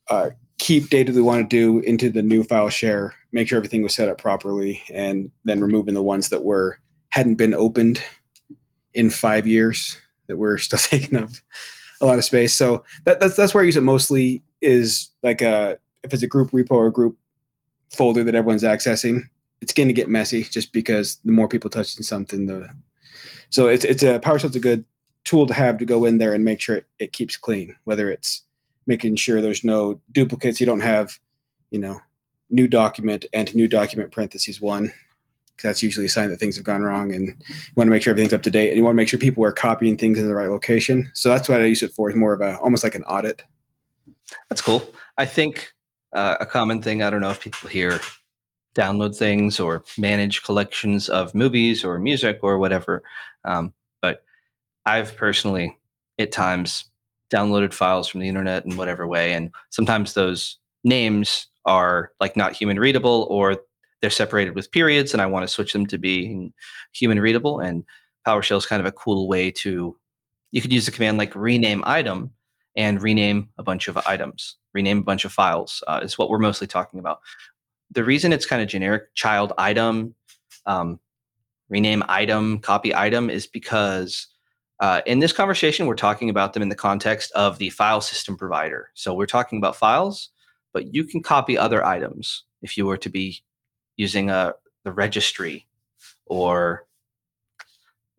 uh, 0.09 0.31
keep 0.59 0.90
data 0.90 1.12
we 1.12 1.22
want 1.22 1.48
to 1.48 1.57
do 1.57 1.79
into 1.87 2.11
the 2.11 2.22
new 2.22 2.42
file 2.42 2.70
share, 2.70 3.14
make 3.31 3.46
sure 3.46 3.59
everything 3.59 3.85
was 3.85 3.94
set 3.94 4.09
up 4.09 4.18
properly, 4.18 4.83
and 4.92 5.31
then 5.44 5.61
removing 5.61 5.94
the 5.94 6.03
ones 6.03 6.31
that 6.31 6.42
were 6.42 6.81
hadn't 7.11 7.37
been 7.37 7.55
opened 7.55 8.03
in 8.94 9.11
five 9.11 9.46
years 9.46 9.98
that 10.27 10.37
we're 10.37 10.59
still 10.59 10.79
taking 10.79 11.16
up 11.16 11.31
a 12.01 12.07
lot 12.07 12.18
of 12.18 12.24
space. 12.24 12.55
So 12.55 12.85
that, 13.05 13.20
that's 13.20 13.37
that's 13.37 13.55
where 13.55 13.62
I 13.62 13.66
use 13.66 13.77
it 13.77 13.83
mostly 13.83 14.42
is 14.61 15.11
like 15.22 15.40
a 15.42 15.79
if 16.03 16.12
it's 16.12 16.22
a 16.22 16.29
group 16.29 16.51
repo 16.51 16.72
or 16.72 16.90
group 16.90 17.16
folder 17.90 18.24
that 18.24 18.35
everyone's 18.35 18.62
accessing, 18.62 19.22
it's 19.61 19.72
going 19.72 19.88
to 19.88 19.94
get 19.94 20.09
messy 20.09 20.44
just 20.44 20.72
because 20.72 21.18
the 21.24 21.33
more 21.33 21.48
people 21.48 21.70
touching 21.70 22.03
something, 22.03 22.46
the 22.46 22.68
so 23.51 23.66
it's 23.66 23.85
it's 23.85 24.03
a 24.03 24.20
PowerShell's 24.20 24.57
a 24.57 24.61
good 24.61 24.85
tool 25.24 25.46
to 25.46 25.55
have 25.55 25.79
to 25.79 25.85
go 25.85 26.05
in 26.05 26.18
there 26.18 26.35
and 26.35 26.44
make 26.44 26.61
sure 26.61 26.77
it, 26.77 26.87
it 26.98 27.12
keeps 27.12 27.37
clean. 27.37 27.74
Whether 27.85 28.11
it's 28.11 28.42
making 28.87 29.16
sure 29.16 29.40
there's 29.40 29.64
no 29.64 30.01
duplicates, 30.12 30.61
you 30.61 30.66
don't 30.66 30.81
have, 30.81 31.18
you 31.70 31.79
know, 31.79 32.01
new 32.51 32.68
document 32.68 33.27
and 33.33 33.55
new 33.55 33.68
document 33.68 34.12
parentheses 34.12 34.61
one 34.61 34.92
that's 35.62 35.83
usually 35.83 36.07
a 36.07 36.09
sign 36.09 36.31
that 36.31 36.38
things 36.38 36.57
have 36.57 36.64
gone 36.64 36.83
wrong 36.83 37.12
and 37.12 37.29
you 37.29 37.73
want 37.75 37.87
to 37.88 37.90
make 37.90 38.03
sure 38.03 38.12
everything's 38.12 38.33
up 38.33 38.42
to 38.42 38.51
date 38.51 38.68
and 38.68 38.77
you 38.77 38.85
want 38.85 38.94
to 38.94 38.97
make 38.97 39.09
sure 39.09 39.18
people 39.18 39.44
are 39.44 39.53
copying 39.53 39.97
things 39.97 40.18
in 40.18 40.27
the 40.27 40.35
right 40.35 40.49
location. 40.49 41.11
So 41.14 41.29
that's 41.29 41.49
what 41.49 41.61
i 41.61 41.64
use 41.64 41.83
it 41.83 41.92
for 41.92 42.11
is 42.11 42.16
more 42.16 42.33
of 42.33 42.40
a 42.40 42.59
almost 42.59 42.85
like 42.85 42.94
an 42.94 43.05
audit. 43.05 43.42
That's 44.49 44.61
cool. 44.61 44.83
I 45.16 45.27
think 45.27 45.73
uh, 46.12 46.37
a 46.40 46.47
common 46.47 46.83
thing 46.83 47.03
i 47.03 47.11
don't 47.11 47.21
know 47.21 47.31
if 47.31 47.40
people 47.40 47.68
here 47.68 48.01
download 48.75 49.16
things 49.16 49.59
or 49.59 49.85
manage 49.97 50.42
collections 50.42 51.09
of 51.09 51.35
movies 51.35 51.85
or 51.85 51.99
music 51.99 52.38
or 52.42 52.59
whatever 52.59 53.03
um, 53.44 53.73
but 54.01 54.25
i've 54.87 55.16
personally 55.16 55.77
at 56.18 56.33
times 56.33 56.85
downloaded 57.31 57.73
files 57.73 58.09
from 58.09 58.21
the 58.21 58.29
internet 58.29 58.64
in 58.64 58.77
whatever 58.77 59.07
way 59.07 59.33
and 59.33 59.51
sometimes 59.71 60.14
those 60.14 60.59
names 60.85 61.47
are 61.64 62.12
like 62.21 62.37
not 62.37 62.55
human 62.55 62.79
readable 62.79 63.27
or 63.31 63.59
they're 64.00 64.11
separated 64.11 64.54
with 64.54 64.70
periods 64.70 65.12
and 65.12 65.20
I 65.20 65.26
want 65.26 65.44
to 65.44 65.52
switch 65.52 65.72
them 65.72 65.87
to 65.87 65.98
being 65.98 66.52
human 66.92 67.20
readable. 67.20 67.61
And 67.61 67.84
PowerShell 68.26 68.58
is 68.58 68.66
kind 68.66 68.80
of 68.80 68.87
a 68.87 68.92
cool 68.92 69.28
way 69.28 69.50
to, 69.52 69.96
you 70.50 70.61
could 70.61 70.72
use 70.72 70.87
the 70.87 70.92
command 70.92 71.18
like 71.18 71.34
rename 71.34 71.82
item 71.87 72.30
and 72.76 73.02
rename 73.02 73.48
a 73.58 73.62
bunch 73.62 73.88
of 73.88 73.96
items, 74.06 74.56
rename 74.72 74.98
a 74.98 75.02
bunch 75.02 75.24
of 75.24 75.32
files 75.32 75.82
uh, 75.88 76.00
is 76.02 76.16
what 76.16 76.30
we're 76.30 76.38
mostly 76.38 76.66
talking 76.66 77.00
about. 77.00 77.20
The 77.90 78.04
reason 78.04 78.32
it's 78.32 78.46
kind 78.46 78.62
of 78.62 78.68
generic 78.68 79.14
child 79.14 79.52
item, 79.58 80.14
um, 80.66 81.00
rename 81.68 82.04
item, 82.08 82.61
copy 82.61 82.94
item 82.94 83.30
is 83.30 83.46
because 83.46 84.28
uh, 84.80 85.00
in 85.06 85.18
this 85.18 85.32
conversation, 85.32 85.87
we're 85.87 85.96
talking 85.96 86.30
about 86.30 86.52
them 86.52 86.62
in 86.62 86.68
the 86.68 86.76
context 86.76 87.32
of 87.32 87.58
the 87.58 87.70
file 87.70 88.00
system 88.00 88.37
provider. 88.37 88.90
So 88.94 89.12
we're 89.12 89.26
talking 89.26 89.58
about 89.58 89.74
files, 89.74 90.30
but 90.72 90.94
you 90.94 91.04
can 91.04 91.22
copy 91.22 91.58
other 91.58 91.84
items 91.84 92.44
if 92.62 92.76
you 92.76 92.87
were 92.87 92.96
to 92.98 93.08
be 93.08 93.42
using 93.98 94.30
a 94.30 94.34
uh, 94.34 94.52
the 94.84 94.92
registry 94.92 95.66
or 96.24 96.87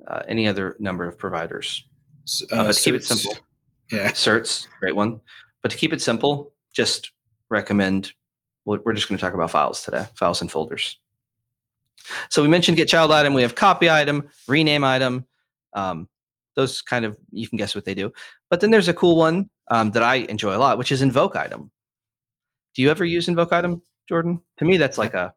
uh, 0.08 0.22
any 0.28 0.48
other 0.48 0.76
number 0.78 1.08
of 1.08 1.18
providers. 1.18 1.86
Uh, 2.52 2.66
but 2.66 2.76
to 2.76 2.82
keep 2.82 2.94
it 2.94 3.04
simple, 3.04 3.36
yeah, 3.92 4.12
certs, 4.12 4.68
great 4.80 4.96
one. 4.96 5.20
But 5.64 5.72
to 5.72 5.78
keep 5.78 5.94
it 5.94 6.02
simple, 6.02 6.54
just 6.72 7.12
recommend. 7.50 8.14
We're 8.66 8.94
just 8.94 9.08
going 9.08 9.18
to 9.18 9.22
talk 9.22 9.34
about 9.34 9.50
files 9.50 9.82
today, 9.82 10.06
files 10.14 10.42
and 10.42 10.52
folders. 10.52 11.00
So 12.30 12.44
we 12.44 12.48
mentioned 12.48 12.78
get 12.78 12.88
child 12.88 13.12
item. 13.12 13.34
We 13.34 13.42
have 13.42 13.56
copy 13.56 13.90
item, 13.90 14.30
rename 14.48 14.84
item. 14.84 15.26
Um, 15.74 16.08
those 16.56 16.82
kind 16.82 17.04
of 17.04 17.18
you 17.32 17.48
can 17.48 17.58
guess 17.58 17.74
what 17.74 17.86
they 17.86 17.96
do. 17.96 18.12
But 18.52 18.60
then 18.60 18.70
there's 18.70 18.90
a 18.90 18.94
cool 18.94 19.16
one 19.16 19.50
um, 19.72 19.92
that 19.92 20.04
I 20.04 20.16
enjoy 20.16 20.56
a 20.56 20.60
lot, 20.60 20.78
which 20.78 20.92
is 20.92 21.02
invoke 21.02 21.36
item. 21.36 21.72
Do 22.76 22.84
you 22.84 22.92
ever 22.92 23.06
use 23.06 23.28
invoke 23.28 23.54
item, 23.54 23.82
Jordan? 24.08 24.42
To 24.58 24.66
me, 24.66 24.78
that's 24.78 25.00
like 25.00 25.16
a 25.16 25.34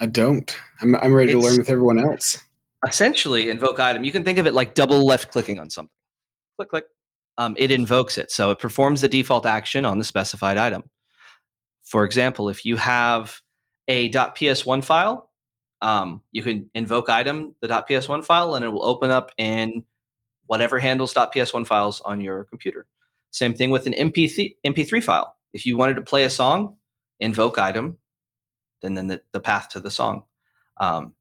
I 0.00 0.06
don't. 0.06 0.56
I'm 0.80 0.94
I'm 0.96 1.14
ready 1.14 1.32
it's, 1.32 1.40
to 1.40 1.46
learn 1.46 1.58
with 1.58 1.70
everyone 1.70 1.98
else. 1.98 2.38
Essentially, 2.86 3.50
invoke 3.50 3.80
item. 3.80 4.04
You 4.04 4.12
can 4.12 4.24
think 4.24 4.38
of 4.38 4.46
it 4.46 4.54
like 4.54 4.74
double 4.74 5.04
left 5.04 5.30
clicking 5.30 5.58
on 5.58 5.70
something. 5.70 5.92
Click, 6.56 6.68
click. 6.68 6.84
Um, 7.38 7.54
it 7.58 7.70
invokes 7.70 8.16
it, 8.18 8.30
so 8.30 8.50
it 8.50 8.58
performs 8.58 9.00
the 9.00 9.08
default 9.08 9.46
action 9.46 9.84
on 9.84 9.98
the 9.98 10.04
specified 10.04 10.56
item. 10.56 10.84
For 11.84 12.04
example, 12.04 12.48
if 12.48 12.64
you 12.64 12.76
have 12.76 13.40
a 13.88 14.10
.ps1 14.10 14.82
file, 14.82 15.30
um, 15.82 16.22
you 16.32 16.42
can 16.42 16.70
invoke 16.74 17.08
item 17.10 17.54
the 17.60 17.68
.ps1 17.68 18.24
file, 18.24 18.54
and 18.54 18.64
it 18.64 18.68
will 18.68 18.84
open 18.84 19.10
up 19.10 19.32
in 19.36 19.84
whatever 20.46 20.78
handles 20.78 21.12
.ps1 21.14 21.66
files 21.66 22.00
on 22.02 22.20
your 22.20 22.44
computer. 22.44 22.86
Same 23.30 23.54
thing 23.54 23.70
with 23.70 23.86
an 23.86 23.92
MP3 23.92 24.56
MP3 24.66 25.02
file. 25.02 25.36
If 25.52 25.66
you 25.66 25.76
wanted 25.76 25.94
to 25.94 26.02
play 26.02 26.24
a 26.24 26.30
song, 26.30 26.76
invoke 27.20 27.58
item 27.58 27.98
and 28.82 28.96
then 28.96 29.06
the, 29.06 29.20
the 29.32 29.40
path 29.40 29.68
to 29.70 29.80
the 29.80 29.90
song. 29.90 30.24
Um, 30.78 31.14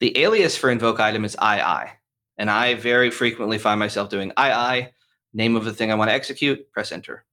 the 0.00 0.16
alias 0.18 0.56
for 0.56 0.70
invoke 0.70 1.00
item 1.00 1.24
is 1.24 1.36
II. 1.42 1.90
And 2.38 2.50
I 2.50 2.74
very 2.74 3.10
frequently 3.10 3.58
find 3.58 3.80
myself 3.80 4.10
doing 4.10 4.32
II, 4.38 4.88
name 5.34 5.56
of 5.56 5.64
the 5.64 5.72
thing 5.72 5.90
I 5.90 5.96
want 5.96 6.10
to 6.10 6.14
execute, 6.14 6.70
press 6.70 6.92
enter. 6.92 7.24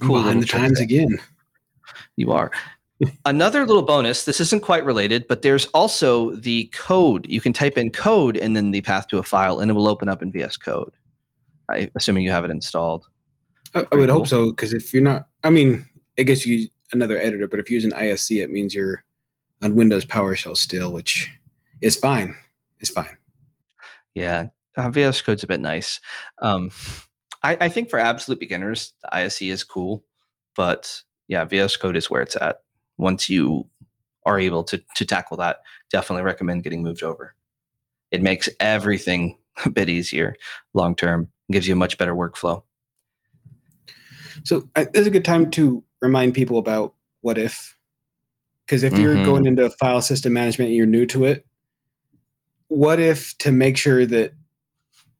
Cool. 0.00 0.16
Behind 0.16 0.42
the 0.42 0.46
times 0.46 0.80
again. 0.80 1.18
You 2.16 2.32
are. 2.32 2.50
Another 3.24 3.66
little 3.66 3.82
bonus, 3.82 4.24
this 4.24 4.40
isn't 4.40 4.62
quite 4.62 4.84
related, 4.84 5.26
but 5.28 5.42
there's 5.42 5.66
also 5.66 6.30
the 6.36 6.66
code. 6.66 7.26
You 7.28 7.40
can 7.40 7.52
type 7.52 7.76
in 7.76 7.90
code 7.90 8.36
and 8.36 8.56
then 8.56 8.70
the 8.70 8.80
path 8.80 9.08
to 9.08 9.18
a 9.18 9.22
file, 9.22 9.60
and 9.60 9.70
it 9.70 9.74
will 9.74 9.88
open 9.88 10.08
up 10.08 10.22
in 10.22 10.30
VS 10.30 10.56
Code. 10.56 10.92
I, 11.68 11.90
assuming 11.96 12.22
you 12.22 12.30
have 12.30 12.44
it 12.44 12.50
installed. 12.50 13.06
I, 13.74 13.80
I 13.90 13.96
would 13.96 14.08
cool. 14.08 14.18
hope 14.18 14.28
so, 14.28 14.50
because 14.50 14.72
if 14.72 14.94
you're 14.94 15.02
not, 15.02 15.26
I 15.42 15.50
mean, 15.50 15.84
I 16.18 16.22
guess 16.22 16.46
you 16.46 16.68
another 16.92 17.18
editor, 17.18 17.48
but 17.48 17.60
if 17.60 17.70
you 17.70 17.74
use 17.74 17.84
an 17.84 17.92
ISE, 17.92 18.30
it 18.32 18.50
means 18.50 18.74
you're 18.74 19.04
on 19.62 19.74
Windows 19.74 20.04
PowerShell 20.04 20.56
still, 20.56 20.92
which 20.92 21.30
is 21.80 21.96
fine. 21.96 22.36
It's 22.80 22.90
fine. 22.90 23.16
Yeah, 24.14 24.48
uh, 24.76 24.90
VS 24.90 25.22
Code's 25.22 25.42
a 25.42 25.46
bit 25.46 25.60
nice. 25.60 26.00
Um, 26.40 26.70
I, 27.42 27.56
I 27.62 27.68
think 27.68 27.90
for 27.90 27.98
absolute 27.98 28.40
beginners, 28.40 28.92
the 29.02 29.16
ISE 29.16 29.42
is 29.42 29.64
cool, 29.64 30.04
but 30.56 31.02
yeah, 31.28 31.44
VS 31.44 31.76
Code 31.76 31.96
is 31.96 32.10
where 32.10 32.22
it's 32.22 32.36
at. 32.36 32.60
Once 32.96 33.28
you 33.28 33.68
are 34.24 34.38
able 34.38 34.64
to 34.64 34.82
to 34.96 35.04
tackle 35.04 35.36
that, 35.38 35.58
definitely 35.90 36.22
recommend 36.22 36.62
getting 36.62 36.82
moved 36.82 37.02
over. 37.02 37.34
It 38.10 38.22
makes 38.22 38.48
everything 38.60 39.38
a 39.64 39.70
bit 39.70 39.88
easier 39.88 40.36
long 40.72 40.94
term. 40.94 41.28
Gives 41.50 41.68
you 41.68 41.74
a 41.74 41.76
much 41.76 41.98
better 41.98 42.14
workflow. 42.14 42.62
So 44.44 44.68
uh, 44.76 44.86
this 44.92 45.02
is 45.02 45.06
a 45.06 45.10
good 45.10 45.24
time 45.24 45.50
to 45.52 45.84
remind 46.04 46.34
people 46.34 46.58
about 46.58 46.94
what 47.20 47.38
if. 47.38 47.76
Because 48.66 48.82
if 48.82 48.92
mm-hmm. 48.92 49.02
you're 49.02 49.24
going 49.24 49.46
into 49.46 49.68
file 49.70 50.00
system 50.00 50.32
management 50.32 50.68
and 50.68 50.76
you're 50.76 50.86
new 50.86 51.06
to 51.06 51.24
it, 51.24 51.44
what 52.68 52.98
if 52.98 53.36
to 53.38 53.52
make 53.52 53.76
sure 53.76 54.06
that 54.06 54.32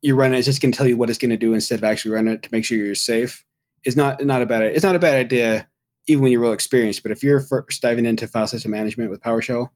you 0.01 0.15
run 0.15 0.33
it, 0.33 0.37
it's 0.37 0.45
just 0.45 0.61
going 0.61 0.71
to 0.71 0.77
tell 0.77 0.87
you 0.87 0.97
what 0.97 1.09
it's 1.09 1.19
going 1.19 1.31
to 1.31 1.37
do 1.37 1.53
instead 1.53 1.79
of 1.79 1.83
actually 1.83 2.11
running 2.11 2.33
it 2.33 2.43
to 2.43 2.49
make 2.51 2.65
sure 2.65 2.77
you're 2.77 2.95
safe 2.95 3.43
is 3.85 3.95
not 3.95 4.23
not 4.25 4.41
a 4.41 4.45
bad 4.45 4.63
it's 4.63 4.83
not 4.83 4.95
a 4.95 4.99
bad 4.99 5.15
idea 5.15 5.67
even 6.07 6.23
when 6.23 6.31
you're 6.31 6.41
real 6.41 6.51
experienced. 6.51 7.03
But 7.03 7.11
if 7.11 7.23
you're 7.23 7.39
first 7.39 7.81
diving 7.81 8.05
into 8.05 8.27
file 8.27 8.47
system 8.47 8.71
management 8.71 9.09
with 9.09 9.21
PowerShell, 9.21 9.69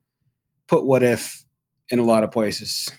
put 0.67 0.85
what 0.85 1.03
if 1.03 1.43
in 1.89 1.99
a 1.99 2.03
lot 2.03 2.23
of 2.23 2.31
places. 2.31 2.89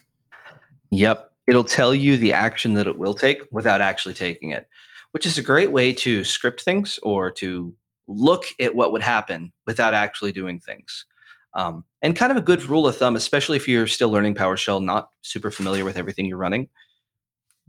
Yep. 0.90 1.30
it'll 1.46 1.62
tell 1.62 1.94
you 1.94 2.16
the 2.16 2.32
action 2.32 2.74
that 2.74 2.88
it 2.88 2.98
will 2.98 3.14
take 3.14 3.42
without 3.52 3.80
actually 3.80 4.14
taking 4.14 4.50
it, 4.50 4.68
which 5.12 5.24
is 5.24 5.38
a 5.38 5.42
great 5.42 5.70
way 5.70 5.92
to 5.92 6.24
script 6.24 6.62
things 6.62 6.98
or 7.04 7.30
to 7.30 7.72
look 8.10 8.44
at 8.58 8.74
what 8.74 8.92
would 8.92 9.02
happen 9.02 9.52
without 9.66 9.94
actually 9.94 10.32
doing 10.32 10.58
things. 10.58 11.06
Um, 11.54 11.84
and 12.02 12.16
kind 12.16 12.30
of 12.30 12.38
a 12.38 12.42
good 12.42 12.62
rule 12.64 12.86
of 12.86 12.96
thumb, 12.96 13.16
especially 13.16 13.56
if 13.56 13.68
you're 13.68 13.86
still 13.86 14.10
learning 14.10 14.34
PowerShell, 14.34 14.82
not 14.82 15.10
super 15.22 15.50
familiar 15.50 15.84
with 15.84 15.96
everything 15.96 16.26
you're 16.26 16.36
running. 16.36 16.68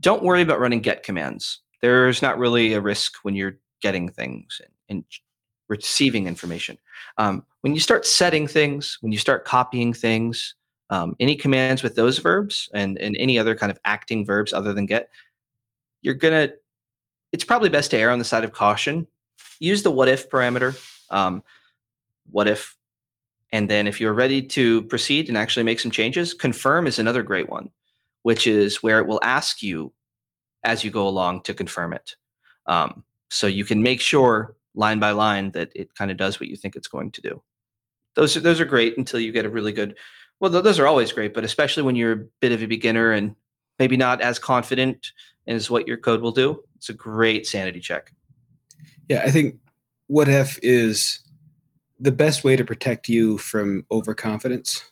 Don't 0.00 0.22
worry 0.22 0.42
about 0.42 0.60
running 0.60 0.80
get 0.80 1.02
commands. 1.02 1.60
There's 1.80 2.22
not 2.22 2.38
really 2.38 2.74
a 2.74 2.80
risk 2.80 3.16
when 3.22 3.34
you're 3.34 3.58
getting 3.80 4.08
things 4.08 4.60
and, 4.88 5.04
receiving 5.68 6.26
information. 6.26 6.76
Um, 7.16 7.46
when 7.62 7.72
you 7.72 7.80
start 7.80 8.04
setting 8.04 8.46
things, 8.46 8.98
when 9.00 9.10
you 9.10 9.16
start 9.16 9.46
copying 9.46 9.94
things, 9.94 10.54
um, 10.90 11.16
any 11.18 11.34
commands 11.34 11.82
with 11.82 11.94
those 11.94 12.18
verbs 12.18 12.68
and, 12.74 12.98
and 12.98 13.16
any 13.18 13.38
other 13.38 13.54
kind 13.54 13.72
of 13.72 13.78
acting 13.86 14.26
verbs 14.26 14.52
other 14.52 14.74
than 14.74 14.84
get, 14.84 15.08
you're 16.02 16.12
going 16.12 16.48
to, 16.48 16.54
it's 17.32 17.44
probably 17.44 17.70
best 17.70 17.90
to 17.92 17.96
err 17.96 18.10
on 18.10 18.18
the 18.18 18.24
side 18.24 18.44
of 18.44 18.52
caution. 18.52 19.06
Use 19.62 19.82
the 19.82 19.90
what 19.90 20.08
if 20.08 20.28
parameter. 20.28 20.76
Um, 21.08 21.42
what 22.30 22.48
if 22.48 22.76
and 23.52 23.68
then 23.70 23.86
if 23.86 24.00
you're 24.00 24.14
ready 24.14 24.42
to 24.42 24.82
proceed 24.82 25.28
and 25.28 25.36
actually 25.36 25.62
make 25.62 25.78
some 25.78 25.90
changes, 25.90 26.34
confirm 26.34 26.86
is 26.86 26.98
another 26.98 27.22
great 27.22 27.48
one, 27.48 27.70
which 28.22 28.46
is 28.46 28.82
where 28.82 28.98
it 28.98 29.06
will 29.06 29.20
ask 29.22 29.62
you 29.62 29.92
as 30.64 30.82
you 30.82 30.90
go 30.90 31.06
along 31.06 31.42
to 31.42 31.54
confirm 31.54 31.92
it. 31.92 32.16
Um, 32.66 33.04
so 33.30 33.46
you 33.46 33.64
can 33.64 33.82
make 33.82 34.00
sure 34.00 34.56
line 34.74 34.98
by 34.98 35.10
line 35.10 35.50
that 35.52 35.70
it 35.74 35.94
kind 35.94 36.10
of 36.10 36.16
does 36.16 36.40
what 36.40 36.48
you 36.48 36.56
think 36.56 36.76
it's 36.76 36.88
going 36.88 37.10
to 37.12 37.20
do. 37.20 37.42
Those 38.14 38.36
are, 38.36 38.40
those 38.40 38.60
are 38.60 38.64
great 38.64 38.96
until 38.96 39.20
you 39.20 39.32
get 39.32 39.44
a 39.44 39.50
really 39.50 39.72
good. 39.72 39.96
Well, 40.40 40.50
those 40.50 40.78
are 40.78 40.86
always 40.86 41.12
great, 41.12 41.34
but 41.34 41.44
especially 41.44 41.82
when 41.82 41.94
you're 41.94 42.12
a 42.12 42.26
bit 42.40 42.52
of 42.52 42.62
a 42.62 42.66
beginner 42.66 43.12
and 43.12 43.36
maybe 43.78 43.96
not 43.96 44.20
as 44.22 44.38
confident 44.38 45.12
as 45.46 45.70
what 45.70 45.86
your 45.86 45.98
code 45.98 46.20
will 46.20 46.32
do, 46.32 46.62
it's 46.76 46.88
a 46.88 46.94
great 46.94 47.46
sanity 47.46 47.80
check. 47.80 48.12
Yeah, 49.08 49.22
I 49.24 49.30
think 49.30 49.58
what 50.06 50.28
if 50.28 50.58
is 50.62 51.22
the 52.02 52.12
best 52.12 52.42
way 52.42 52.56
to 52.56 52.64
protect 52.64 53.08
you 53.08 53.38
from 53.38 53.86
overconfidence. 53.92 54.84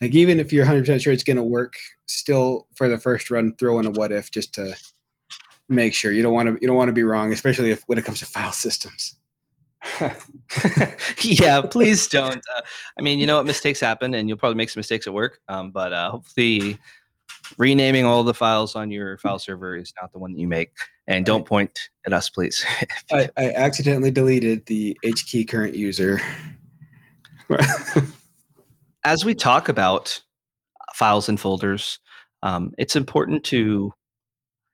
Like 0.00 0.12
even 0.12 0.40
if 0.40 0.52
you're 0.52 0.66
100% 0.66 1.00
sure 1.00 1.12
it's 1.12 1.22
going 1.22 1.36
to 1.36 1.42
work, 1.42 1.74
still 2.06 2.66
for 2.74 2.88
the 2.88 2.98
first 2.98 3.30
run, 3.30 3.54
throw 3.54 3.78
in 3.78 3.86
a 3.86 3.90
what 3.90 4.10
if 4.10 4.30
just 4.32 4.52
to 4.54 4.74
make 5.68 5.94
sure. 5.94 6.10
You 6.10 6.22
don't 6.22 6.34
want 6.34 6.48
to 6.48 6.58
you 6.60 6.66
don't 6.66 6.76
want 6.76 6.88
to 6.88 6.92
be 6.92 7.04
wrong, 7.04 7.32
especially 7.32 7.70
if 7.70 7.84
when 7.86 7.96
it 7.96 8.04
comes 8.04 8.18
to 8.18 8.26
file 8.26 8.52
systems. 8.52 9.16
yeah, 11.22 11.60
please 11.60 12.08
don't. 12.08 12.42
Uh, 12.56 12.62
I 12.98 13.02
mean, 13.02 13.20
you 13.20 13.26
know 13.26 13.36
what? 13.36 13.46
Mistakes 13.46 13.80
happen, 13.80 14.14
and 14.14 14.28
you'll 14.28 14.38
probably 14.38 14.56
make 14.56 14.70
some 14.70 14.80
mistakes 14.80 15.06
at 15.06 15.14
work. 15.14 15.40
Um, 15.48 15.70
but 15.70 15.92
uh, 15.92 16.10
hopefully, 16.10 16.78
renaming 17.58 18.04
all 18.04 18.24
the 18.24 18.34
files 18.34 18.74
on 18.74 18.90
your 18.90 19.18
file 19.18 19.38
server 19.38 19.76
is 19.76 19.92
not 20.00 20.12
the 20.12 20.18
one 20.18 20.32
that 20.32 20.40
you 20.40 20.48
make. 20.48 20.70
And 21.06 21.26
don't 21.26 21.46
point 21.46 21.90
at 22.06 22.12
us, 22.12 22.30
please. 22.30 22.64
I, 23.12 23.28
I 23.36 23.50
accidentally 23.52 24.10
deleted 24.10 24.66
the 24.66 24.98
H 25.02 25.26
key 25.26 25.44
current 25.44 25.74
user. 25.74 26.20
As 29.04 29.24
we 29.24 29.34
talk 29.34 29.68
about 29.68 30.22
files 30.94 31.28
and 31.28 31.38
folders, 31.38 31.98
um, 32.42 32.72
it's 32.78 32.96
important 32.96 33.44
to 33.44 33.92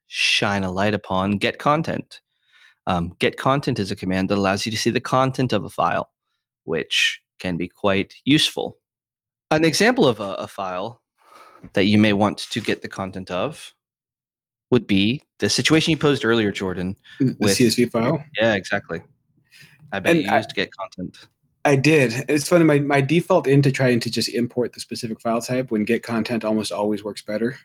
shine 0.07 0.65
a 0.65 0.71
light 0.71 0.95
upon 0.95 1.39
get 1.39 1.59
content. 1.59 2.21
Um, 2.87 3.15
get 3.19 3.37
content 3.37 3.79
is 3.79 3.91
a 3.91 3.97
command 3.97 4.29
that 4.29 4.39
allows 4.39 4.67
you 4.67 4.73
to 4.73 4.79
see 4.79 4.91
the 4.91 5.01
content 5.01 5.53
of 5.53 5.65
a 5.65 5.71
file, 5.71 6.11
which 6.65 7.21
can 7.39 7.57
be 7.57 7.69
quite 7.69 8.15
useful. 8.25 8.79
An 9.51 9.65
example 9.65 10.07
of 10.07 10.21
a, 10.21 10.35
a 10.35 10.47
file 10.47 11.01
that 11.73 11.85
you 11.85 11.99
may 11.99 12.13
want 12.13 12.39
to 12.39 12.61
get 12.61 12.83
the 12.83 12.89
content 12.89 13.31
of 13.31 13.75
would 14.71 14.87
be 14.87 15.23
the 15.39 15.49
situation 15.49 15.91
you 15.91 15.97
posed 15.97 16.25
earlier, 16.25 16.53
Jordan. 16.53 16.97
The 17.19 17.37
with, 17.41 17.59
CSV 17.59 17.91
file? 17.91 18.23
Yeah, 18.39 18.55
exactly. 18.55 19.03
I 19.93 20.01
bet 20.01 20.17
and 20.17 20.25
you 20.25 20.33
used 20.33 20.33
I, 20.33 20.49
to 20.49 20.55
get 20.55 20.73
content. 20.73 21.27
I 21.65 21.77
did. 21.77 22.25
It's 22.29 22.49
funny. 22.49 22.65
My, 22.65 22.79
my 22.79 23.01
default 23.01 23.47
into 23.47 23.71
trying 23.71 24.01
to 24.01 24.11
just 24.11 24.29
import 24.29 24.73
the 24.73 24.81
specific 24.81 25.21
file 25.21 25.43
type 25.43 25.71
when 25.71 25.85
get 25.85 26.03
content 26.03 26.45
almost 26.45 26.73
always 26.73 27.05
works 27.05 27.23
better. 27.23 27.59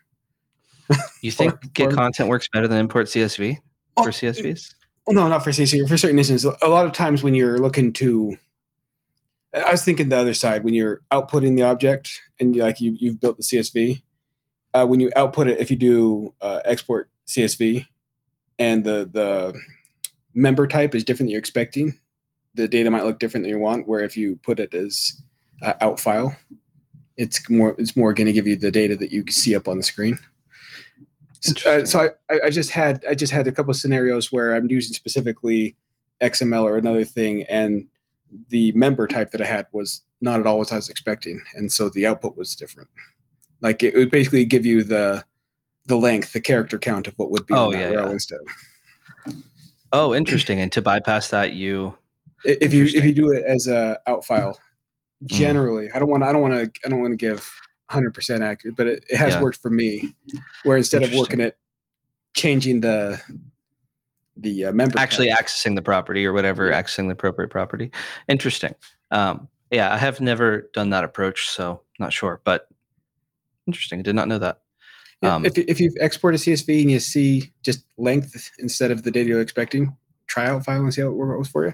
You 1.22 1.32
think 1.32 1.54
or, 1.54 1.60
get 1.74 1.92
or, 1.92 1.96
content 1.96 2.30
works 2.30 2.48
better 2.52 2.68
than 2.68 2.80
import 2.80 3.08
CSV 3.08 3.58
oh, 3.98 4.04
for 4.04 4.10
CSVs? 4.10 4.74
Well, 5.06 5.16
no, 5.16 5.28
not 5.28 5.44
for 5.44 5.52
CSV. 5.52 5.88
For 5.88 5.98
certain 5.98 6.18
instances, 6.18 6.52
a 6.62 6.68
lot 6.68 6.86
of 6.86 6.92
times 6.92 7.24
when 7.24 7.36
you're 7.36 7.60
looking 7.60 7.94
to, 7.94 8.38
I 9.56 9.72
was 9.72 9.84
thinking 9.84 10.10
the 10.10 10.18
other 10.18 10.34
side 10.34 10.64
when 10.64 10.74
you're 10.74 11.02
outputting 11.12 11.56
the 11.56 11.64
object 11.64 12.22
and 12.40 12.56
like 12.56 12.82
you 12.82 12.96
you've 13.00 13.20
built 13.20 13.38
the 13.38 13.44
CSV. 13.44 14.02
Uh, 14.74 14.86
when 14.86 15.00
you 15.00 15.10
output 15.16 15.48
it, 15.48 15.60
if 15.60 15.72
you 15.72 15.78
do 15.78 16.34
uh, 16.42 16.60
export 16.66 17.10
CSV, 17.28 17.86
and 18.60 18.84
the 18.84 19.10
the 19.12 19.58
member 20.34 20.68
type 20.68 20.94
is 20.94 21.04
different 21.04 21.28
than 21.28 21.32
you're 21.32 21.40
expecting, 21.40 21.98
the 22.56 22.68
data 22.68 22.92
might 22.92 23.06
look 23.06 23.20
different 23.20 23.46
than 23.46 23.52
you 23.52 23.60
want. 23.60 23.88
Where 23.88 24.02
if 24.02 24.18
you 24.18 24.36
put 24.44 24.60
it 24.60 24.74
as 24.74 25.22
uh, 25.62 25.74
out 25.80 26.00
file, 26.00 26.36
it's 27.16 27.50
more 27.50 27.76
it's 27.78 27.96
more 27.96 28.14
going 28.14 28.28
to 28.28 28.34
give 28.34 28.48
you 28.48 28.58
the 28.58 28.72
data 28.72 28.98
that 28.98 29.12
you 29.12 29.24
see 29.30 29.56
up 29.56 29.68
on 29.68 29.78
the 29.78 29.84
screen. 29.84 30.20
Uh, 31.66 31.86
so 31.86 32.10
I, 32.30 32.40
I 32.46 32.50
just 32.50 32.72
had 32.72 33.06
I 33.10 33.16
just 33.16 33.32
had 33.32 33.48
a 33.48 33.52
couple 33.52 33.72
of 33.72 33.78
scenarios 33.78 34.32
where 34.32 34.56
I'm 34.56 34.70
using 34.70 34.94
specifically 34.94 35.76
XML 36.22 36.64
or 36.64 36.78
another 36.78 37.06
thing, 37.06 37.44
and 37.44 37.88
the 38.50 38.72
member 38.74 39.08
type 39.08 39.32
that 39.32 39.42
I 39.42 39.46
had 39.46 39.68
was 39.72 40.02
not 40.22 40.40
at 40.40 40.48
all 40.48 40.58
what 40.58 40.72
I 40.72 40.76
was 40.76 40.90
expecting, 40.90 41.42
and 41.56 41.72
so 41.72 41.90
the 41.90 42.06
output 42.06 42.38
was 42.38 42.56
different. 42.56 42.90
Like 43.62 43.84
it 43.84 43.96
would 43.96 44.12
basically 44.12 44.46
give 44.46 44.66
you 44.66 44.84
the 44.84 45.24
the 45.86 45.96
length, 45.96 46.34
the 46.34 46.42
character 46.42 46.80
count 46.80 47.08
of 47.08 47.14
what 47.18 47.32
would 47.32 47.46
be 47.46 47.54
oh, 47.54 47.72
yeah, 47.72 47.92
yeah. 47.92 48.10
instead. 48.10 48.40
Oh, 49.92 50.14
interesting. 50.16 50.60
And 50.60 50.72
to 50.72 50.82
bypass 50.82 51.30
that, 51.30 51.54
you 51.54 51.96
if 52.44 52.74
you 52.74 52.86
if 52.86 53.06
you 53.06 53.14
do 53.14 53.32
it 53.32 53.44
as 53.46 53.68
a 53.68 54.00
out 54.08 54.26
file, 54.26 54.60
mm. 55.24 55.28
generally, 55.28 55.88
mm. 55.88 55.96
I 55.96 56.00
don't 56.00 56.10
want 56.10 56.24
I 56.24 56.32
don't 56.32 56.42
want 56.42 56.54
to 56.54 56.82
I 56.86 56.90
don't 56.90 57.02
want 57.02 57.14
to 57.14 57.18
give 57.18 57.50
100% 57.92 58.42
accurate, 58.42 58.76
but 58.76 58.88
it, 58.88 59.06
it 59.10 59.18
has 59.18 59.34
yeah. 59.34 59.42
worked 59.42 59.62
for 59.62 59.70
me. 59.70 60.16
Where 60.64 60.78
instead 60.78 61.04
of 61.04 61.14
working 61.14 61.42
at 61.42 61.58
changing 62.34 62.82
the 62.82 63.22
the 64.38 64.66
uh, 64.66 64.72
member 64.72 65.00
actually 65.00 65.30
accessing 65.30 65.76
the 65.76 65.82
property 65.82 66.26
or 66.26 66.34
whatever, 66.34 66.72
accessing 66.72 67.08
the 67.08 67.14
appropriate 67.14 67.50
property. 67.50 67.92
Interesting. 68.28 68.76
Um, 69.12 69.48
yeah, 69.72 69.94
I 69.94 69.98
have 69.98 70.22
never 70.22 70.70
done 70.74 70.90
that 70.92 71.04
approach, 71.04 71.50
so 71.50 71.82
not 72.00 72.14
sure, 72.14 72.42
but 72.44 72.68
interesting. 73.68 74.00
I 74.00 74.04
did 74.04 74.16
not 74.16 74.28
know 74.28 74.40
that. 74.40 74.60
Yeah, 75.22 75.36
um, 75.36 75.46
if, 75.46 75.58
if 75.58 75.80
you 75.80 75.94
export 76.00 76.36
a 76.36 76.38
CSV 76.38 76.82
and 76.82 76.92
you 76.92 77.00
see 77.00 77.52
just 77.64 77.86
length 77.98 78.52
instead 78.60 78.92
of 78.92 79.04
the 79.04 79.12
data 79.12 79.30
you're 79.30 79.42
expecting, 79.42 79.96
try 80.28 80.48
out 80.48 80.66
file 80.66 80.82
and 80.82 80.94
see 80.94 81.02
how 81.02 81.08
it 81.08 81.14
works 81.14 81.50
for 81.50 81.66
you. 81.66 81.74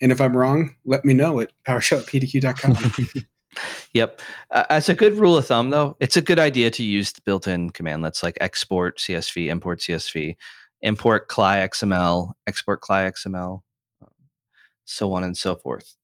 And 0.00 0.12
if 0.12 0.20
I'm 0.20 0.36
wrong, 0.36 0.76
let 0.84 1.04
me 1.04 1.14
know 1.14 1.40
at 1.40 1.50
powershell@pdq.com. 1.66 3.24
yep. 3.92 4.20
Uh, 4.50 4.64
as 4.70 4.88
a 4.88 4.94
good 4.94 5.14
rule 5.14 5.36
of 5.36 5.46
thumb, 5.46 5.70
though, 5.70 5.96
it's 5.98 6.16
a 6.16 6.22
good 6.22 6.38
idea 6.38 6.70
to 6.70 6.84
use 6.84 7.12
the 7.12 7.20
built-in 7.22 7.70
commandlets 7.70 8.22
like 8.22 8.38
export 8.40 8.98
CSV, 8.98 9.48
import 9.48 9.80
CSV, 9.80 10.36
import 10.82 11.28
CLI 11.28 11.66
XML, 11.68 12.32
export 12.46 12.80
CLI 12.80 13.10
XML, 13.10 13.62
so 14.84 15.12
on 15.12 15.24
and 15.24 15.36
so 15.36 15.56
forth. 15.56 15.94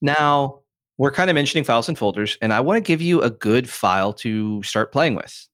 Now, 0.00 0.60
we're 0.98 1.12
kind 1.12 1.30
of 1.30 1.34
mentioning 1.34 1.64
files 1.64 1.88
and 1.88 1.98
folders, 1.98 2.36
and 2.42 2.52
I 2.52 2.60
want 2.60 2.76
to 2.76 2.86
give 2.86 3.00
you 3.00 3.22
a 3.22 3.30
good 3.30 3.68
file 3.68 4.12
to 4.14 4.62
start 4.62 4.92
playing 4.92 5.14
with. 5.14 5.48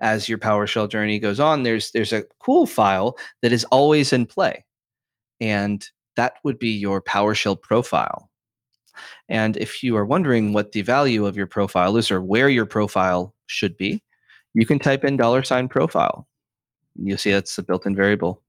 As 0.00 0.28
your 0.28 0.38
PowerShell 0.38 0.90
journey 0.90 1.18
goes 1.18 1.38
on, 1.38 1.62
there's 1.62 1.92
there's 1.92 2.12
a 2.12 2.24
cool 2.40 2.66
file 2.66 3.16
that 3.42 3.52
is 3.52 3.64
always 3.64 4.12
in 4.12 4.26
play, 4.26 4.64
and 5.40 5.88
that 6.16 6.34
would 6.42 6.58
be 6.58 6.70
your 6.70 7.00
PowerShell 7.00 7.60
profile. 7.60 8.30
And 9.28 9.56
if 9.56 9.82
you 9.82 9.96
are 9.96 10.04
wondering 10.04 10.52
what 10.52 10.72
the 10.72 10.82
value 10.82 11.26
of 11.26 11.36
your 11.36 11.46
profile 11.46 11.96
is 11.96 12.10
or 12.10 12.20
where 12.20 12.48
your 12.48 12.66
profile 12.66 13.34
should 13.46 13.76
be, 13.76 14.02
you 14.54 14.66
can 14.66 14.78
type 14.78 15.04
in 15.04 15.16
dollar 15.16 15.42
sign 15.42 15.68
profile. 15.68 16.26
You'll 16.96 17.18
see 17.18 17.32
that's 17.32 17.56
a 17.58 17.62
built-in 17.62 17.94
variable. 17.94 18.42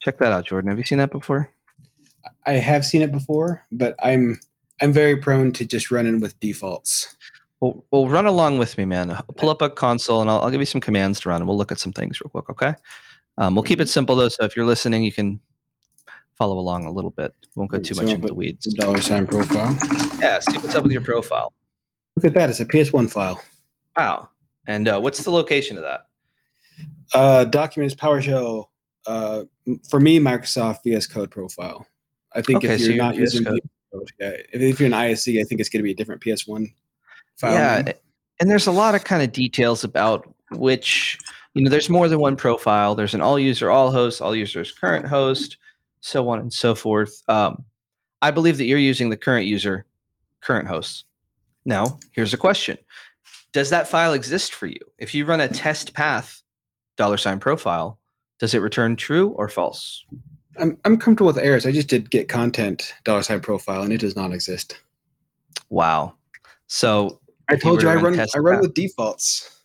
Check 0.00 0.18
that 0.18 0.32
out, 0.32 0.46
Jordan. 0.46 0.70
Have 0.70 0.78
you 0.78 0.84
seen 0.84 0.98
that 0.98 1.10
before? 1.10 1.50
I 2.46 2.52
have 2.52 2.84
seen 2.84 3.02
it 3.02 3.12
before, 3.12 3.64
but 3.72 3.94
I'm 4.02 4.40
I'm 4.80 4.92
very 4.92 5.16
prone 5.16 5.52
to 5.52 5.64
just 5.64 5.90
running 5.90 6.20
with 6.20 6.38
defaults. 6.40 7.16
Well, 7.60 7.84
well, 7.90 8.08
run 8.08 8.26
along 8.26 8.58
with 8.58 8.78
me, 8.78 8.84
man. 8.84 9.16
pull 9.36 9.50
up 9.50 9.60
a 9.62 9.68
console 9.68 10.20
and 10.20 10.30
I'll, 10.30 10.40
I'll, 10.42 10.50
give 10.50 10.60
you 10.60 10.66
some 10.66 10.80
commands 10.80 11.18
to 11.20 11.28
run, 11.28 11.40
and 11.40 11.48
we'll 11.48 11.56
look 11.56 11.72
at 11.72 11.80
some 11.80 11.92
things 11.92 12.20
real 12.20 12.30
quick. 12.30 12.48
Okay. 12.48 12.74
Um, 13.36 13.54
we'll 13.54 13.64
keep 13.64 13.80
it 13.80 13.88
simple 13.88 14.14
though, 14.14 14.28
so 14.28 14.44
if 14.44 14.56
you're 14.56 14.66
listening, 14.66 15.02
you 15.02 15.12
can 15.12 15.40
follow 16.36 16.58
along 16.58 16.86
a 16.86 16.92
little 16.92 17.10
bit. 17.10 17.34
Won't 17.56 17.70
go 17.70 17.78
too 17.78 17.94
so 17.94 18.02
much 18.02 18.12
into 18.12 18.28
the 18.28 18.34
weeds. 18.34 18.66
Dollar 18.74 19.00
sign 19.00 19.26
profile. 19.26 19.76
Yeah. 20.20 20.38
See 20.38 20.58
what's 20.58 20.74
up 20.74 20.84
with 20.84 20.92
your 20.92 21.02
profile. 21.02 21.52
Look 22.16 22.24
at 22.24 22.34
that. 22.34 22.50
It's 22.50 22.60
a 22.60 22.64
PS1 22.64 23.10
file. 23.10 23.42
Wow. 23.96 24.28
And 24.66 24.86
uh, 24.86 25.00
what's 25.00 25.22
the 25.22 25.30
location 25.30 25.76
of 25.76 25.82
that? 25.82 26.07
Uh, 27.14 27.44
documents 27.44 27.94
PowerShell. 27.94 28.66
Uh, 29.06 29.44
for 29.88 30.00
me, 30.00 30.18
Microsoft 30.18 30.82
VS 30.84 31.06
Code 31.06 31.30
profile. 31.30 31.86
I 32.34 32.42
think 32.42 32.58
okay, 32.58 32.74
if 32.74 32.80
you're 32.80 32.90
so 32.92 32.96
not 32.96 33.16
using 33.16 33.44
Code. 33.44 33.60
Yeah, 34.20 34.32
if 34.52 34.78
you're 34.78 34.86
an 34.86 34.94
ISE, 34.94 35.28
I 35.28 35.44
think 35.44 35.60
it's 35.60 35.70
going 35.70 35.80
to 35.80 35.84
be 35.84 35.92
a 35.92 35.94
different 35.94 36.20
PS1 36.20 36.72
file. 37.36 37.52
Yeah, 37.54 37.82
name. 37.82 37.94
and 38.40 38.50
there's 38.50 38.66
a 38.66 38.72
lot 38.72 38.94
of 38.94 39.04
kind 39.04 39.22
of 39.22 39.32
details 39.32 39.82
about 39.82 40.28
which 40.50 41.18
you 41.54 41.62
know 41.62 41.70
there's 41.70 41.90
more 41.90 42.08
than 42.08 42.20
one 42.20 42.36
profile 42.36 42.94
there's 42.94 43.14
an 43.14 43.20
all 43.20 43.38
user 43.38 43.70
all 43.70 43.90
host 43.90 44.22
all 44.22 44.34
users 44.34 44.72
current 44.72 45.06
host 45.06 45.56
so 46.00 46.28
on 46.28 46.38
and 46.38 46.52
so 46.52 46.74
forth 46.74 47.22
um, 47.28 47.64
i 48.22 48.30
believe 48.30 48.58
that 48.58 48.64
you're 48.64 48.78
using 48.78 49.10
the 49.10 49.16
current 49.16 49.46
user 49.46 49.84
current 50.40 50.68
host. 50.68 51.04
now 51.64 51.98
here's 52.12 52.32
a 52.32 52.38
question 52.38 52.78
does 53.52 53.70
that 53.70 53.88
file 53.88 54.12
exist 54.12 54.54
for 54.54 54.66
you 54.66 54.78
if 54.98 55.14
you 55.14 55.24
run 55.24 55.40
a 55.40 55.48
test 55.48 55.94
path 55.94 56.42
dollar 56.98 57.16
sign 57.16 57.40
profile 57.40 57.98
does 58.38 58.52
it 58.52 58.58
return 58.58 58.96
true 58.96 59.30
or 59.30 59.48
false 59.48 60.04
I'm 60.60 60.76
I'm 60.84 60.98
comfortable 60.98 61.28
with 61.28 61.38
errors. 61.38 61.66
I 61.66 61.72
just 61.72 61.88
did 61.88 62.10
get 62.10 62.28
content 62.28 62.92
dollar 63.04 63.22
sign 63.22 63.40
profile 63.40 63.82
and 63.82 63.92
it 63.92 64.00
does 64.00 64.16
not 64.16 64.32
exist. 64.32 64.78
wow 65.70 66.14
so 66.66 67.20
I 67.48 67.56
told 67.56 67.82
you 67.82 67.88
I 67.88 67.94
run 67.94 68.18
I 68.20 68.38
run 68.38 68.56
path. 68.56 68.62
with 68.62 68.74
defaults. 68.74 69.62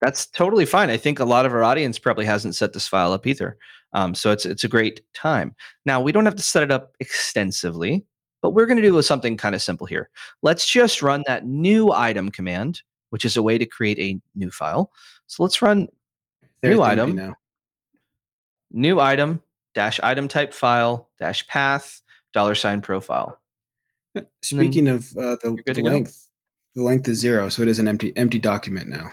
That's 0.00 0.26
totally 0.26 0.66
fine. 0.66 0.90
I 0.90 0.96
think 0.96 1.20
a 1.20 1.24
lot 1.24 1.46
of 1.46 1.52
our 1.52 1.62
audience 1.62 1.98
probably 1.98 2.24
hasn't 2.24 2.54
set 2.54 2.72
this 2.72 2.88
file 2.88 3.12
up 3.12 3.26
either. 3.26 3.56
Um, 3.92 4.14
so 4.14 4.30
it's 4.30 4.46
it's 4.46 4.64
a 4.64 4.68
great 4.68 5.00
time. 5.14 5.54
Now 5.84 6.00
we 6.00 6.12
don't 6.12 6.24
have 6.24 6.34
to 6.36 6.42
set 6.42 6.62
it 6.62 6.70
up 6.70 6.92
extensively, 7.00 8.04
but 8.42 8.50
we're 8.50 8.66
going 8.66 8.80
to 8.80 8.82
do 8.82 9.00
something 9.02 9.36
kind 9.36 9.54
of 9.54 9.62
simple 9.62 9.86
here. 9.86 10.10
Let's 10.42 10.68
just 10.70 11.02
run 11.02 11.24
that 11.26 11.46
new 11.46 11.92
item 11.92 12.30
command, 12.30 12.82
which 13.10 13.24
is 13.24 13.36
a 13.36 13.42
way 13.42 13.58
to 13.58 13.66
create 13.66 13.98
a 13.98 14.20
new 14.34 14.50
file. 14.50 14.90
So 15.26 15.42
let's 15.42 15.62
run 15.62 15.88
New 16.70 16.82
item. 16.82 17.14
now. 17.14 17.34
new 18.70 19.00
item 19.00 19.42
dash 19.74 20.00
item 20.02 20.28
type 20.28 20.52
file 20.52 21.08
dash 21.18 21.46
path 21.46 22.02
dollar 22.32 22.54
sign 22.54 22.80
profile. 22.80 23.38
Speaking 24.42 24.88
of 24.88 25.14
uh, 25.16 25.36
the, 25.42 25.58
the 25.66 25.74
to 25.74 25.82
go. 25.82 25.88
length, 25.90 26.28
the 26.74 26.82
length 26.82 27.08
is 27.08 27.18
zero, 27.18 27.48
so 27.48 27.62
it 27.62 27.68
is 27.68 27.78
an 27.78 27.86
empty 27.88 28.16
empty 28.16 28.38
document 28.38 28.88
now. 28.88 29.10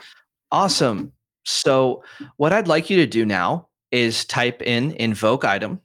Awesome. 0.52 1.12
So 1.46 2.04
what 2.38 2.54
I'd 2.54 2.68
like 2.68 2.90
you 2.90 2.98
to 2.98 3.08
do 3.08 3.26
now 3.26 3.68
is 3.92 4.24
type 4.26 4.62
in 4.62 4.92
invoke 4.94 5.44
item 5.44 5.82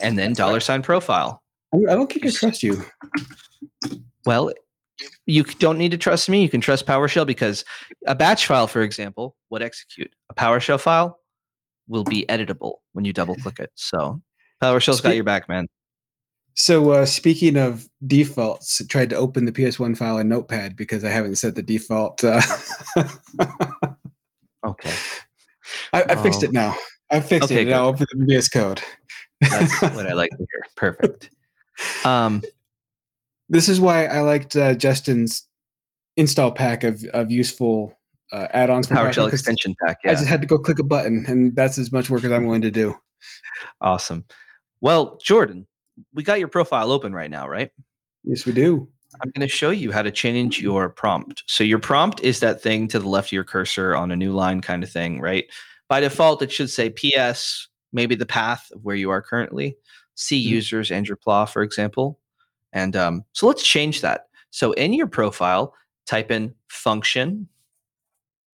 and 0.00 0.18
then 0.18 0.32
dollar 0.32 0.60
sign 0.60 0.82
profile. 0.82 1.42
I, 1.72 1.76
I 1.76 1.94
don't 1.94 2.12
think 2.12 2.26
I 2.26 2.30
trust 2.30 2.62
you. 2.62 2.84
Well, 4.26 4.52
you 5.26 5.44
don't 5.44 5.78
need 5.78 5.90
to 5.90 5.98
trust 5.98 6.28
me. 6.28 6.42
You 6.42 6.48
can 6.48 6.60
trust 6.60 6.86
PowerShell 6.86 7.26
because 7.26 7.64
a 8.06 8.14
batch 8.14 8.46
file, 8.46 8.66
for 8.66 8.82
example, 8.82 9.36
would 9.50 9.62
execute. 9.62 10.12
A 10.30 10.34
PowerShell 10.34 10.80
file 10.80 11.18
will 11.88 12.04
be 12.04 12.24
editable 12.28 12.76
when 12.92 13.04
you 13.04 13.12
double 13.12 13.34
click 13.36 13.58
it. 13.58 13.70
So 13.74 14.20
PowerShell's 14.62 15.00
got 15.00 15.14
your 15.14 15.24
back, 15.24 15.48
man. 15.48 15.66
So 16.56 16.92
uh, 16.92 17.06
speaking 17.06 17.56
of 17.56 17.88
defaults, 18.06 18.80
I 18.80 18.84
tried 18.84 19.10
to 19.10 19.16
open 19.16 19.44
the 19.44 19.52
PS1 19.52 19.96
file 19.96 20.18
in 20.18 20.28
Notepad 20.28 20.76
because 20.76 21.04
I 21.04 21.10
haven't 21.10 21.36
set 21.36 21.56
the 21.56 21.62
default. 21.62 22.22
Uh, 22.22 22.40
Okay. 24.64 24.94
I, 25.92 26.04
I 26.08 26.16
fixed 26.16 26.42
it 26.42 26.52
now. 26.52 26.74
I 27.10 27.20
fixed 27.20 27.50
Okay, 27.50 27.62
it. 27.62 27.68
Now 27.68 27.88
open 27.88 28.06
the 28.12 28.24
VS 28.24 28.48
Code. 28.48 28.80
That's 29.40 29.80
what 29.82 30.06
I 30.06 30.12
like 30.14 30.30
to 30.30 30.36
hear. 30.38 30.64
Perfect. 30.76 31.30
Um, 32.04 32.42
this 33.48 33.68
is 33.68 33.80
why 33.80 34.06
I 34.06 34.20
liked 34.20 34.56
uh, 34.56 34.74
Justin's 34.74 35.46
install 36.16 36.52
pack 36.52 36.84
of, 36.84 37.04
of 37.12 37.30
useful 37.30 37.98
uh, 38.32 38.48
add-ons 38.52 38.86
PowerShell 38.86 39.32
extension 39.32 39.74
pack. 39.84 39.98
Yeah. 40.04 40.12
I 40.12 40.14
just 40.14 40.26
had 40.26 40.40
to 40.40 40.46
go 40.46 40.58
click 40.58 40.78
a 40.78 40.84
button, 40.84 41.24
and 41.28 41.54
that's 41.54 41.78
as 41.78 41.92
much 41.92 42.10
work 42.10 42.24
as 42.24 42.32
I'm 42.32 42.46
willing 42.46 42.62
to 42.62 42.70
do. 42.70 42.94
Awesome. 43.80 44.24
Well, 44.80 45.18
Jordan, 45.22 45.66
we 46.12 46.22
got 46.22 46.38
your 46.38 46.48
profile 46.48 46.90
open 46.90 47.12
right 47.12 47.30
now, 47.30 47.48
right? 47.48 47.70
Yes, 48.24 48.44
we 48.46 48.52
do. 48.52 48.88
I'm 49.22 49.30
going 49.30 49.46
to 49.46 49.52
show 49.52 49.70
you 49.70 49.92
how 49.92 50.02
to 50.02 50.10
change 50.10 50.60
your 50.60 50.88
prompt. 50.88 51.44
So 51.46 51.62
your 51.62 51.78
prompt 51.78 52.20
is 52.22 52.40
that 52.40 52.60
thing 52.60 52.88
to 52.88 52.98
the 52.98 53.08
left 53.08 53.28
of 53.28 53.32
your 53.32 53.44
cursor 53.44 53.94
on 53.94 54.10
a 54.10 54.16
new 54.16 54.32
line 54.32 54.60
kind 54.60 54.82
of 54.82 54.90
thing, 54.90 55.20
right? 55.20 55.44
By 55.88 56.00
default, 56.00 56.42
it 56.42 56.50
should 56.50 56.70
say 56.70 56.90
PS, 56.90 57.68
maybe 57.92 58.14
the 58.16 58.26
path 58.26 58.66
of 58.72 58.82
where 58.82 58.96
you 58.96 59.10
are 59.10 59.22
currently, 59.22 59.76
C 60.16 60.44
Mhm. 60.44 60.48
users 60.50 60.90
and 60.90 61.06
your 61.06 61.18
for 61.46 61.62
example. 61.62 62.18
And 62.74 62.96
um, 62.96 63.24
so 63.32 63.46
let's 63.46 63.62
change 63.62 64.00
that. 64.02 64.26
So 64.50 64.72
in 64.72 64.92
your 64.92 65.06
profile, 65.06 65.74
type 66.06 66.30
in 66.30 66.54
function. 66.68 67.48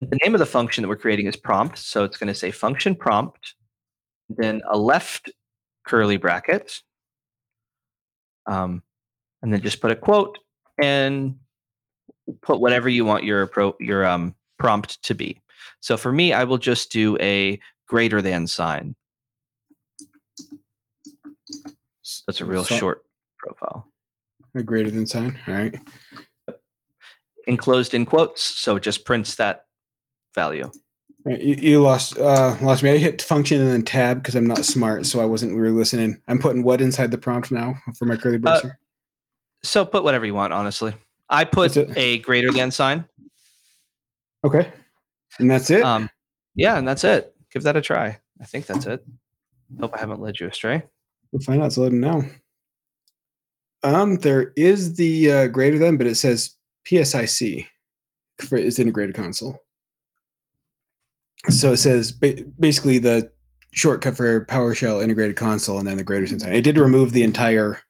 The 0.00 0.18
name 0.22 0.34
of 0.34 0.38
the 0.38 0.46
function 0.46 0.82
that 0.82 0.88
we're 0.88 0.96
creating 0.96 1.26
is 1.26 1.36
prompt. 1.36 1.78
So 1.78 2.04
it's 2.04 2.18
going 2.18 2.28
to 2.28 2.34
say 2.34 2.50
function 2.50 2.94
prompt, 2.94 3.54
then 4.28 4.60
a 4.68 4.76
left 4.76 5.30
curly 5.86 6.18
bracket, 6.18 6.82
um, 8.46 8.82
and 9.42 9.52
then 9.52 9.60
just 9.60 9.80
put 9.80 9.90
a 9.90 9.96
quote 9.96 10.38
and 10.80 11.36
put 12.42 12.60
whatever 12.60 12.88
you 12.88 13.04
want 13.04 13.24
your 13.24 13.46
pro, 13.46 13.74
your 13.80 14.04
um, 14.04 14.34
prompt 14.58 15.02
to 15.04 15.14
be. 15.14 15.40
So 15.80 15.96
for 15.96 16.12
me, 16.12 16.32
I 16.32 16.44
will 16.44 16.58
just 16.58 16.92
do 16.92 17.16
a 17.20 17.58
greater 17.86 18.20
than 18.20 18.46
sign. 18.46 18.94
That's 22.26 22.40
a 22.40 22.44
real 22.44 22.64
So- 22.64 22.76
short 22.76 23.04
profile. 23.38 23.88
A 24.54 24.62
greater 24.62 24.90
than 24.90 25.06
sign. 25.06 25.38
All 25.46 25.54
right. 25.54 25.78
Enclosed 27.46 27.94
in 27.94 28.04
quotes, 28.04 28.42
so 28.42 28.76
it 28.76 28.82
just 28.82 29.04
prints 29.04 29.36
that 29.36 29.64
value. 30.34 30.70
Right, 31.24 31.40
You, 31.40 31.54
you 31.54 31.82
lost 31.82 32.18
uh, 32.18 32.56
lost 32.60 32.82
me. 32.82 32.90
I 32.90 32.98
hit 32.98 33.22
function 33.22 33.60
and 33.60 33.70
then 33.70 33.82
tab 33.82 34.18
because 34.22 34.34
I'm 34.34 34.46
not 34.46 34.64
smart, 34.64 35.06
so 35.06 35.20
I 35.20 35.24
wasn't 35.24 35.56
really 35.56 35.74
listening. 35.74 36.20
I'm 36.28 36.38
putting 36.38 36.62
what 36.62 36.80
inside 36.80 37.10
the 37.10 37.18
prompt 37.18 37.50
now 37.50 37.74
for 37.98 38.04
my 38.04 38.16
curly 38.16 38.36
Uh, 38.36 38.38
bracer. 38.38 38.78
So 39.62 39.84
put 39.84 40.04
whatever 40.04 40.26
you 40.26 40.34
want, 40.34 40.52
honestly. 40.52 40.94
I 41.28 41.44
put 41.44 41.76
a 41.96 42.18
greater 42.20 42.50
than 42.52 42.70
sign. 42.70 43.04
okay, 44.44 44.70
and 45.38 45.50
that's 45.50 45.70
it. 45.70 45.82
Um, 45.82 46.08
yeah, 46.54 46.76
and 46.78 46.86
that's 46.86 47.04
it. 47.04 47.34
Give 47.52 47.62
that 47.62 47.76
a 47.76 47.80
try. 47.80 48.18
I 48.40 48.44
think 48.44 48.66
that's 48.66 48.86
it. 48.86 49.04
Hope 49.80 49.94
I 49.94 49.98
haven't 50.00 50.20
led 50.20 50.38
you 50.38 50.46
astray. 50.48 50.82
We'll 51.32 51.40
find 51.40 51.60
out. 51.62 51.66
It's 51.66 51.78
loading 51.78 52.00
now. 52.00 52.22
Um, 53.82 54.16
there 54.16 54.52
is 54.56 54.96
the 54.96 55.32
uh, 55.32 55.46
greater 55.48 55.78
than, 55.78 55.96
but 55.96 56.06
it 56.06 56.16
says 56.16 56.54
PSIC 56.86 57.66
for 58.40 58.56
its 58.56 58.78
integrated 58.78 59.14
console. 59.14 59.58
So 61.48 61.72
it 61.72 61.76
says 61.78 62.12
ba- 62.12 62.44
basically 62.58 62.98
the 62.98 63.30
shortcut 63.72 64.16
for 64.16 64.44
PowerShell 64.46 65.02
integrated 65.02 65.36
console, 65.36 65.78
and 65.78 65.86
then 65.86 65.96
the 65.96 66.04
greater 66.04 66.26
than 66.26 66.40
sign. 66.40 66.52
It 66.52 66.62
did 66.62 66.78
remove 66.78 67.12
the 67.12 67.22
entire 67.22 67.80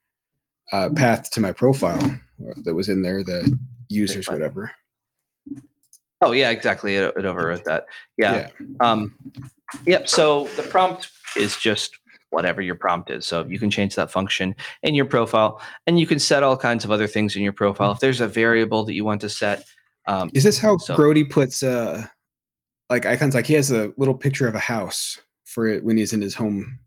uh, 0.73 0.91
path 0.95 1.31
to 1.31 1.41
my 1.41 1.53
profile 1.53 2.19
that 2.65 2.75
was 2.75 2.89
in 2.89 3.03
there, 3.03 3.23
the 3.23 3.59
users, 3.89 4.29
whatever. 4.29 4.71
Oh 6.21 6.33
yeah, 6.33 6.51
exactly. 6.51 6.97
It, 6.97 7.05
it 7.05 7.25
overwrote 7.25 7.65
that. 7.65 7.87
Yeah. 8.17 8.49
Yeah. 8.61 8.67
Um, 8.81 9.15
yep. 9.87 10.09
So 10.09 10.49
the 10.57 10.63
prompt 10.63 11.11
is 11.37 11.57
just 11.57 11.97
whatever 12.31 12.61
your 12.63 12.75
prompt 12.75 13.11
is. 13.11 13.27
So 13.27 13.45
you 13.47 13.59
can 13.59 13.71
change 13.71 13.95
that 13.97 14.11
function 14.11 14.55
in 14.83 14.95
your 14.95 15.05
profile, 15.07 15.61
and 15.87 15.99
you 15.99 16.07
can 16.07 16.19
set 16.19 16.43
all 16.43 16.57
kinds 16.57 16.85
of 16.85 16.91
other 16.91 17.07
things 17.07 17.37
in 17.37 17.43
your 17.43 17.53
profile. 17.53 17.93
If 17.93 18.01
there's 18.01 18.21
a 18.21 18.29
variable 18.29 18.85
that 18.85 18.95
you 18.95 19.05
want 19.05 19.21
to 19.23 19.29
set, 19.29 19.65
um, 20.07 20.31
Is 20.35 20.45
this 20.45 20.59
how 20.59 20.79
So- 20.79 20.97
Grody 20.97 21.29
puts 21.29 21.63
uh 21.63 22.07
like 22.91 23.05
icons? 23.07 23.35
Like 23.35 23.47
he 23.47 23.55
has 23.55 23.71
a 23.71 23.93
little 23.97 24.15
picture 24.15 24.49
of 24.49 24.55
a 24.55 24.59
house 24.59 25.19
for 25.45 25.67
it 25.67 25.85
when 25.85 25.97
he's 25.97 26.13
in 26.13 26.21
his 26.21 26.35
home. 26.35 26.79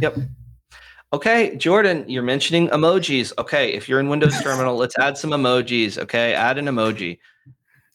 Yep. 0.00 0.16
Okay, 1.12 1.56
Jordan, 1.56 2.04
you're 2.08 2.22
mentioning 2.22 2.68
emojis. 2.68 3.32
Okay, 3.36 3.72
if 3.72 3.88
you're 3.88 3.98
in 4.00 4.08
Windows 4.08 4.40
Terminal, 4.42 4.76
let's 4.76 4.96
add 4.98 5.18
some 5.18 5.30
emojis. 5.30 5.98
Okay, 5.98 6.34
add 6.34 6.56
an 6.56 6.66
emoji. 6.66 7.18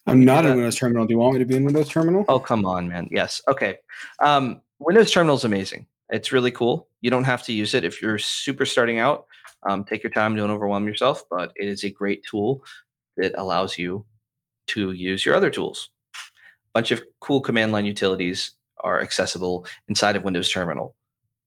I'm 0.06 0.24
not 0.26 0.46
in. 0.46 0.56
Windows 0.56 0.76
Terminal. 0.76 1.06
Do 1.08 1.14
you 1.14 1.20
want 1.20 1.34
me 1.34 1.40
to 1.40 1.46
be 1.46 1.56
in 1.56 1.64
Windows 1.64 1.90
Terminal? 1.90 2.26
Oh, 2.28 2.40
come 2.40 2.66
on, 2.66 2.90
man. 2.90 3.08
Yes. 3.12 3.42
Okay. 3.48 3.78
Um, 4.20 4.62
Windows 4.80 5.10
Terminal 5.12 5.36
is 5.38 5.46
amazing. 5.46 5.88
It's 6.10 6.32
really 6.32 6.52
cool. 6.52 6.88
You 7.02 7.10
don't 7.10 7.24
have 7.24 7.44
to 7.44 7.54
use 7.54 7.74
it 7.74 7.84
if 7.84 8.02
you're 8.02 8.20
super 8.20 8.66
starting 8.66 9.00
out. 9.00 9.26
Um, 9.68 9.84
take 9.84 10.04
your 10.04 10.12
time, 10.12 10.36
don't 10.36 10.52
overwhelm 10.52 10.88
yourself, 10.88 11.24
but 11.30 11.52
it 11.56 11.68
is 11.68 11.84
a 11.84 11.90
great 11.90 12.24
tool 12.24 12.64
that 13.18 13.34
allows 13.38 13.78
you 13.78 14.06
to 14.68 14.92
use 14.92 15.26
your 15.26 15.36
other 15.36 15.50
tools. 15.50 15.90
A 16.16 16.20
bunch 16.74 16.92
of 16.92 17.02
cool 17.20 17.42
command 17.42 17.72
line 17.72 17.86
utilities 17.86 18.52
are 18.84 19.02
accessible 19.02 19.66
inside 19.88 20.16
of 20.16 20.24
Windows 20.24 20.52
Terminal. 20.52 20.96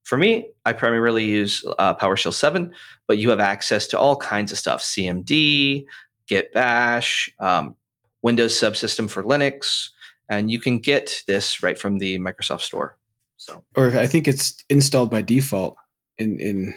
For 0.05 0.17
me, 0.17 0.49
I 0.65 0.73
primarily 0.73 1.25
use 1.25 1.65
uh, 1.79 1.95
PowerShell 1.95 2.33
7, 2.33 2.73
but 3.07 3.19
you 3.19 3.31
have 3.31 3.41
access 3.41 3.87
to 3.89 3.99
all 3.99 4.17
kinds 4.17 4.51
of 4.53 4.59
stuff 4.59 4.83
CMD, 4.83 5.85
Git 6.27 6.53
Bash, 6.53 7.31
um, 7.39 7.77
Windows 8.23 8.59
subsystem 8.59 9.09
for 9.09 9.23
Linux, 9.23 9.91
and 10.29 10.51
you 10.51 10.59
can 10.59 10.79
get 10.79 11.23
this 11.27 11.63
right 11.63 11.79
from 11.79 11.99
the 11.99 12.19
Microsoft 12.19 12.63
Store. 12.63 12.98
So 13.39 13.65
Or 13.77 13.97
I 13.97 14.07
think 14.07 14.29
it's 14.29 14.63
installed 14.69 15.11
by 15.11 15.23
default. 15.23 15.77
In 16.19 16.39
in 16.41 16.75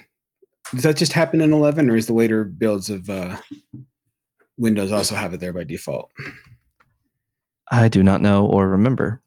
does 0.71 0.83
that 0.83 0.95
just 0.95 1.11
happen 1.11 1.41
in 1.41 1.51
11, 1.51 1.89
or 1.89 1.95
is 1.95 2.07
the 2.07 2.13
later 2.13 2.45
builds 2.45 2.89
of 2.89 3.09
uh, 3.09 3.37
Windows 4.57 4.91
also 4.91 5.15
have 5.15 5.33
it 5.33 5.39
there 5.39 5.51
by 5.51 5.63
default? 5.63 6.11
I 7.71 7.89
do 7.89 8.03
not 8.03 8.21
know 8.21 8.45
or 8.45 8.69
remember. 8.69 9.21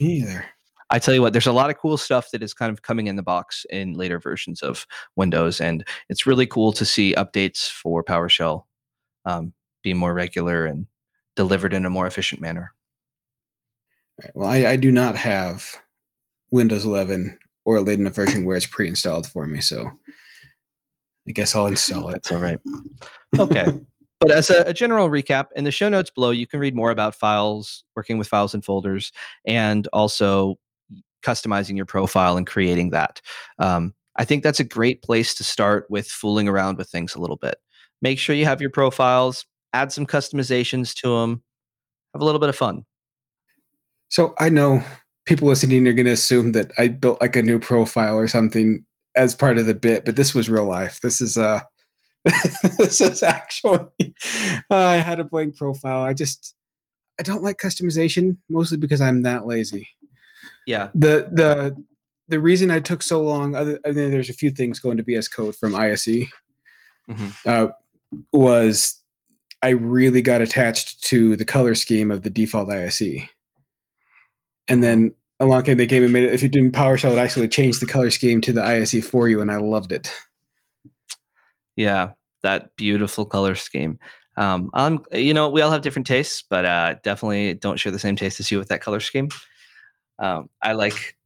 Me 0.00 0.18
either. 0.18 0.44
I 0.90 0.98
tell 0.98 1.14
you 1.14 1.22
what, 1.22 1.32
there's 1.32 1.46
a 1.46 1.52
lot 1.52 1.70
of 1.70 1.78
cool 1.78 1.96
stuff 1.96 2.30
that 2.30 2.42
is 2.42 2.54
kind 2.54 2.70
of 2.70 2.82
coming 2.82 3.06
in 3.06 3.16
the 3.16 3.22
box 3.22 3.64
in 3.70 3.94
later 3.94 4.20
versions 4.20 4.62
of 4.62 4.86
Windows, 5.16 5.60
and 5.60 5.84
it's 6.08 6.26
really 6.26 6.46
cool 6.46 6.72
to 6.72 6.84
see 6.84 7.14
updates 7.14 7.68
for 7.68 8.04
PowerShell 8.04 8.64
um, 9.24 9.52
be 9.82 9.94
more 9.94 10.14
regular 10.14 10.66
and 10.66 10.86
delivered 11.34 11.72
in 11.72 11.86
a 11.86 11.90
more 11.90 12.06
efficient 12.06 12.40
manner. 12.40 12.72
Right, 14.22 14.30
Well, 14.34 14.48
I, 14.48 14.66
I 14.66 14.76
do 14.76 14.92
not 14.92 15.16
have 15.16 15.74
Windows 16.54 16.84
11 16.84 17.36
or 17.64 17.76
a 17.76 17.80
late 17.80 17.98
enough 17.98 18.14
version 18.14 18.44
where 18.44 18.56
it's 18.56 18.66
pre-installed 18.66 19.26
for 19.26 19.44
me, 19.44 19.60
so 19.60 19.90
I 21.28 21.32
guess 21.32 21.54
I'll 21.54 21.66
install 21.66 22.08
it. 22.10 22.12
That's 22.12 22.32
all 22.32 22.38
right. 22.38 22.60
Okay. 23.38 23.66
But 24.20 24.30
as 24.30 24.48
a, 24.48 24.62
a 24.62 24.72
general 24.72 25.10
recap, 25.10 25.48
in 25.54 25.64
the 25.64 25.70
show 25.70 25.90
notes 25.90 26.08
below, 26.08 26.30
you 26.30 26.46
can 26.46 26.58
read 26.58 26.74
more 26.74 26.90
about 26.90 27.14
files, 27.14 27.84
working 27.94 28.16
with 28.16 28.26
files 28.26 28.54
and 28.54 28.64
folders, 28.64 29.12
and 29.44 29.86
also 29.92 30.54
customizing 31.22 31.76
your 31.76 31.84
profile 31.84 32.38
and 32.38 32.46
creating 32.46 32.88
that. 32.90 33.20
Um, 33.58 33.92
I 34.16 34.24
think 34.24 34.42
that's 34.42 34.60
a 34.60 34.64
great 34.64 35.02
place 35.02 35.34
to 35.34 35.44
start 35.44 35.84
with 35.90 36.06
fooling 36.06 36.48
around 36.48 36.78
with 36.78 36.88
things 36.88 37.14
a 37.14 37.20
little 37.20 37.36
bit. 37.36 37.56
Make 38.00 38.18
sure 38.18 38.34
you 38.34 38.46
have 38.46 38.62
your 38.62 38.70
profiles, 38.70 39.44
add 39.74 39.92
some 39.92 40.06
customizations 40.06 40.94
to 41.02 41.20
them, 41.20 41.42
have 42.14 42.22
a 42.22 42.24
little 42.24 42.40
bit 42.40 42.48
of 42.48 42.56
fun. 42.56 42.86
So 44.08 44.32
I 44.38 44.48
know 44.48 44.82
people 45.24 45.48
listening 45.48 45.86
are 45.88 45.92
going 45.92 46.06
to 46.06 46.12
assume 46.12 46.52
that 46.52 46.72
I 46.78 46.88
built 46.88 47.20
like 47.20 47.36
a 47.36 47.42
new 47.42 47.58
profile 47.58 48.16
or 48.16 48.28
something 48.28 48.84
as 49.16 49.34
part 49.34 49.58
of 49.58 49.66
the 49.66 49.74
bit, 49.74 50.04
but 50.04 50.16
this 50.16 50.34
was 50.34 50.50
real 50.50 50.66
life. 50.66 51.00
This 51.00 51.20
is 51.20 51.36
uh 51.36 51.60
this 52.78 53.00
is 53.00 53.22
actually 53.22 54.14
uh, 54.70 54.74
I 54.76 54.96
had 54.96 55.20
a 55.20 55.24
blank 55.24 55.56
profile. 55.56 56.02
I 56.02 56.14
just 56.14 56.54
I 57.18 57.22
don't 57.22 57.42
like 57.42 57.58
customization 57.58 58.36
mostly 58.48 58.78
because 58.78 59.00
I'm 59.00 59.22
that 59.22 59.46
lazy. 59.46 59.88
Yeah. 60.66 60.88
The 60.94 61.28
the 61.32 61.76
the 62.28 62.40
reason 62.40 62.70
I 62.70 62.80
took 62.80 63.02
so 63.02 63.22
long, 63.22 63.54
other, 63.54 63.78
I 63.84 63.90
mean, 63.90 64.10
there's 64.10 64.30
a 64.30 64.34
few 64.34 64.50
things 64.50 64.80
going 64.80 64.96
to 64.96 65.02
VS 65.02 65.28
Code 65.28 65.54
from 65.54 65.74
ISE, 65.74 66.26
Mhm. 67.10 67.32
uh, 67.44 67.68
was 68.32 68.98
I 69.62 69.70
really 69.70 70.22
got 70.22 70.40
attached 70.40 71.02
to 71.04 71.36
the 71.36 71.44
color 71.44 71.74
scheme 71.74 72.10
of 72.10 72.22
the 72.22 72.30
default 72.30 72.70
ISE. 72.70 73.28
And 74.68 74.82
then 74.82 75.14
along 75.40 75.64
came 75.64 75.76
they 75.76 75.86
came 75.86 76.02
and 76.02 76.12
made 76.12 76.24
it. 76.24 76.32
If 76.32 76.42
you 76.42 76.48
did 76.48 76.72
PowerShell, 76.72 77.12
it 77.12 77.18
actually 77.18 77.48
changed 77.48 77.80
the 77.80 77.86
color 77.86 78.10
scheme 78.10 78.40
to 78.42 78.52
the 78.52 78.64
ISE 78.64 79.06
for 79.06 79.28
you, 79.28 79.40
and 79.40 79.50
I 79.50 79.56
loved 79.56 79.92
it. 79.92 80.10
Yeah, 81.76 82.12
that 82.42 82.76
beautiful 82.76 83.24
color 83.24 83.54
scheme. 83.54 83.98
Um, 84.36 84.70
um, 84.74 85.04
you 85.12 85.34
know, 85.34 85.48
we 85.48 85.60
all 85.60 85.70
have 85.70 85.82
different 85.82 86.06
tastes, 86.06 86.42
but 86.48 86.64
uh, 86.64 86.96
definitely 87.02 87.54
don't 87.54 87.78
share 87.78 87.92
the 87.92 87.98
same 87.98 88.16
taste 88.16 88.40
as 88.40 88.50
you 88.50 88.58
with 88.58 88.68
that 88.68 88.80
color 88.80 89.00
scheme. 89.00 89.28
Um, 90.18 90.50
I 90.62 90.72
like 90.72 91.16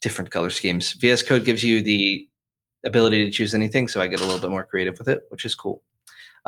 different 0.00 0.30
color 0.30 0.50
schemes. 0.50 0.92
VS 0.92 1.22
Code 1.22 1.44
gives 1.44 1.62
you 1.62 1.82
the 1.82 2.28
ability 2.84 3.24
to 3.24 3.30
choose 3.30 3.54
anything, 3.54 3.88
so 3.88 4.00
I 4.00 4.06
get 4.06 4.20
a 4.20 4.24
little 4.24 4.40
bit 4.40 4.50
more 4.50 4.64
creative 4.64 4.98
with 4.98 5.08
it, 5.08 5.22
which 5.30 5.44
is 5.44 5.54
cool. 5.54 5.82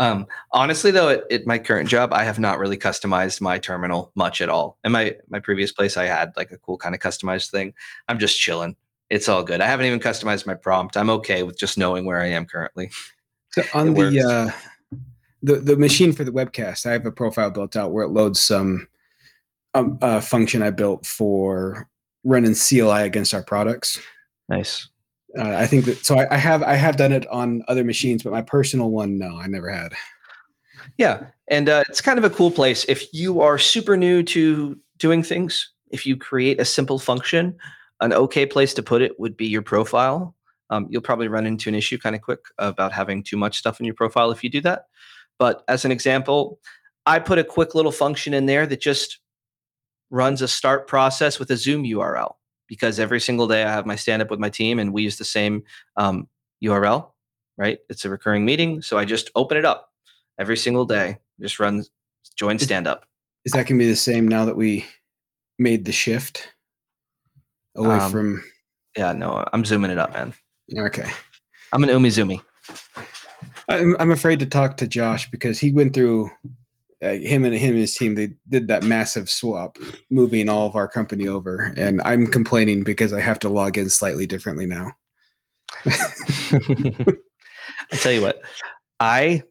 Um, 0.01 0.27
honestly, 0.51 0.91
though, 0.91 1.11
at, 1.11 1.31
at 1.31 1.47
my 1.47 1.59
current 1.59 1.87
job, 1.87 2.15
I 2.15 2.25
have 2.25 2.39
not 2.39 2.59
really 2.59 2.79
customized 2.79 3.43
my 3.43 3.59
terminal 3.59 4.11
much 4.15 4.41
at 4.41 4.49
all. 4.49 4.79
In 4.83 4.93
my 4.93 5.15
my 5.29 5.41
previous 5.41 5.73
place, 5.73 5.99
I 5.99 6.07
had 6.07 6.33
like 6.39 6.51
a 6.51 6.57
cool 6.57 6.79
kind 6.79 6.95
of 6.95 7.03
customized 7.03 7.51
thing. 7.51 7.75
I'm 8.09 8.19
just 8.19 8.41
chilling. 8.41 8.77
It's 9.11 9.29
all 9.29 9.43
good. 9.43 9.61
I 9.61 9.67
haven't 9.67 9.85
even 9.85 10.01
customized 10.01 10.47
my 10.47 10.55
prompt. 10.55 10.97
I'm 10.97 11.11
okay 11.11 11.43
with 11.43 11.59
just 11.59 11.77
knowing 11.77 12.07
where 12.07 12.19
I 12.19 12.29
am 12.29 12.47
currently. 12.47 12.91
So 13.51 13.63
on 13.75 13.93
the 13.93 14.21
uh, 14.21 14.97
the 15.43 15.57
the 15.57 15.77
machine 15.77 16.15
for 16.15 16.25
the 16.25 16.33
webcast, 16.33 16.87
I 16.87 16.93
have 16.93 17.05
a 17.05 17.13
profile 17.13 17.51
built 17.51 17.77
out 17.77 17.93
where 17.93 18.05
it 18.05 18.11
loads 18.11 18.41
some 18.41 18.89
um, 19.75 19.99
uh, 20.01 20.23
function 20.23 20.63
I 20.63 20.71
built 20.71 21.05
for 21.05 21.87
running 22.25 22.55
CLI 22.55 23.03
against 23.03 23.35
our 23.35 23.43
products. 23.43 24.01
Nice. 24.49 24.89
Uh, 25.39 25.55
I 25.57 25.67
think 25.67 25.85
that 25.85 26.05
so 26.05 26.19
I, 26.19 26.35
I 26.35 26.37
have 26.37 26.63
I 26.63 26.75
have 26.75 26.97
done 26.97 27.13
it 27.13 27.27
on 27.29 27.63
other 27.69 27.85
machines, 27.85 28.23
but 28.23 28.33
my 28.33 28.43
personal 28.43 28.91
one, 28.91 29.19
no, 29.19 29.37
I 29.39 29.47
never 29.47 29.71
had. 29.71 29.93
Yeah, 30.97 31.27
and 31.49 31.69
uh, 31.69 31.85
it's 31.89 32.01
kind 32.01 32.19
of 32.19 32.25
a 32.25 32.31
cool 32.31 32.51
place 32.51 32.85
if 32.89 33.13
you 33.15 33.41
are 33.41 33.59
super 33.59 33.97
new 33.97 34.23
to 34.25 34.79
doing 34.99 35.23
things. 35.23 35.71
If 35.91 36.07
you 36.07 36.17
create 36.17 36.61
a 36.61 36.65
simple 36.65 36.99
function, 36.99 37.57
an 38.01 38.13
okay 38.13 38.47
place 38.47 38.75
to 38.75 38.83
put 38.83 39.03
it 39.03 39.19
would 39.19 39.37
be 39.37 39.47
your 39.47 39.63
profile. 39.63 40.35
Um, 40.71 40.87
you'll 40.89 41.03
probably 41.03 41.29
run 41.29 41.47
into 41.47 41.69
an 41.69 41.75
issue 41.75 41.99
kind 41.99 42.15
of 42.15 42.23
quick 42.23 42.41
about 42.59 42.93
having 42.93 43.23
too 43.23 43.37
much 43.37 43.59
stuff 43.59 43.81
in 43.81 43.87
your 43.87 43.95
profile 43.95 44.31
if 44.31 44.45
you 44.45 44.51
do 44.51 44.61
that. 44.63 44.85
But 45.39 45.65
as 45.69 45.85
an 45.85 45.91
example, 45.91 46.61
I 47.07 47.19
put 47.19 47.39
a 47.39 47.45
quick 47.45 47.75
little 47.75 47.93
function 47.93 48.35
in 48.35 48.47
there 48.47 48.67
that 48.67 48.81
just 48.81 49.19
runs 50.11 50.43
a 50.43 50.49
start 50.49 50.87
process 50.87 51.39
with 51.39 51.51
a 51.51 51.57
Zoom 51.57 51.85
URL 51.85 52.35
because 52.71 53.01
every 53.01 53.21
single 53.21 53.49
day 53.49 53.65
I 53.65 53.71
have 53.73 53.85
my 53.85 53.97
stand 53.97 54.23
up 54.23 54.31
with 54.31 54.39
my 54.39 54.49
team 54.49 54.79
and 54.79 54.93
we 54.93 55.03
use 55.03 55.19
the 55.19 55.25
same 55.25 55.65
um, 55.97 56.29
URL, 56.63 57.11
right? 57.59 57.79
It's 57.91 58.05
a 58.05 58.09
recurring 58.09 58.45
meeting. 58.45 58.81
So 58.81 58.97
I 58.97 59.05
just 59.05 59.29
open 59.35 59.57
it 59.59 59.65
up 59.65 59.91
every 60.39 60.57
single 60.57 60.85
day, 60.87 61.19
just 61.41 61.59
run 61.59 61.85
join 62.37 62.61
stand 62.61 62.87
up. 62.87 63.05
Is 63.45 63.53
that 63.53 63.67
gonna 63.67 63.79
be 63.79 63.89
the 63.89 63.97
same 63.97 64.29
now 64.29 64.45
that 64.45 64.57
we 64.57 64.87
made 65.59 65.85
the 65.85 65.91
shift 65.93 66.49
away 67.75 67.97
Um, 67.97 68.13
from? 68.13 68.45
Yeah, 68.97 69.13
no, 69.13 69.45
I'm 69.53 69.65
zooming 69.65 69.91
it 69.91 69.99
up, 69.99 70.13
man. 70.13 70.33
Okay, 70.79 71.11
I'm 71.73 71.83
an 71.83 71.91
umizoomi. 71.91 72.41
I'm 73.69 73.97
I'm 73.99 74.13
afraid 74.13 74.39
to 74.39 74.47
talk 74.47 74.77
to 74.77 74.87
Josh 74.87 75.29
because 75.31 75.59
he 75.59 75.73
went 75.73 75.93
through. 75.93 76.31
Uh, 77.03 77.15
him 77.15 77.45
and 77.45 77.55
him 77.55 77.71
and 77.71 77.79
his 77.79 77.95
team 77.95 78.15
they 78.15 78.29
did 78.51 78.69
that 78.69 78.83
massive 78.83 79.31
swap 79.31 79.79
moving 80.11 80.51
all 80.51 80.67
of 80.67 80.77
our 80.77 80.87
company 80.87 81.27
over 81.27 81.73
and 81.79 82.03
i'm 82.03 82.27
complaining 82.27 82.85
because 82.85 83.15
i 83.15 83.21
have 83.21 83.39
to 83.39 83.49
log 83.49 83.79
in 83.79 83.89
slightly 83.89 84.27
differently 84.27 84.67
now 84.67 84.93
I 87.93 87.97
tell 87.97 88.13
you 88.13 88.23
what, 88.23 88.41
I 89.01 89.43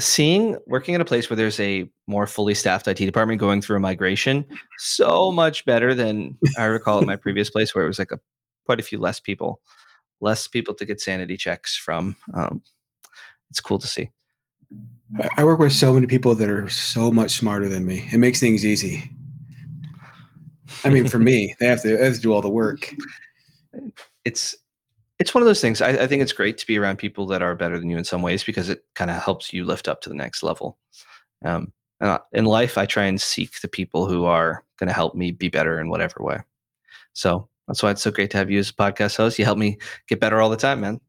seeing 0.00 0.56
working 0.66 0.94
at 0.94 1.00
a 1.00 1.04
place 1.04 1.30
where 1.30 1.36
there's 1.36 1.60
a 1.60 1.88
more 2.06 2.26
fully 2.26 2.54
staffed 2.54 2.88
IT 2.88 2.96
department 2.96 3.40
going 3.40 3.62
through 3.62 3.76
a 3.76 3.80
migration 3.80 4.44
so 4.78 5.30
much 5.30 5.64
better 5.64 5.94
than 5.94 6.36
I 6.58 6.64
recall 6.64 6.98
at 6.98 7.06
my 7.06 7.16
previous 7.16 7.48
place 7.48 7.74
where 7.74 7.84
it 7.84 7.88
was 7.88 7.98
like 7.98 8.10
a 8.10 8.18
quite 8.66 8.80
a 8.80 8.84
few 8.84 8.98
less 8.98 9.20
people, 9.20 9.60
less 10.20 10.48
people 10.48 10.74
to 10.74 10.84
get 10.84 11.00
sanity 11.00 11.36
checks 11.36 11.76
from. 11.76 12.16
Um, 12.34 12.62
it's 13.50 13.60
cool 13.60 13.78
to 13.78 13.86
see. 13.86 14.10
I- 15.36 15.44
work 15.44 15.58
with 15.58 15.72
so 15.72 15.92
many 15.92 16.06
people 16.06 16.34
that 16.34 16.48
are 16.48 16.68
so 16.68 17.10
much 17.10 17.32
smarter 17.32 17.68
than 17.68 17.84
me. 17.86 18.08
It 18.12 18.18
makes 18.18 18.40
things 18.40 18.64
easy. 18.64 19.10
I 20.84 20.88
mean, 20.90 21.08
for 21.08 21.18
me, 21.30 21.54
they 21.60 21.66
have 21.66 21.82
to, 21.82 21.96
they 21.96 22.04
have 22.04 22.14
to 22.14 22.20
do 22.20 22.32
all 22.32 22.42
the 22.42 22.48
work. 22.50 22.94
it's 24.24 24.54
it's 25.20 25.32
one 25.32 25.42
of 25.42 25.46
those 25.46 25.60
things. 25.60 25.80
I, 25.80 25.90
I 25.90 26.06
think 26.08 26.22
it's 26.22 26.32
great 26.32 26.58
to 26.58 26.66
be 26.66 26.76
around 26.78 26.96
people 26.96 27.26
that 27.28 27.40
are 27.42 27.54
better 27.54 27.78
than 27.78 27.88
you 27.88 27.96
in 27.96 28.04
some 28.04 28.20
ways 28.22 28.42
because 28.42 28.68
it 28.68 28.84
kind 28.94 29.10
of 29.10 29.22
helps 29.22 29.52
you 29.52 29.64
lift 29.64 29.86
up 29.86 30.00
to 30.02 30.08
the 30.08 30.14
next 30.14 30.42
level. 30.42 30.76
Um, 31.44 31.72
and 32.00 32.10
I- 32.10 32.20
in 32.32 32.44
life, 32.46 32.76
I 32.76 32.84
try 32.86 33.04
and 33.04 33.20
seek 33.20 33.60
the 33.60 33.68
people 33.68 34.06
who 34.06 34.24
are 34.24 34.64
going 34.78 34.88
to 34.88 34.92
help 34.94 35.14
me 35.14 35.30
be 35.30 35.48
better 35.48 35.78
in 35.80 35.88
whatever 35.88 36.16
way. 36.18 36.38
So 37.12 37.48
that's 37.68 37.80
why 37.82 37.92
it's 37.92 38.02
so 38.02 38.10
great 38.10 38.30
to 38.32 38.38
have 38.38 38.50
you 38.50 38.58
as 38.58 38.70
a 38.70 38.74
podcast 38.74 39.16
host. 39.16 39.38
You 39.38 39.44
help 39.44 39.58
me 39.58 39.78
get 40.08 40.18
better 40.18 40.40
all 40.40 40.50
the 40.50 40.56
time, 40.56 40.80
man. 40.80 41.00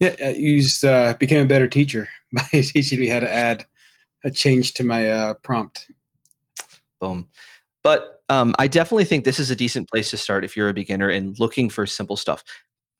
Yeah, 0.00 0.14
uh, 0.22 0.28
you 0.30 0.64
uh, 0.84 1.14
became 1.14 1.44
a 1.44 1.48
better 1.48 1.68
teacher 1.68 2.08
by 2.32 2.42
teaching 2.52 3.00
me 3.00 3.08
how 3.08 3.20
to 3.20 3.32
add 3.32 3.66
a 4.24 4.30
change 4.30 4.74
to 4.74 4.84
my 4.84 5.10
uh, 5.10 5.34
prompt. 5.34 5.90
Boom. 7.00 7.28
But 7.82 8.22
um, 8.28 8.54
I 8.58 8.68
definitely 8.68 9.04
think 9.04 9.24
this 9.24 9.40
is 9.40 9.50
a 9.50 9.56
decent 9.56 9.90
place 9.90 10.10
to 10.10 10.16
start 10.16 10.44
if 10.44 10.56
you're 10.56 10.68
a 10.68 10.74
beginner 10.74 11.08
and 11.08 11.38
looking 11.38 11.68
for 11.68 11.86
simple 11.86 12.16
stuff. 12.16 12.44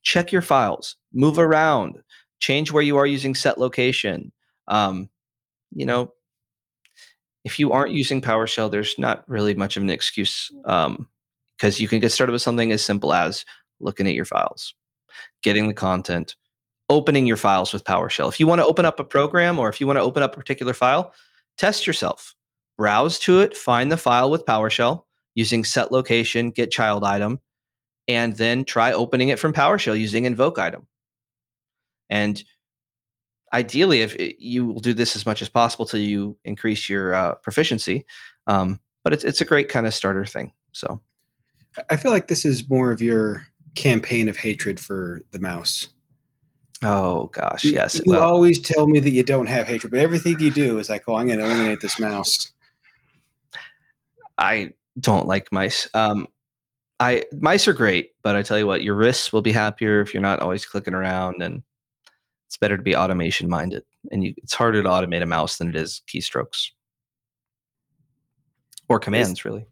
Check 0.02 0.32
your 0.32 0.42
files, 0.42 0.96
move 1.12 1.38
around, 1.38 2.02
change 2.40 2.72
where 2.72 2.82
you 2.82 2.96
are 2.96 3.06
using 3.06 3.34
set 3.34 3.58
location. 3.58 4.32
Um, 4.66 5.08
you 5.74 5.86
know, 5.86 6.12
if 7.44 7.58
you 7.58 7.72
aren't 7.72 7.92
using 7.92 8.20
PowerShell, 8.20 8.70
there's 8.70 8.98
not 8.98 9.28
really 9.28 9.54
much 9.54 9.76
of 9.76 9.82
an 9.82 9.90
excuse 9.90 10.50
because 10.64 11.80
you 11.80 11.88
can 11.88 12.00
get 12.00 12.12
started 12.12 12.32
with 12.32 12.42
something 12.42 12.72
as 12.72 12.84
simple 12.84 13.12
as 13.12 13.44
looking 13.80 14.06
at 14.06 14.14
your 14.14 14.24
files, 14.24 14.74
getting 15.42 15.68
the 15.68 15.74
content, 15.74 16.36
opening 16.92 17.26
your 17.26 17.36
files 17.36 17.72
with 17.72 17.84
PowerShell. 17.84 18.28
If 18.28 18.38
you 18.38 18.46
want 18.46 18.60
to 18.60 18.66
open 18.66 18.84
up 18.84 19.00
a 19.00 19.04
program 19.04 19.58
or 19.58 19.68
if 19.68 19.80
you 19.80 19.86
want 19.86 19.98
to 19.98 20.02
open 20.02 20.22
up 20.22 20.34
a 20.34 20.36
particular 20.36 20.74
file, 20.74 21.12
test 21.56 21.86
yourself 21.86 22.34
browse 22.78 23.18
to 23.20 23.40
it, 23.40 23.56
find 23.56 23.90
the 23.92 23.96
file 23.96 24.30
with 24.30 24.46
PowerShell 24.46 25.04
using 25.34 25.64
set 25.64 25.92
location, 25.92 26.50
get 26.50 26.70
child 26.70 27.04
item, 27.04 27.40
and 28.08 28.36
then 28.36 28.64
try 28.64 28.92
opening 28.92 29.28
it 29.28 29.38
from 29.38 29.52
PowerShell 29.52 29.98
using 29.98 30.24
invoke 30.24 30.58
item. 30.58 30.86
And 32.10 32.42
ideally, 33.52 34.02
if 34.02 34.14
it, 34.16 34.42
you 34.42 34.66
will 34.66 34.80
do 34.80 34.94
this 34.94 35.16
as 35.16 35.24
much 35.24 35.42
as 35.42 35.48
possible 35.48 35.86
till 35.86 36.00
you 36.00 36.36
increase 36.44 36.88
your 36.88 37.14
uh, 37.14 37.34
proficiency, 37.36 38.04
um, 38.46 38.80
but 39.04 39.12
it's 39.12 39.24
it's 39.24 39.40
a 39.40 39.46
great 39.46 39.68
kind 39.68 39.86
of 39.86 39.94
starter 39.94 40.26
thing. 40.26 40.52
So 40.72 41.00
I 41.90 41.96
feel 41.96 42.10
like 42.10 42.28
this 42.28 42.44
is 42.44 42.68
more 42.68 42.92
of 42.92 43.00
your 43.00 43.46
campaign 43.74 44.28
of 44.28 44.36
hatred 44.36 44.78
for 44.78 45.22
the 45.30 45.38
mouse. 45.38 45.88
Oh 46.82 47.26
gosh, 47.32 47.64
yes. 47.64 47.96
You 47.96 48.12
well, 48.12 48.22
always 48.22 48.60
tell 48.60 48.86
me 48.86 49.00
that 49.00 49.10
you 49.10 49.22
don't 49.22 49.46
have 49.46 49.66
hatred, 49.66 49.90
but 49.90 50.00
everything 50.00 50.38
you 50.40 50.50
do 50.50 50.78
is 50.78 50.88
like, 50.88 51.04
oh, 51.08 51.14
I'm 51.14 51.26
going 51.26 51.38
to 51.38 51.44
eliminate 51.44 51.80
this 51.80 51.98
mouse. 51.98 52.52
I 54.38 54.72
don't 55.00 55.26
like 55.26 55.52
mice. 55.52 55.88
Um, 55.94 56.26
I 57.00 57.24
mice 57.32 57.66
are 57.66 57.72
great, 57.72 58.12
but 58.22 58.36
I 58.36 58.42
tell 58.42 58.58
you 58.58 58.66
what, 58.66 58.82
your 58.82 58.94
wrists 58.94 59.32
will 59.32 59.42
be 59.42 59.52
happier 59.52 60.00
if 60.00 60.14
you're 60.14 60.22
not 60.22 60.40
always 60.40 60.64
clicking 60.64 60.94
around, 60.94 61.42
and 61.42 61.62
it's 62.46 62.56
better 62.56 62.76
to 62.76 62.82
be 62.82 62.96
automation 62.96 63.48
minded. 63.48 63.82
And 64.10 64.24
you, 64.24 64.34
it's 64.38 64.54
harder 64.54 64.82
to 64.82 64.88
automate 64.88 65.22
a 65.22 65.26
mouse 65.26 65.56
than 65.56 65.68
it 65.68 65.76
is 65.76 66.02
keystrokes. 66.08 66.70
or 68.88 68.98
commands, 68.98 69.44
really. 69.44 69.66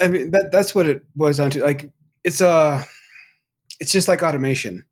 I 0.00 0.08
mean 0.08 0.30
that 0.32 0.52
that's 0.52 0.74
what 0.74 0.86
it 0.86 1.02
boils 1.14 1.38
down 1.38 1.50
to. 1.50 1.62
Like 1.62 1.90
it's 2.24 2.40
uh 2.40 2.84
it's 3.80 3.92
just 3.92 4.08
like 4.08 4.22
automation. 4.22 4.84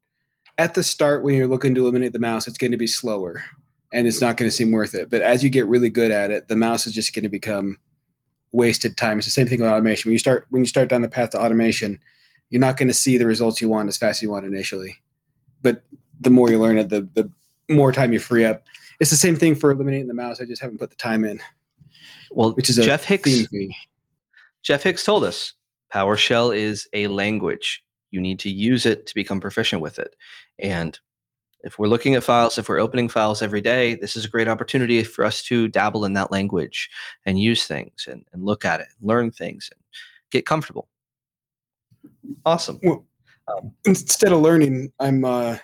At 0.57 0.75
the 0.75 0.83
start, 0.83 1.23
when 1.23 1.35
you're 1.35 1.47
looking 1.47 1.75
to 1.75 1.83
eliminate 1.83 2.13
the 2.13 2.19
mouse, 2.19 2.47
it's 2.47 2.59
going 2.59 2.71
to 2.71 2.77
be 2.77 2.87
slower 2.87 3.43
and 3.93 4.07
it's 4.07 4.21
not 4.21 4.37
going 4.37 4.49
to 4.49 4.55
seem 4.55 4.73
worth 4.73 4.95
it. 4.95 5.09
But 5.09 5.23
as 5.23 5.43
you 5.43 5.51
get 5.51 5.67
really 5.67 5.89
good 5.89 6.11
at 6.11 6.31
it, 6.31 6.49
the 6.49 6.57
mouse 6.57 6.87
is 6.87 6.93
just 6.93 7.15
going 7.15 7.23
to 7.23 7.29
become 7.29 7.79
wasted 8.53 8.97
time. 8.97 9.19
It's 9.19 9.27
the 9.27 9.33
same 9.33 9.47
thing 9.47 9.61
with 9.61 9.71
automation. 9.71 10.09
When 10.09 10.13
you 10.13 10.19
start 10.19 10.47
when 10.51 10.63
you 10.63 10.67
start 10.67 10.89
down 10.89 11.03
the 11.03 11.09
path 11.09 11.31
to 11.31 11.41
automation, 11.41 11.99
you're 12.51 12.61
not 12.61 12.77
going 12.77 12.89
to 12.89 12.95
see 12.95 13.19
the 13.19 13.27
results 13.27 13.61
you 13.61 13.69
want 13.69 13.89
as 13.89 13.97
fast 13.97 14.19
as 14.19 14.23
you 14.23 14.31
want 14.31 14.47
initially. 14.47 14.97
But 15.63 15.83
the 16.21 16.31
more 16.31 16.51
you 16.51 16.59
learn 16.59 16.79
it, 16.79 16.89
the 16.89 17.09
the 17.15 17.31
more 17.69 17.93
time 17.93 18.13
you 18.13 18.19
free 18.19 18.45
up. 18.45 18.65
It's 19.01 19.11
the 19.11 19.17
same 19.17 19.37
thing 19.37 19.55
for 19.55 19.71
eliminating 19.71 20.09
the 20.09 20.15
mouse. 20.15 20.41
I 20.41 20.45
just 20.45 20.63
haven't 20.63 20.79
put 20.79 20.91
the 20.91 20.97
time 20.97 21.25
in, 21.25 21.41
Well, 22.31 22.53
which 22.53 22.71
is 22.71 22.79
a 22.79 22.85
Jeff 22.85 23.05
Hicks. 23.05 23.47
Jeff 24.63 24.83
Hicks 24.83 25.05
told 25.05 25.25
us 25.25 25.53
PowerShell 25.93 26.57
is 26.57 26.89
a 26.93 27.09
language. 27.09 27.84
You 28.15 28.21
need 28.21 28.39
to 28.41 28.51
use 28.51 28.87
it 28.87 29.07
to 29.09 29.15
become 29.15 29.41
proficient 29.41 29.83
with 29.83 29.99
it. 29.99 30.15
And 30.61 30.97
if 31.65 31.79
we're 31.79 31.89
looking 31.89 32.15
at 32.15 32.23
mm-hmm. 32.23 32.27
files, 32.27 32.59
if 32.59 32.69
we're 32.69 32.79
opening 32.79 33.09
files 33.09 33.43
every 33.43 33.61
day, 33.61 33.97
this 33.97 34.15
is 34.15 34.25
a 34.25 34.29
great 34.29 34.47
opportunity 34.47 35.03
for 35.03 35.25
us 35.25 35.43
to 35.45 35.67
dabble 35.67 36.05
in 36.05 36.13
that 36.13 36.31
language 36.31 36.89
and 37.27 37.41
use 37.41 37.67
things 37.67 38.07
and, 38.09 38.25
and 38.33 38.45
look 38.45 38.65
at 38.65 38.81
it, 38.81 38.87
learn 39.01 39.33
things, 39.33 39.69
and 39.73 39.83
get 40.31 40.47
comfortable. 40.47 40.89
Awesome. 42.47 42.79
well 42.85 43.05
um, 43.49 43.73
Instead 43.85 44.33
of 44.33 44.41
learning, 44.41 44.93
I'm 45.01 45.25
uh, 45.25 45.59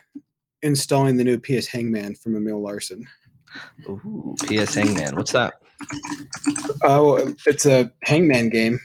installing 0.62 1.18
the 1.18 1.24
new 1.24 1.38
PS 1.38 1.68
Hangman 1.68 2.16
from 2.16 2.34
Emil 2.34 2.60
Larson. 2.60 3.06
Ooh, 3.88 4.34
PS 4.46 4.74
Hangman. 4.74 5.14
What's 5.14 5.32
that? 5.32 5.54
Oh, 6.82 7.34
it's 7.46 7.66
a 7.66 7.92
Hangman 8.02 8.48
game 8.48 8.80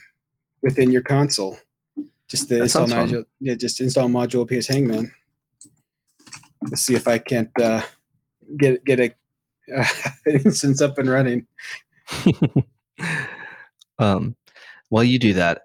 within 0.62 0.92
your 0.92 1.02
console. 1.02 1.58
Just 2.30 2.50
the 2.50 2.56
That 2.56 2.64
install 2.64 2.88
sounds 2.88 3.12
fun. 3.12 3.22
module. 3.22 3.26
Yeah, 3.40 3.56
just 3.56 3.82
install 3.82 4.10
module 4.10 4.48
PS 4.48 4.68
Hangman. 4.68 5.12
Let's 6.64 6.82
see 6.82 6.96
if 6.96 7.08
I 7.08 7.18
can't 7.20 7.52
uh, 7.62 7.84
get 8.58 8.84
get 8.84 9.00
a 9.00 9.14
uh, 9.76 9.86
instance 10.28 10.82
up 10.82 10.98
and 10.98 11.10
running. 11.10 11.46
um, 14.00 14.36
while 14.90 15.04
you 15.04 15.20
do 15.20 15.34
that, 15.34 15.64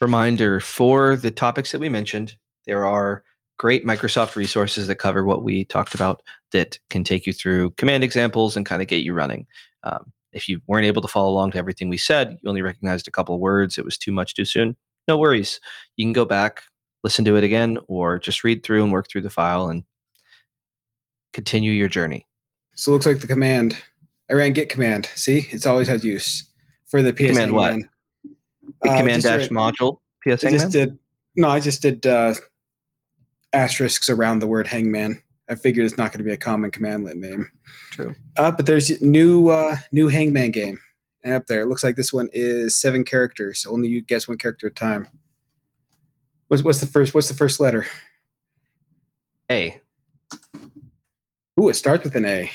reminder 0.00 0.60
for 0.60 1.16
the 1.16 1.30
topics 1.30 1.72
that 1.72 1.80
we 1.80 1.88
mentioned, 1.88 2.36
there 2.66 2.84
are 2.84 3.24
great 3.58 3.86
Microsoft 3.86 4.34
resources 4.36 4.88
that 4.88 4.96
cover 4.96 5.24
what 5.24 5.44
we 5.44 5.64
talked 5.64 5.94
about 5.94 6.22
that 6.52 6.78
can 6.90 7.04
take 7.04 7.26
you 7.26 7.32
through 7.32 7.70
command 7.72 8.02
examples 8.02 8.56
and 8.56 8.66
kind 8.66 8.82
of 8.82 8.88
get 8.88 9.04
you 9.04 9.14
running. 9.14 9.46
Um, 9.84 10.12
if 10.32 10.48
you 10.48 10.60
weren't 10.66 10.86
able 10.86 11.02
to 11.02 11.08
follow 11.08 11.30
along 11.30 11.52
to 11.52 11.58
everything 11.58 11.88
we 11.88 11.98
said, 11.98 12.38
you 12.42 12.48
only 12.48 12.62
recognized 12.62 13.06
a 13.06 13.10
couple 13.10 13.34
of 13.34 13.40
words, 13.40 13.78
it 13.78 13.84
was 13.84 13.98
too 13.98 14.12
much 14.12 14.34
too 14.34 14.44
soon, 14.44 14.76
no 15.08 15.16
worries. 15.16 15.60
You 15.96 16.04
can 16.04 16.12
go 16.12 16.24
back, 16.24 16.62
listen 17.02 17.24
to 17.24 17.36
it 17.36 17.44
again, 17.44 17.78
or 17.88 18.18
just 18.18 18.44
read 18.44 18.62
through 18.62 18.82
and 18.82 18.92
work 18.92 19.08
through 19.10 19.22
the 19.22 19.30
file 19.30 19.68
and 19.68 19.84
continue 21.32 21.72
your 21.72 21.88
journey. 21.88 22.26
So 22.74 22.90
it 22.90 22.94
looks 22.94 23.06
like 23.06 23.20
the 23.20 23.26
command. 23.26 23.76
I 24.30 24.34
ran 24.34 24.52
git 24.52 24.68
command. 24.68 25.10
See, 25.14 25.46
it's 25.50 25.66
always 25.66 25.88
had 25.88 26.04
use 26.04 26.48
for 26.86 27.02
the 27.02 27.12
Command 27.12 27.52
what? 27.52 27.76
The 28.82 28.90
Uh, 28.90 28.98
command 28.98 29.22
dash 29.22 29.48
module, 29.48 29.98
PS 30.22 30.44
I 30.44 30.50
just 30.50 30.70
did 30.70 30.98
no, 31.36 31.48
I 31.48 31.60
just 31.60 31.82
did 31.82 32.06
uh, 32.06 32.34
asterisks 33.52 34.10
around 34.10 34.38
the 34.40 34.46
word 34.46 34.66
hangman. 34.66 35.22
I 35.48 35.54
figured 35.54 35.86
it's 35.86 35.98
not 35.98 36.12
going 36.12 36.18
to 36.18 36.24
be 36.24 36.32
a 36.32 36.36
common 36.36 36.70
commandlet 36.70 37.16
name. 37.16 37.50
True. 37.90 38.14
Uh, 38.36 38.50
but 38.50 38.66
there's 38.66 39.00
new 39.02 39.48
uh, 39.48 39.76
new 39.90 40.08
hangman 40.08 40.50
game 40.50 40.78
up 41.30 41.46
there. 41.46 41.62
It 41.62 41.66
looks 41.66 41.84
like 41.84 41.96
this 41.96 42.12
one 42.12 42.28
is 42.32 42.76
seven 42.76 43.04
characters. 43.04 43.64
Only 43.68 43.88
you 43.88 44.02
guess 44.02 44.26
one 44.26 44.38
character 44.38 44.66
at 44.66 44.72
a 44.72 44.74
time. 44.74 45.06
What's 46.48 46.62
what's 46.62 46.80
the 46.80 46.86
first 46.86 47.14
what's 47.14 47.28
the 47.28 47.34
first 47.34 47.60
letter? 47.60 47.86
A. 49.50 49.80
Ooh, 51.60 51.68
it 51.68 51.74
starts 51.74 52.04
with 52.04 52.16
an 52.16 52.24
A. 52.24 52.50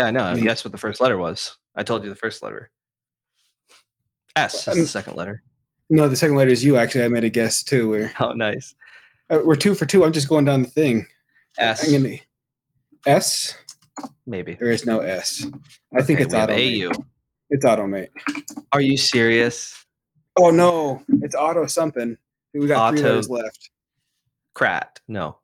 Yeah, 0.00 0.06
I 0.06 0.10
know. 0.10 0.34
Neat. 0.34 0.42
Guess 0.42 0.64
what 0.64 0.72
the 0.72 0.78
first 0.78 1.00
letter 1.00 1.18
was. 1.18 1.56
I 1.76 1.82
told 1.82 2.02
you 2.02 2.10
the 2.10 2.16
first 2.16 2.42
letter. 2.42 2.70
S 4.36 4.66
is 4.68 4.76
the 4.76 4.86
second 4.86 5.16
letter. 5.16 5.42
No, 5.90 6.08
the 6.08 6.16
second 6.16 6.36
letter 6.36 6.50
is 6.50 6.64
you. 6.64 6.76
Actually, 6.76 7.04
I 7.04 7.08
made 7.08 7.24
a 7.24 7.30
guess 7.30 7.62
too. 7.62 7.88
We're 7.90 8.12
Oh, 8.18 8.32
nice. 8.32 8.74
uh, 9.30 9.40
we're 9.44 9.54
two 9.54 9.74
for 9.74 9.86
two. 9.86 10.04
I'm 10.04 10.12
just 10.12 10.28
going 10.28 10.44
down 10.44 10.62
the 10.62 10.68
thing. 10.70 11.06
S, 11.58 11.88
gonna 11.90 12.16
S. 13.06 13.56
maybe. 14.26 14.54
There 14.54 14.70
is 14.70 14.84
no 14.86 15.00
S. 15.00 15.46
I 15.96 16.02
think 16.02 16.18
Okay, 16.20 16.24
it's 16.24 16.34
have. 16.34 16.50
AU. 16.50 16.90
It's 17.50 17.64
automate. 17.64 18.08
Are 18.72 18.80
you 18.80 18.96
serious? 18.96 19.84
Oh 20.36 20.50
no, 20.50 21.02
it's 21.22 21.34
auto 21.34 21.66
something. 21.66 22.16
We 22.52 22.66
got 22.66 22.90
three 22.90 23.00
Auto- 23.00 23.08
letters 23.10 23.30
left. 23.30 23.70
Crat. 24.54 25.00
No. 25.08 25.38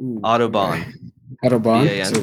Ooh, 0.00 0.20
Autobahn. 0.22 0.80
okay. 0.82 0.92
Autobahn. 1.44 1.96
Yeah, 1.96 2.04
So, 2.04 2.22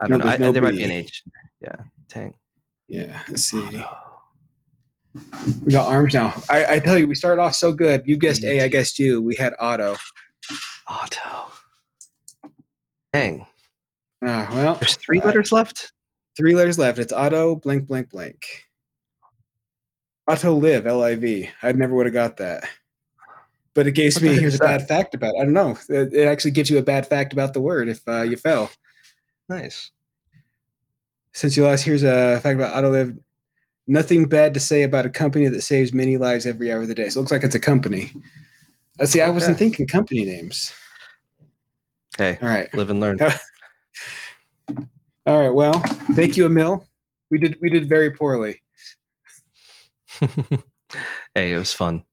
I 0.00 0.08
don't 0.08 0.18
know. 0.18 0.24
I, 0.30 0.36
no 0.38 0.52
there 0.52 0.62
might 0.62 0.72
be 0.72 0.82
an 0.84 0.90
H. 0.90 1.22
Yeah. 1.60 1.76
Tang. 2.08 2.34
yeah. 2.88 3.22
Let's 3.28 3.42
see. 3.44 3.60
We 5.64 5.72
got 5.72 5.88
arms 5.88 6.14
now. 6.14 6.34
I, 6.48 6.74
I 6.74 6.78
tell 6.78 6.98
you, 6.98 7.06
we 7.06 7.14
started 7.14 7.40
off 7.42 7.54
so 7.54 7.72
good. 7.72 8.02
You 8.06 8.16
guessed 8.16 8.44
A, 8.44 8.62
I 8.62 8.68
guessed 8.68 8.98
you. 8.98 9.20
We 9.22 9.34
had 9.36 9.52
auto. 9.60 9.96
Auto. 10.90 11.52
Dang. 13.12 13.46
Ah, 14.24 14.48
well, 14.52 14.74
There's 14.76 14.96
three 14.96 15.20
Uh, 15.20 15.26
letters 15.26 15.52
left? 15.52 15.92
Three 16.36 16.54
letters 16.54 16.78
left. 16.78 16.98
It's 16.98 17.12
auto 17.12 17.56
blank 17.56 17.86
blank 17.86 18.10
blank. 18.10 18.44
Auto 20.28 20.54
live 20.54 20.86
L 20.86 21.02
I 21.02 21.14
V. 21.16 21.48
I 21.62 21.72
never 21.72 21.94
would 21.94 22.06
have 22.06 22.12
got 22.12 22.36
that. 22.38 22.68
But 23.74 23.86
it 23.86 23.92
gives 23.92 24.16
What 24.16 24.24
me 24.24 24.38
here's 24.38 24.54
a 24.54 24.58
that? 24.58 24.78
bad 24.80 24.88
fact 24.88 25.14
about. 25.14 25.34
It. 25.34 25.40
I 25.40 25.44
don't 25.44 25.54
know. 25.54 25.78
It, 25.88 26.12
it 26.12 26.26
actually 26.26 26.50
gives 26.50 26.68
you 26.70 26.78
a 26.78 26.82
bad 26.82 27.06
fact 27.06 27.32
about 27.32 27.54
the 27.54 27.60
word 27.60 27.88
if 27.88 28.06
uh, 28.06 28.22
you 28.22 28.36
fell. 28.36 28.70
Nice. 29.48 29.90
Since 31.32 31.56
you 31.56 31.64
lost, 31.64 31.84
here's 31.84 32.02
a 32.02 32.38
fact 32.40 32.56
about 32.56 32.74
Autoliv. 32.74 33.18
Nothing 33.86 34.26
bad 34.26 34.54
to 34.54 34.60
say 34.60 34.82
about 34.82 35.06
a 35.06 35.10
company 35.10 35.48
that 35.48 35.62
saves 35.62 35.92
many 35.92 36.16
lives 36.16 36.46
every 36.46 36.70
hour 36.70 36.82
of 36.82 36.88
the 36.88 36.94
day. 36.94 37.08
So 37.08 37.18
it 37.18 37.22
looks 37.22 37.32
like 37.32 37.42
it's 37.42 37.54
a 37.54 37.60
company. 37.60 38.12
Uh, 39.00 39.06
see, 39.06 39.20
I 39.20 39.30
wasn't 39.30 39.56
Okay. 39.56 39.64
thinking 39.64 39.86
company 39.86 40.24
names. 40.24 40.72
Hey, 42.18 42.38
All 42.42 42.48
right. 42.48 42.72
live 42.74 42.90
and 42.90 43.00
learn. 43.00 43.18
All 45.26 45.38
right. 45.40 45.50
Well, 45.54 45.74
thank 46.14 46.36
you, 46.36 46.46
Emil. 46.46 46.86
We 47.30 47.38
did 47.38 47.56
we 47.60 47.70
did 47.70 47.88
very 47.88 48.10
poorly. 48.10 48.62
hey, 51.34 51.52
it 51.52 51.58
was 51.58 51.72
fun. 51.72 52.04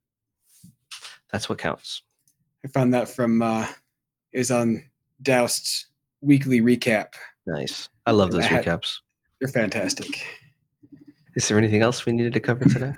That's 1.32 1.49
what 1.49 1.57
counts. 1.57 2.03
I 2.64 2.68
found 2.70 2.93
that 2.93 3.10
from 3.10 3.41
uh 3.41 3.68
is 4.32 4.51
on 4.51 4.84
Dowst's 5.22 5.88
weekly 6.22 6.62
recap. 6.62 7.14
Nice. 7.47 7.89
I 8.05 8.12
love 8.12 8.32
those 8.32 8.43
I 8.45 8.47
had- 8.47 8.66
recaps. 8.66 8.97
They're 9.39 9.49
fantastic. 9.49 10.26
Is 11.36 11.47
there 11.47 11.57
anything 11.57 11.82
else 11.82 12.05
we 12.05 12.12
needed 12.12 12.34
to 12.34 12.39
cover 12.41 12.66
today? 12.66 12.93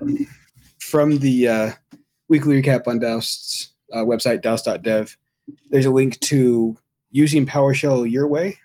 From 0.80 1.20
the 1.20 1.48
uh, 1.48 1.72
weekly 2.28 2.60
recap 2.60 2.88
on 2.88 3.00
Dowst's 3.00 3.74
uh, 3.94 4.00
website, 4.00 4.42
dowst.dev, 4.42 5.16
there's 5.70 5.86
a 5.86 5.92
link 5.92 6.20
to 6.22 6.76
using 7.12 7.46
PowerShell 7.46 8.10
your 8.10 8.28
way 8.28 8.58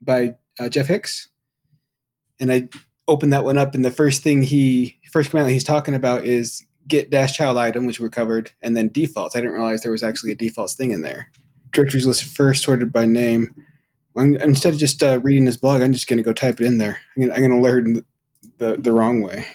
by 0.00 0.36
uh, 0.60 0.68
Jeff 0.68 0.86
Hicks. 0.86 1.28
And 2.40 2.52
I 2.52 2.68
opened 3.08 3.32
that 3.32 3.44
one 3.44 3.58
up, 3.58 3.74
and 3.74 3.84
the 3.84 3.90
first 3.90 4.22
thing 4.22 4.42
he, 4.42 4.98
first 5.10 5.30
command 5.30 5.48
that 5.48 5.52
he's 5.52 5.64
talking 5.64 5.94
about 5.94 6.24
is 6.24 6.64
get 6.88 7.10
dash 7.10 7.36
child 7.36 7.56
item, 7.56 7.86
which 7.86 8.00
we 8.00 8.08
covered, 8.08 8.50
and 8.62 8.76
then 8.76 8.88
defaults. 8.88 9.36
I 9.36 9.40
didn't 9.40 9.54
realize 9.54 9.82
there 9.82 9.92
was 9.92 10.02
actually 10.02 10.32
a 10.32 10.36
defaults 10.36 10.74
thing 10.74 10.90
in 10.90 11.02
there. 11.02 11.30
Directories 11.72 12.06
listed 12.06 12.28
first, 12.28 12.62
sorted 12.62 12.92
by 12.92 13.06
name. 13.06 13.54
I'm, 14.16 14.36
instead 14.36 14.74
of 14.74 14.78
just 14.78 15.02
uh, 15.02 15.20
reading 15.22 15.44
this 15.44 15.56
blog, 15.56 15.80
I'm 15.80 15.92
just 15.92 16.06
going 16.06 16.18
to 16.18 16.22
go 16.22 16.32
type 16.32 16.60
it 16.60 16.66
in 16.66 16.78
there. 16.78 16.98
I'm 17.16 17.28
going 17.28 17.50
to 17.50 17.56
learn 17.60 18.04
the, 18.58 18.76
the 18.76 18.92
wrong 18.92 19.22
way. 19.22 19.46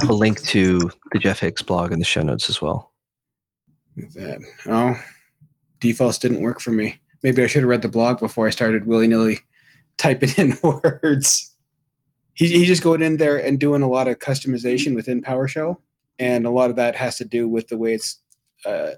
I 0.00 0.04
have 0.04 0.10
a 0.10 0.14
link 0.14 0.40
to 0.44 0.90
the 1.12 1.18
Jeff 1.18 1.40
Hicks 1.40 1.62
blog 1.62 1.92
in 1.92 1.98
the 1.98 2.04
show 2.04 2.22
notes 2.22 2.48
as 2.48 2.62
well. 2.62 2.92
That. 4.14 4.40
Oh, 4.66 4.94
defaults 5.80 6.18
didn't 6.18 6.42
work 6.42 6.60
for 6.60 6.70
me. 6.70 7.00
Maybe 7.22 7.42
I 7.42 7.46
should 7.46 7.62
have 7.62 7.68
read 7.68 7.82
the 7.82 7.88
blog 7.88 8.20
before 8.20 8.46
I 8.46 8.50
started 8.50 8.86
willy 8.86 9.06
nilly 9.06 9.40
typing 9.98 10.30
in 10.36 10.58
words. 10.62 11.54
He, 12.34 12.48
he's 12.48 12.68
just 12.68 12.82
going 12.82 13.02
in 13.02 13.16
there 13.16 13.36
and 13.36 13.58
doing 13.58 13.82
a 13.82 13.88
lot 13.88 14.08
of 14.08 14.18
customization 14.18 14.94
within 14.94 15.22
PowerShell. 15.22 15.76
And 16.18 16.46
a 16.46 16.50
lot 16.50 16.70
of 16.70 16.76
that 16.76 16.96
has 16.96 17.16
to 17.18 17.24
do 17.24 17.48
with 17.48 17.68
the 17.68 17.78
way 17.78 17.94
it's 17.94 18.18
uh, 18.64 18.92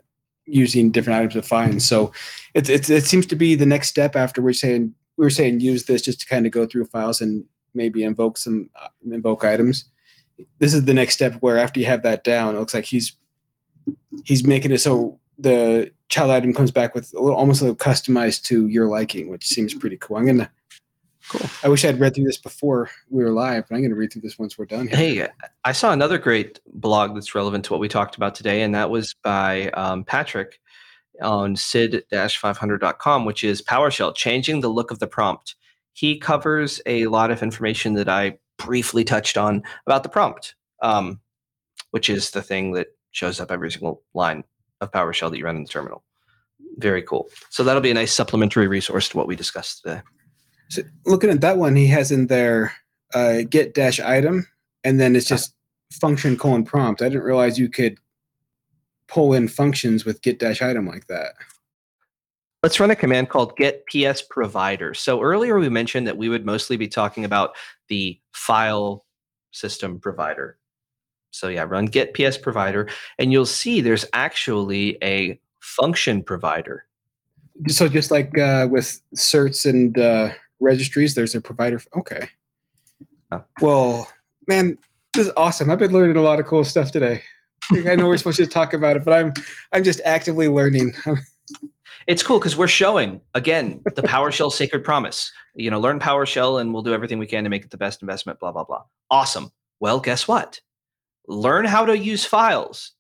using 0.45 0.91
different 0.91 1.18
items 1.18 1.37
of 1.37 1.47
find. 1.47 1.83
So 1.83 2.12
it's, 2.55 2.68
it's, 2.68 2.91
it 2.91 3.05
seems 3.05 3.26
to 3.26 3.37
be 3.37 3.55
the 3.55 3.66
next 3.66 3.89
step 3.89 4.16
after 4.16 4.43
we're 4.43 4.53
saying, 4.53 4.95
we 5.16 5.24
were 5.24 5.30
saying 5.30 5.61
use 5.61 5.85
this 5.85 6.03
just 6.03 6.20
to 6.20 6.26
kind 6.26 6.47
of 6.47 6.53
go 6.53 6.66
through 6.66 6.87
files 6.87 7.20
and 7.20 7.45
maybe 7.74 8.03
invoke 8.03 8.39
some 8.39 8.70
uh, 8.80 8.89
invoke 9.11 9.45
items. 9.45 9.85
This 10.59 10.74
is 10.74 10.85
the 10.85 10.95
next 10.95 11.14
step 11.14 11.35
where 11.41 11.59
after 11.59 11.78
you 11.78 11.87
have 11.87 12.03
that 12.03 12.24
down, 12.24 12.57
it 12.57 12.59
looks 12.59 12.74
like 12.74 12.85
he's 12.85 13.16
he's 14.24 14.45
making 14.45 14.72
it 14.72 14.78
so 14.78 15.18
the 15.43 15.93
child 16.09 16.30
item 16.30 16.53
comes 16.55 16.70
back 16.70 16.95
with 16.95 17.12
a 17.14 17.20
little, 17.20 17.36
almost 17.36 17.61
a 17.61 17.64
little 17.64 17.76
customized 17.76 18.45
to 18.45 18.68
your 18.68 18.86
liking, 18.86 19.28
which 19.28 19.47
seems 19.47 19.74
pretty 19.74 19.97
cool. 19.97 20.16
I'm 20.16 20.26
gonna 20.26 20.51
Cool. 21.28 21.49
I 21.62 21.68
wish 21.68 21.84
I'd 21.84 22.01
read 22.01 22.14
through 22.14 22.24
this 22.24 22.36
before 22.36 22.90
we 23.09 23.22
were 23.22 23.30
live, 23.30 23.68
but 23.68 23.76
I'm 23.76 23.80
going 23.80 23.90
to 23.90 23.97
read 23.97 24.12
through 24.12 24.22
this 24.22 24.38
once 24.38 24.59
we're 24.59 24.66
done. 24.66 24.88
Here. 24.88 24.97
Hey, 24.97 25.28
I 25.64 25.72
saw 25.72 25.93
another 25.93 26.18
great 26.18 26.61
blog 26.74 27.14
that's 27.14 27.34
relevant 27.34 27.64
to 27.66 27.72
what 27.72 27.80
we 27.80 27.88
talked 27.88 28.16
about 28.16 28.34
today, 28.34 28.62
and 28.62 28.74
that 28.74 28.90
was 28.90 29.14
by 29.22 29.68
um, 29.70 30.05
Patrick 30.05 30.61
on 31.22 31.55
sid-500.com, 31.55 33.24
which 33.24 33.45
is 33.45 33.62
PowerShell, 33.62 34.14
changing 34.16 34.61
the 34.61 34.68
look 34.68 34.90
of 34.90 34.99
the 34.99 35.07
prompt. 35.07 35.55
He 35.93 36.18
covers 36.18 36.80
a 36.86 37.07
lot 37.07 37.30
of 37.30 37.43
information 37.43 37.95
that 37.95 38.09
I 38.09 38.38
briefly 38.59 39.05
touched 39.05 39.36
on 39.36 39.62
about 39.86 40.03
the 40.03 40.09
prompt, 40.09 40.55
um, 40.82 41.20
which 41.93 42.11
is 42.11 42.30
the 42.30 42.43
thing 42.43 42.72
that 42.72 42.88
shows 43.12 43.40
up 43.40 43.51
every 43.51 43.70
single 43.70 44.03
line 44.14 44.43
of 44.83 44.91
PowerShell 44.91 45.30
that 45.30 45.39
you 45.39 45.45
run 45.45 45.57
in 45.57 45.62
the 45.62 45.68
terminal. 45.68 46.05
Very 46.76 47.03
cool. 47.03 47.28
So 47.51 47.64
that'll 47.64 47.83
be 47.83 47.91
a 47.91 47.95
nice 47.95 48.12
supplementary 48.12 48.66
resource 48.66 49.09
to 49.11 49.16
what 49.16 49.26
we 49.26 49.37
discussed 49.37 49.83
today. 49.83 50.03
So 50.68 50.83
looking 51.07 51.30
at 51.30 51.41
that 51.43 51.59
one, 51.59 51.76
he 51.76 51.87
has 51.89 52.11
in 52.11 52.26
there 52.26 52.72
uh, 53.14 53.43
get 53.49 53.74
dash 53.74 54.01
item, 54.01 54.47
and 54.85 54.99
then 54.99 55.14
it's 55.14 55.26
just 55.26 55.55
function 55.93 56.37
colon 56.37 56.64
prompt. 56.64 57.03
I 57.03 57.09
didn't 57.09 57.24
realize 57.24 57.59
you 57.59 57.68
could 57.68 57.99
pull 59.07 59.35
in 59.35 59.49
functions 59.49 60.05
with 60.05 60.22
get 60.22 60.39
dash 60.39 60.62
item 60.62 60.87
like 60.87 61.07
that. 61.09 61.35
Let's 62.62 62.80
run 62.80 62.91
a 62.91 62.97
command 62.97 63.28
called 63.28 63.57
get 63.57 63.85
ps 63.87 64.22
provider. 64.22 64.95
So 64.95 65.20
earlier 65.20 65.59
we 65.59 65.68
mentioned 65.68 66.07
that 66.07 66.16
we 66.16 66.28
would 66.28 66.47
mostly 66.47 66.76
be 66.76 66.89
talking 66.89 67.24
about 67.24 67.55
the 67.89 68.18
file 68.33 69.05
system 69.51 70.01
provider. 70.01 70.59
So 71.33 71.49
yeah, 71.49 71.64
run 71.64 71.87
get 71.87 72.14
ps 72.14 72.39
provider, 72.39 72.89
and 73.18 73.33
you'll 73.33 73.47
see 73.47 73.80
there's 73.80 74.05
actually 74.12 74.97
a 75.03 75.41
function 75.61 76.22
provider. 76.22 76.85
So 77.68 77.89
just 77.89 78.11
like 78.11 78.37
uh, 78.39 78.68
with 78.70 79.01
certs 79.16 79.68
and 79.68 79.99
uh, 79.99 80.30
registries, 80.61 81.14
there's 81.14 81.35
a 81.35 81.41
provider. 81.41 81.80
Okay. 81.97 82.28
Oh. 83.30 83.45
Well, 83.61 84.09
man, 84.47 84.78
this 85.14 85.26
is 85.26 85.33
awesome. 85.37 85.70
I've 85.70 85.78
been 85.78 85.93
learning 85.93 86.16
a 86.16 86.22
lot 86.22 86.39
of 86.39 86.47
cool 86.47 86.64
stuff 86.64 86.93
today. 86.93 87.22
I 87.72 87.97
know 87.97 88.07
we're 88.07 88.16
supposed 88.18 88.39
to 88.39 88.47
talk 88.47 88.74
about 88.74 88.97
it, 88.97 89.05
but 89.05 89.14
I'm 89.14 89.33
I'm 89.72 89.85
just 89.85 90.01
actively 90.05 90.49
learning. 90.49 90.95
It's 92.07 92.22
cool 92.22 92.39
because 92.39 92.57
we're 92.57 92.68
showing 92.68 93.20
again 93.35 93.80
the 93.95 94.03
PowerShell 94.03 94.51
sacred 94.51 94.85
promise. 94.85 95.30
You 95.55 95.70
know, 95.70 95.78
learn 95.78 96.01
PowerShell 96.01 96.61
and 96.61 96.72
we'll 96.72 96.83
do 96.83 96.93
everything 96.93 97.18
we 97.18 97.26
can 97.26 97.45
to 97.45 97.51
make 97.51 97.64
it 97.64 97.70
the 97.70 97.76
best 97.76 98.03
investment. 98.03 98.41
Blah 98.41 98.53
blah 98.53 98.64
blah. 98.64 98.83
Awesome. 99.11 99.53
Well, 99.80 100.01
guess 100.01 100.26
what? 100.26 100.61
Learn 101.33 101.64
how 101.64 101.87
to 101.87 101.97
use 101.97 102.24
files, 102.26 102.93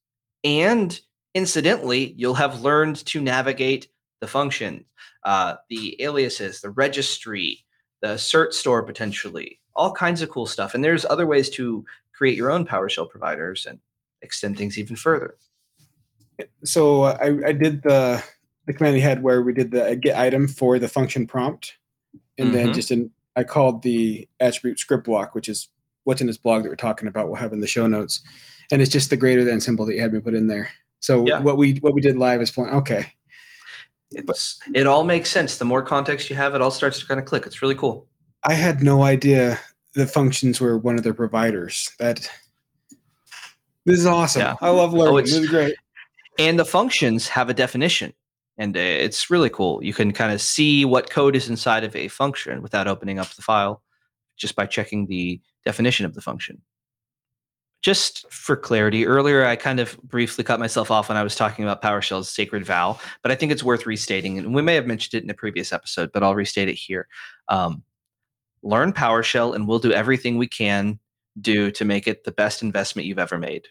and 0.42 0.98
incidentally, 1.34 2.14
you'll 2.16 2.34
have 2.34 2.62
learned 2.62 3.04
to 3.06 3.20
navigate 3.20 3.88
the 4.20 4.26
functions, 4.26 4.84
uh, 5.24 5.56
the 5.68 6.00
aliases, 6.02 6.60
the 6.60 6.70
registry, 6.70 7.64
the 8.00 8.14
cert 8.14 8.52
store 8.52 8.82
potentially, 8.82 9.60
all 9.76 9.92
kinds 9.92 10.22
of 10.22 10.30
cool 10.30 10.46
stuff. 10.46 10.74
And 10.74 10.82
there's 10.82 11.04
other 11.04 11.26
ways 11.26 11.50
to 11.50 11.84
create 12.14 12.36
your 12.36 12.50
own 12.50 12.66
PowerShell 12.66 13.10
providers 13.10 13.66
and 13.66 13.78
extend 14.22 14.56
things 14.56 14.78
even 14.78 14.96
further. 14.96 15.36
So 16.64 17.02
uh, 17.02 17.18
I, 17.20 17.48
I 17.48 17.52
did 17.52 17.82
the 17.82 18.22
the 18.66 18.72
command 18.72 18.94
he 18.96 19.02
had 19.02 19.22
where 19.22 19.42
we 19.42 19.52
did 19.52 19.72
the 19.72 19.96
get 19.96 20.16
item 20.16 20.48
for 20.48 20.78
the 20.78 20.88
function 20.88 21.26
prompt, 21.26 21.76
and 22.38 22.54
then 22.54 22.70
Mhm. 22.70 22.74
just 22.74 22.90
in 22.90 23.10
I 23.36 23.44
called 23.44 23.82
the 23.82 24.28
attribute 24.40 24.78
script 24.78 25.04
block, 25.04 25.34
which 25.34 25.48
is 25.48 25.68
what's 26.04 26.20
in 26.20 26.26
this 26.26 26.36
blog 26.38 26.62
that 26.62 26.68
we're 26.68 26.76
talking 26.76 27.08
about. 27.08 27.26
We'll 27.26 27.36
have 27.36 27.52
in 27.52 27.60
the 27.60 27.66
show 27.66 27.86
notes, 27.86 28.20
and 28.70 28.80
it's 28.82 28.90
just 28.90 29.10
the 29.10 29.16
greater 29.16 29.44
than 29.44 29.60
symbol 29.60 29.84
that 29.86 29.94
you 29.94 30.00
had 30.00 30.12
me 30.12 30.20
put 30.20 30.34
in 30.34 30.46
there. 30.46 30.70
So 31.00 31.26
Yeah. 31.26 31.40
what 31.40 31.56
we 31.56 31.74
what 31.80 31.94
we 31.94 32.00
did 32.00 32.16
live 32.16 32.40
is 32.42 32.50
point. 32.50 32.72
Okay, 32.72 33.06
It's, 34.12 34.58
it 34.74 34.86
all 34.86 35.04
makes 35.04 35.30
sense. 35.30 35.58
The 35.58 35.64
more 35.64 35.82
context 35.82 36.28
you 36.30 36.36
have, 36.36 36.54
it 36.54 36.60
all 36.60 36.70
starts 36.70 36.98
to 37.00 37.06
kind 37.06 37.18
of 37.20 37.26
click. 37.26 37.46
It's 37.46 37.62
really 37.62 37.74
cool. 37.74 38.06
I 38.44 38.54
had 38.54 38.82
no 38.82 39.02
idea 39.02 39.58
the 39.94 40.06
functions 40.06 40.60
were 40.60 40.78
one 40.78 40.96
of 40.96 41.02
their 41.04 41.14
providers. 41.14 41.90
That 41.98 42.28
this 43.84 43.98
is 43.98 44.06
awesome. 44.06 44.42
Yeah. 44.42 44.54
I 44.60 44.70
love 44.70 44.92
learning. 44.92 45.18
it's- 45.18 45.32
this 45.32 45.42
is 45.44 45.48
great. 45.48 45.74
And 46.38 46.58
the 46.58 46.64
functions 46.64 47.28
have 47.28 47.50
a 47.50 47.54
definition. 47.54 48.12
And 48.58 48.76
uh, 48.76 48.80
it's 48.80 49.30
really 49.30 49.50
cool. 49.50 49.82
You 49.82 49.92
can 49.94 50.12
kind 50.12 50.32
of 50.32 50.40
see 50.40 50.84
what 50.84 51.10
code 51.10 51.34
is 51.36 51.48
inside 51.48 51.84
of 51.84 51.94
a 51.96 52.08
function 52.08 52.62
without 52.62 52.86
opening 52.86 53.18
up 53.18 53.28
the 53.30 53.42
file 53.42 53.82
just 54.36 54.56
by 54.56 54.66
checking 54.66 55.06
the 55.06 55.40
definition 55.64 56.06
of 56.06 56.14
the 56.14 56.20
function. 56.20 56.62
Just 57.82 58.30
for 58.30 58.56
clarity, 58.56 59.06
earlier 59.06 59.44
I 59.44 59.56
kind 59.56 59.80
of 59.80 60.00
briefly 60.02 60.44
cut 60.44 60.60
myself 60.60 60.90
off 60.90 61.08
when 61.08 61.18
I 61.18 61.24
was 61.24 61.34
talking 61.34 61.64
about 61.64 61.82
PowerShell's 61.82 62.28
sacred 62.28 62.64
vow, 62.64 62.98
but 63.22 63.32
I 63.32 63.34
think 63.34 63.50
it's 63.50 63.64
worth 63.64 63.86
restating. 63.86 64.38
And 64.38 64.54
we 64.54 64.62
may 64.62 64.76
have 64.76 64.86
mentioned 64.86 65.18
it 65.18 65.24
in 65.24 65.30
a 65.30 65.34
previous 65.34 65.72
episode, 65.72 66.12
but 66.12 66.22
I'll 66.22 66.36
restate 66.36 66.68
it 66.68 66.74
here. 66.74 67.08
Um, 67.48 67.82
learn 68.62 68.92
PowerShell, 68.92 69.54
and 69.54 69.66
we'll 69.66 69.80
do 69.80 69.92
everything 69.92 70.38
we 70.38 70.46
can 70.46 71.00
do 71.40 71.70
to 71.72 71.84
make 71.84 72.06
it 72.06 72.24
the 72.24 72.32
best 72.32 72.62
investment 72.62 73.06
you've 73.06 73.18
ever 73.18 73.38
made. 73.38 73.66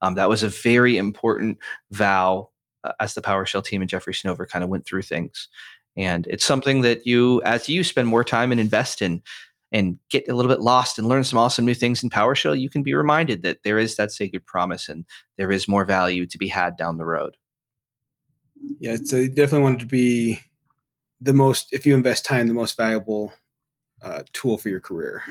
Um, 0.00 0.14
that 0.14 0.28
was 0.28 0.42
a 0.42 0.48
very 0.48 0.96
important 0.96 1.58
vow 1.90 2.50
uh, 2.84 2.92
as 3.00 3.14
the 3.14 3.20
PowerShell 3.20 3.64
team 3.64 3.82
and 3.82 3.90
Jeffrey 3.90 4.14
Snover 4.14 4.48
kind 4.48 4.64
of 4.64 4.70
went 4.70 4.86
through 4.86 5.02
things. 5.02 5.48
And 5.96 6.26
it's 6.28 6.44
something 6.44 6.82
that 6.82 7.06
you, 7.06 7.42
as 7.42 7.68
you 7.68 7.84
spend 7.84 8.08
more 8.08 8.24
time 8.24 8.52
and 8.52 8.60
invest 8.60 9.02
in 9.02 9.22
and 9.72 9.98
get 10.10 10.28
a 10.28 10.34
little 10.34 10.50
bit 10.50 10.60
lost 10.60 10.98
and 10.98 11.08
learn 11.08 11.24
some 11.24 11.38
awesome 11.38 11.64
new 11.64 11.74
things 11.74 12.02
in 12.02 12.10
PowerShell, 12.10 12.60
you 12.60 12.68
can 12.68 12.82
be 12.82 12.94
reminded 12.94 13.42
that 13.42 13.62
there 13.62 13.78
is 13.78 13.96
that 13.96 14.10
sacred 14.10 14.44
promise 14.46 14.88
and 14.88 15.04
there 15.36 15.50
is 15.50 15.68
more 15.68 15.84
value 15.84 16.26
to 16.26 16.38
be 16.38 16.48
had 16.48 16.76
down 16.76 16.98
the 16.98 17.04
road. 17.04 17.36
Yeah, 18.78 18.96
so 19.02 19.16
you 19.16 19.28
definitely 19.28 19.62
wanted 19.62 19.80
to 19.80 19.86
be 19.86 20.40
the 21.20 21.32
most, 21.32 21.68
if 21.72 21.86
you 21.86 21.94
invest 21.94 22.24
time, 22.24 22.48
the 22.48 22.54
most 22.54 22.76
valuable 22.76 23.32
uh, 24.02 24.22
tool 24.32 24.58
for 24.58 24.68
your 24.68 24.80
career. 24.80 25.22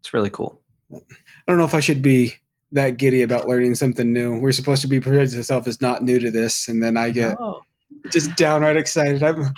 It's 0.00 0.12
really 0.12 0.30
cool. 0.30 0.60
I 0.92 1.00
don't 1.48 1.58
know 1.58 1.64
if 1.64 1.74
I 1.74 1.80
should 1.80 2.02
be 2.02 2.34
that 2.72 2.96
giddy 2.98 3.22
about 3.22 3.48
learning 3.48 3.74
something 3.74 4.12
new. 4.12 4.38
We're 4.38 4.52
supposed 4.52 4.82
to 4.82 4.88
be 4.88 5.00
presenting 5.00 5.38
ourselves 5.38 5.66
as 5.66 5.80
not 5.80 6.02
new 6.02 6.18
to 6.18 6.30
this, 6.30 6.68
and 6.68 6.82
then 6.82 6.96
I 6.96 7.10
get 7.10 7.36
Oh, 7.40 7.62
just 8.10 8.36
downright 8.36 8.76
excited. 8.76 9.22
I'm 9.22 9.52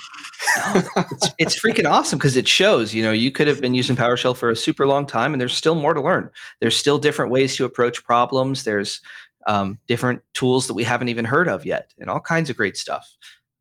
it's, 0.96 1.34
it's 1.38 1.61
freaking 1.61 1.88
awesome 1.88 2.18
because 2.18 2.36
it 2.36 2.48
shows, 2.48 2.94
you 2.94 3.02
know, 3.02 3.12
you 3.12 3.30
could 3.30 3.46
have 3.48 3.61
been 3.61 3.74
using 3.74 3.96
PowerShell 3.96 4.36
for 4.36 4.50
a 4.50 4.56
super 4.56 4.86
long 4.86 5.06
time 5.06 5.32
and 5.32 5.40
there's 5.40 5.54
still 5.54 5.74
more 5.74 5.94
to 5.94 6.00
learn. 6.00 6.30
There's 6.61 6.76
still 6.76 6.98
different 6.98 7.30
ways 7.30 7.56
to 7.56 7.64
approach 7.64 8.04
problems. 8.04 8.64
There's 8.64 9.00
um, 9.46 9.78
different 9.86 10.22
tools 10.34 10.66
that 10.66 10.74
we 10.74 10.84
haven't 10.84 11.09
even 11.09 11.24
heard 11.24 11.48
of 11.48 11.64
yet 11.64 11.92
and 11.98 12.11
all 12.11 12.20
kinds 12.20 12.50
of 12.50 12.56
great 12.56 12.76
stuff. 12.76 13.09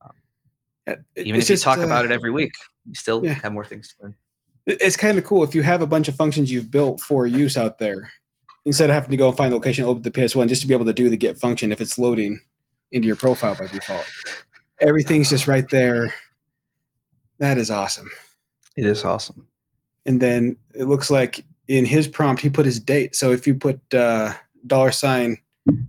Um, 0.01 0.11
uh, 0.87 0.95
even 1.15 1.39
if 1.39 1.49
you 1.49 1.57
talk 1.57 1.79
about 1.79 2.05
it 2.05 2.11
uh, 2.11 2.15
every 2.15 2.31
week, 2.31 2.53
you 2.85 2.95
still 2.95 3.23
yeah. 3.23 3.33
have 3.33 3.53
more 3.53 3.65
things 3.65 3.89
to 3.89 4.03
learn. 4.03 4.15
it's 4.65 4.97
kind 4.97 5.17
of 5.17 5.23
cool 5.23 5.43
if 5.43 5.55
you 5.55 5.61
have 5.61 5.81
a 5.81 5.87
bunch 5.87 6.07
of 6.07 6.15
functions 6.15 6.51
you've 6.51 6.71
built 6.71 6.99
for 7.01 7.25
use 7.27 7.57
out 7.57 7.79
there 7.79 8.11
instead 8.65 8.89
of 8.89 8.93
having 8.93 9.11
to 9.11 9.17
go 9.17 9.29
and 9.29 9.37
find 9.37 9.51
the 9.51 9.55
location 9.55 9.85
open 9.85 10.01
the 10.03 10.11
ps1 10.11 10.47
just 10.49 10.61
to 10.61 10.67
be 10.67 10.73
able 10.73 10.85
to 10.85 10.93
do 10.93 11.09
the 11.09 11.17
get 11.17 11.37
function 11.37 11.71
if 11.71 11.79
it's 11.79 11.97
loading 11.97 12.39
into 12.91 13.07
your 13.07 13.15
profile 13.15 13.55
by 13.55 13.67
default 13.67 14.05
everything's 14.81 15.29
just 15.29 15.47
right 15.47 15.69
there 15.69 16.13
that 17.39 17.57
is 17.57 17.69
awesome. 17.71 18.09
It 18.75 18.85
is 18.85 19.03
awesome. 19.03 19.47
and 20.05 20.21
then 20.21 20.55
it 20.75 20.85
looks 20.85 21.09
like 21.11 21.43
in 21.67 21.83
his 21.85 22.07
prompt 22.07 22.41
he 22.41 22.49
put 22.49 22.65
his 22.65 22.79
date. 22.79 23.15
So 23.15 23.31
if 23.31 23.45
you 23.47 23.55
put 23.55 23.79
uh, 23.93 24.33
dollar 24.65 24.91
sign 24.91 25.37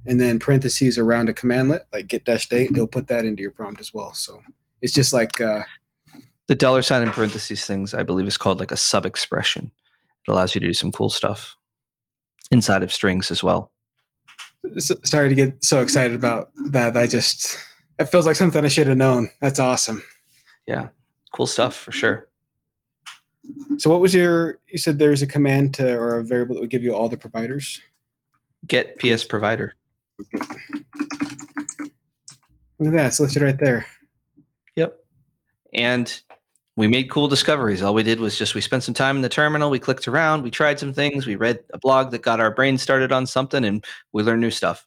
and 0.06 0.20
then 0.20 0.38
parentheses 0.40 0.98
around 0.98 1.28
a 1.28 1.32
commandlet 1.34 1.82
like 1.92 2.08
get 2.08 2.24
dash 2.24 2.48
date 2.48 2.74
he'll 2.74 2.86
put 2.88 3.06
that 3.08 3.24
into 3.24 3.42
your 3.42 3.52
prompt 3.52 3.80
as 3.80 3.94
well. 3.94 4.12
So 4.14 4.42
it's 4.82 4.92
just 4.92 5.12
like 5.12 5.40
uh, 5.40 5.62
The 6.48 6.54
dollar 6.56 6.82
sign 6.82 7.02
and 7.02 7.12
parentheses 7.12 7.64
things, 7.64 7.94
I 7.94 8.02
believe, 8.02 8.26
is 8.26 8.36
called 8.38 8.58
like 8.58 8.72
a 8.72 8.76
sub 8.76 9.06
expression. 9.06 9.70
It 10.26 10.30
allows 10.32 10.54
you 10.54 10.60
to 10.60 10.66
do 10.66 10.74
some 10.74 10.90
cool 10.92 11.10
stuff 11.10 11.56
inside 12.50 12.82
of 12.82 12.92
strings 12.92 13.30
as 13.30 13.42
well. 13.42 13.70
s- 14.76 14.90
sorry 15.04 15.28
to 15.28 15.34
get 15.34 15.62
so 15.64 15.80
excited 15.80 16.14
about 16.14 16.50
that. 16.70 16.96
I 16.96 17.06
just 17.06 17.56
it 17.98 18.06
feels 18.06 18.26
like 18.26 18.36
something 18.36 18.64
i 18.64 18.68
should 18.68 18.86
have 18.88 18.96
known. 18.96 19.30
That's 19.40 19.60
awesome. 19.60 20.02
Yeah, 20.66 20.88
cool 21.32 21.46
stuff 21.46 21.74
for 21.76 21.92
sure. 21.92 22.28
so 23.78 23.90
what 23.90 24.00
was 24.00 24.14
your 24.14 24.58
you 24.68 24.78
said 24.78 24.98
there's 24.98 25.22
a 25.22 25.26
command 25.26 25.74
to 25.74 25.96
or 25.96 26.18
a 26.18 26.24
variable 26.24 26.54
that 26.54 26.60
would 26.60 26.70
give 26.70 26.82
you 26.82 26.94
all 26.94 27.08
the 27.08 27.16
providers 27.16 27.80
Get 28.66 28.98
PS 28.98 29.22
provider. 29.24 29.74
look 32.78 32.88
at 32.88 32.92
that 32.92 33.06
it's 33.06 33.20
listed 33.20 33.42
right 33.42 33.58
there 33.58 33.86
Yep. 34.76 34.98
And 35.74 36.20
we 36.76 36.86
made 36.86 37.10
cool 37.10 37.26
discoveries. 37.26 37.82
All 37.82 37.92
we 37.92 38.04
did 38.04 38.20
was 38.20 38.38
just 38.38 38.54
we 38.54 38.60
spent 38.60 38.84
some 38.84 38.94
time 38.94 39.16
in 39.16 39.22
the 39.22 39.28
terminal, 39.28 39.68
we 39.70 39.80
clicked 39.80 40.06
around, 40.06 40.42
we 40.42 40.50
tried 40.52 40.78
some 40.78 40.92
things, 40.92 41.26
we 41.26 41.34
read 41.34 41.58
a 41.72 41.78
blog 41.78 42.12
that 42.12 42.22
got 42.22 42.38
our 42.38 42.52
brain 42.52 42.78
started 42.78 43.10
on 43.10 43.26
something, 43.26 43.64
and 43.64 43.84
we 44.12 44.22
learned 44.22 44.40
new 44.40 44.52
stuff. 44.52 44.86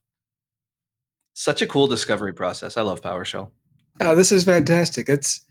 Such 1.34 1.62
a 1.62 1.68
cool 1.68 1.88
discovery 1.88 2.34
process. 2.34 2.78
I 2.78 2.82
love 2.82 3.02
PowerShell. 3.02 3.52
oh 4.00 4.16
this 4.16 4.32
is 4.32 4.46
fantastic 4.46 5.10
it's 5.10 5.46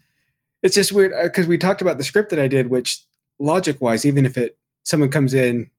it's 0.63 0.75
just 0.75 0.93
weird 0.93 1.13
because 1.23 1.47
we 1.47 1.59
talked 1.59 1.83
about 1.83 1.99
the 1.99 2.05
script 2.05 2.31
that 2.31 2.39
i 2.39 2.49
did 2.49 2.69
which 2.69 3.05
logic 3.39 3.81
wise 3.81 4.05
even 4.05 4.27
if 4.27 4.37
it 4.37 4.59
someone 4.85 5.11
comes 5.11 5.35
in 5.35 5.71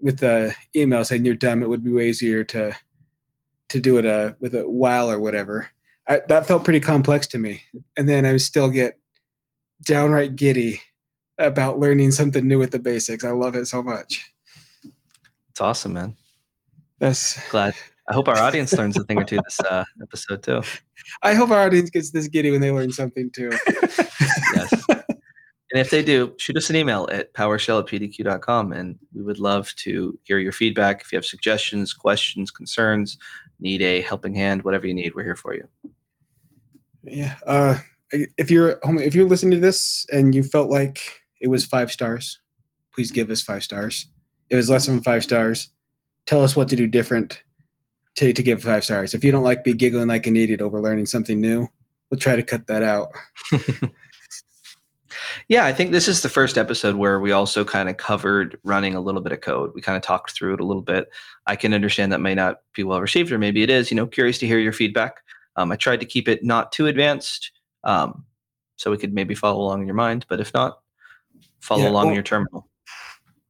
with 0.00 0.18
the 0.18 0.54
email 0.74 1.04
saying 1.04 1.24
you're 1.24 1.34
dumb 1.34 1.62
it 1.62 1.68
would 1.68 1.84
be 1.84 1.92
way 1.92 2.08
easier 2.08 2.44
to 2.44 2.76
to 3.68 3.80
do 3.80 3.96
it 3.96 4.04
uh, 4.04 4.32
with 4.40 4.54
a 4.54 4.68
while 4.68 5.10
or 5.10 5.18
whatever 5.18 5.68
I, 6.08 6.20
that 6.28 6.46
felt 6.46 6.64
pretty 6.64 6.80
complex 6.80 7.26
to 7.28 7.38
me 7.38 7.62
and 7.96 8.08
then 8.08 8.26
i 8.26 8.32
would 8.32 8.42
still 8.42 8.68
get 8.68 8.98
downright 9.84 10.36
giddy 10.36 10.80
about 11.38 11.78
learning 11.78 12.12
something 12.12 12.46
new 12.46 12.58
with 12.58 12.70
the 12.70 12.78
basics. 12.78 13.24
I 13.24 13.30
love 13.30 13.56
it 13.56 13.66
so 13.66 13.82
much. 13.82 14.30
It's 15.50 15.60
awesome, 15.60 15.94
man. 15.94 16.16
That's 16.98 17.38
Glad. 17.50 17.74
I 18.12 18.14
hope 18.14 18.28
our 18.28 18.36
audience 18.36 18.74
learns 18.74 18.98
a 18.98 19.04
thing 19.04 19.18
or 19.18 19.24
two 19.24 19.38
this 19.42 19.58
uh, 19.60 19.84
episode 20.02 20.42
too. 20.42 20.60
I 21.22 21.32
hope 21.32 21.48
our 21.48 21.64
audience 21.64 21.88
gets 21.88 22.10
this 22.10 22.28
giddy 22.28 22.50
when 22.50 22.60
they 22.60 22.70
learn 22.70 22.92
something 22.92 23.30
too. 23.30 23.50
Yes. 24.54 24.86
And 25.74 25.80
if 25.80 25.88
they 25.88 26.02
do, 26.02 26.34
shoot 26.36 26.58
us 26.58 26.68
an 26.68 26.76
email 26.76 27.08
at 27.10 27.32
powershell 27.32 27.78
at 27.78 27.86
pdq.com 27.86 28.72
and 28.74 28.98
we 29.14 29.22
would 29.22 29.38
love 29.38 29.74
to 29.76 30.18
hear 30.24 30.38
your 30.38 30.52
feedback. 30.52 31.00
If 31.00 31.10
you 31.10 31.16
have 31.16 31.24
suggestions, 31.24 31.94
questions, 31.94 32.50
concerns, 32.50 33.16
need 33.58 33.80
a 33.80 34.02
helping 34.02 34.34
hand, 34.34 34.64
whatever 34.64 34.86
you 34.86 34.92
need, 34.92 35.14
we're 35.14 35.24
here 35.24 35.34
for 35.34 35.54
you. 35.54 35.66
Yeah. 37.04 37.36
Uh, 37.46 37.78
if 38.10 38.50
you're 38.50 38.78
if 38.84 39.14
you're 39.14 39.26
listening 39.26 39.52
to 39.52 39.66
this 39.66 40.04
and 40.12 40.34
you 40.34 40.42
felt 40.42 40.68
like 40.68 41.00
it 41.40 41.48
was 41.48 41.64
five 41.64 41.90
stars, 41.90 42.38
please 42.94 43.10
give 43.10 43.30
us 43.30 43.40
five 43.40 43.62
stars. 43.62 44.08
If 44.50 44.56
it 44.56 44.56
was 44.56 44.68
less 44.68 44.84
than 44.84 45.00
five 45.00 45.22
stars, 45.22 45.70
tell 46.26 46.44
us 46.44 46.54
what 46.54 46.68
to 46.68 46.76
do 46.76 46.86
different 46.86 47.42
to, 48.16 48.32
to 48.32 48.42
give 48.42 48.62
five 48.62 48.84
stars. 48.84 49.14
If 49.14 49.24
you 49.24 49.32
don't 49.32 49.44
like 49.44 49.64
be 49.64 49.72
giggling 49.72 50.08
like 50.08 50.26
an 50.26 50.36
idiot 50.36 50.60
over 50.60 50.80
learning 50.80 51.06
something 51.06 51.40
new, 51.40 51.68
we'll 52.10 52.20
try 52.20 52.36
to 52.36 52.42
cut 52.42 52.66
that 52.66 52.82
out. 52.82 53.08
Yeah, 55.48 55.64
I 55.64 55.72
think 55.72 55.92
this 55.92 56.08
is 56.08 56.22
the 56.22 56.28
first 56.28 56.58
episode 56.58 56.96
where 56.96 57.20
we 57.20 57.32
also 57.32 57.64
kind 57.64 57.88
of 57.88 57.96
covered 57.96 58.58
running 58.64 58.94
a 58.94 59.00
little 59.00 59.20
bit 59.20 59.32
of 59.32 59.40
code. 59.40 59.72
We 59.74 59.80
kind 59.80 59.96
of 59.96 60.02
talked 60.02 60.32
through 60.32 60.54
it 60.54 60.60
a 60.60 60.64
little 60.64 60.82
bit. 60.82 61.08
I 61.46 61.56
can 61.56 61.74
understand 61.74 62.12
that 62.12 62.20
may 62.20 62.34
not 62.34 62.60
be 62.74 62.84
well 62.84 63.00
received, 63.00 63.32
or 63.32 63.38
maybe 63.38 63.62
it 63.62 63.70
is. 63.70 63.90
You 63.90 63.96
know, 63.96 64.06
curious 64.06 64.38
to 64.38 64.46
hear 64.46 64.58
your 64.58 64.72
feedback. 64.72 65.16
Um, 65.56 65.70
I 65.72 65.76
tried 65.76 66.00
to 66.00 66.06
keep 66.06 66.28
it 66.28 66.44
not 66.44 66.72
too 66.72 66.86
advanced, 66.86 67.52
um, 67.84 68.24
so 68.76 68.90
we 68.90 68.98
could 68.98 69.12
maybe 69.12 69.34
follow 69.34 69.60
along 69.60 69.80
in 69.82 69.86
your 69.86 69.94
mind. 69.94 70.26
But 70.28 70.40
if 70.40 70.52
not, 70.54 70.80
follow 71.60 71.82
Yeah, 71.82 71.90
along 71.90 72.08
in 72.08 72.14
your 72.14 72.22
terminal. 72.22 72.68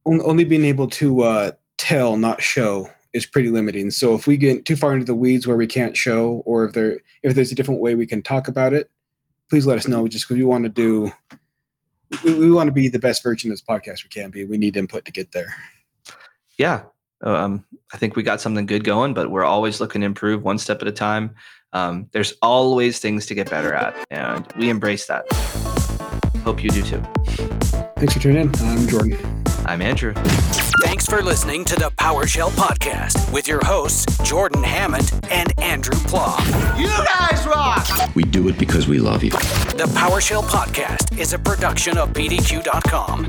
Only 0.05 0.43
being 0.43 0.65
able 0.65 0.89
to 0.89 1.21
uh, 1.21 1.51
tell, 1.77 2.17
not 2.17 2.41
show, 2.41 2.89
is 3.13 3.25
pretty 3.25 3.49
limiting. 3.49 3.91
So 3.91 4.15
if 4.15 4.27
we 4.27 4.37
get 4.37 4.65
too 4.65 4.75
far 4.75 4.93
into 4.93 5.05
the 5.05 5.15
weeds 5.15 5.47
where 5.47 5.57
we 5.57 5.67
can't 5.67 5.95
show, 5.95 6.43
or 6.45 6.65
if 6.65 6.73
there 6.73 6.99
if 7.21 7.35
there's 7.35 7.51
a 7.51 7.55
different 7.55 7.81
way 7.81 7.95
we 7.95 8.07
can 8.07 8.21
talk 8.21 8.47
about 8.47 8.73
it, 8.73 8.89
please 9.49 9.65
let 9.65 9.77
us 9.77 9.87
know. 9.87 10.07
Just 10.07 10.25
because 10.25 10.37
we 10.37 10.43
want 10.43 10.63
to 10.63 10.69
do, 10.69 11.11
we, 12.23 12.33
we 12.33 12.51
want 12.51 12.67
to 12.67 12.73
be 12.73 12.87
the 12.87 12.99
best 12.99 13.23
version 13.23 13.49
of 13.49 13.53
this 13.53 13.61
podcast 13.61 14.03
we 14.03 14.09
can 14.09 14.29
be. 14.29 14.45
We 14.45 14.57
need 14.57 14.77
input 14.77 15.05
to 15.05 15.11
get 15.11 15.31
there. 15.31 15.53
yeah 16.57 16.83
um, 17.23 17.65
i 17.93 17.97
think 17.97 18.15
we 18.15 18.21
got 18.21 18.39
something 18.39 18.65
good 18.67 18.83
going 18.83 19.13
but 19.13 19.31
we're 19.31 19.43
always 19.43 19.79
looking 19.81 20.01
to 20.01 20.05
improve 20.05 20.43
one 20.43 20.59
step 20.59 20.81
at 20.81 20.87
a 20.87 20.91
time 20.91 21.33
um, 21.71 22.07
there's 22.11 22.33
always 22.43 22.99
things 22.99 23.25
to 23.25 23.33
get 23.33 23.49
better 23.49 23.73
at 23.73 23.95
and 24.11 24.45
we 24.57 24.69
embrace 24.69 25.07
that 25.07 25.25
hope 26.43 26.63
you 26.63 26.69
do 26.69 26.83
too 26.83 27.01
Thanks 28.03 28.15
for 28.15 28.19
tuning 28.19 28.41
in. 28.41 28.55
I'm 28.67 28.85
Jordan. 28.85 29.43
I'm 29.65 29.81
andrew 29.81 30.13
Thanks 30.83 31.05
for 31.05 31.21
listening 31.21 31.63
to 31.65 31.75
the 31.75 31.91
PowerShell 31.91 32.49
Podcast 32.51 33.31
with 33.31 33.47
your 33.47 33.63
hosts, 33.63 34.17
Jordan 34.23 34.63
Hammond 34.63 35.13
and 35.29 35.57
Andrew 35.59 35.97
Pla. 36.07 36.37
You 36.77 36.87
guys 36.87 37.45
rock! 37.45 37.87
We 38.15 38.23
do 38.23 38.49
it 38.49 38.57
because 38.57 38.87
we 38.87 38.99
love 38.99 39.23
you. 39.23 39.29
The 39.29 39.89
PowerShell 39.95 40.43
Podcast 40.43 41.17
is 41.17 41.33
a 41.33 41.39
production 41.39 41.97
of 41.97 42.09
PDQ.com. 42.13 43.27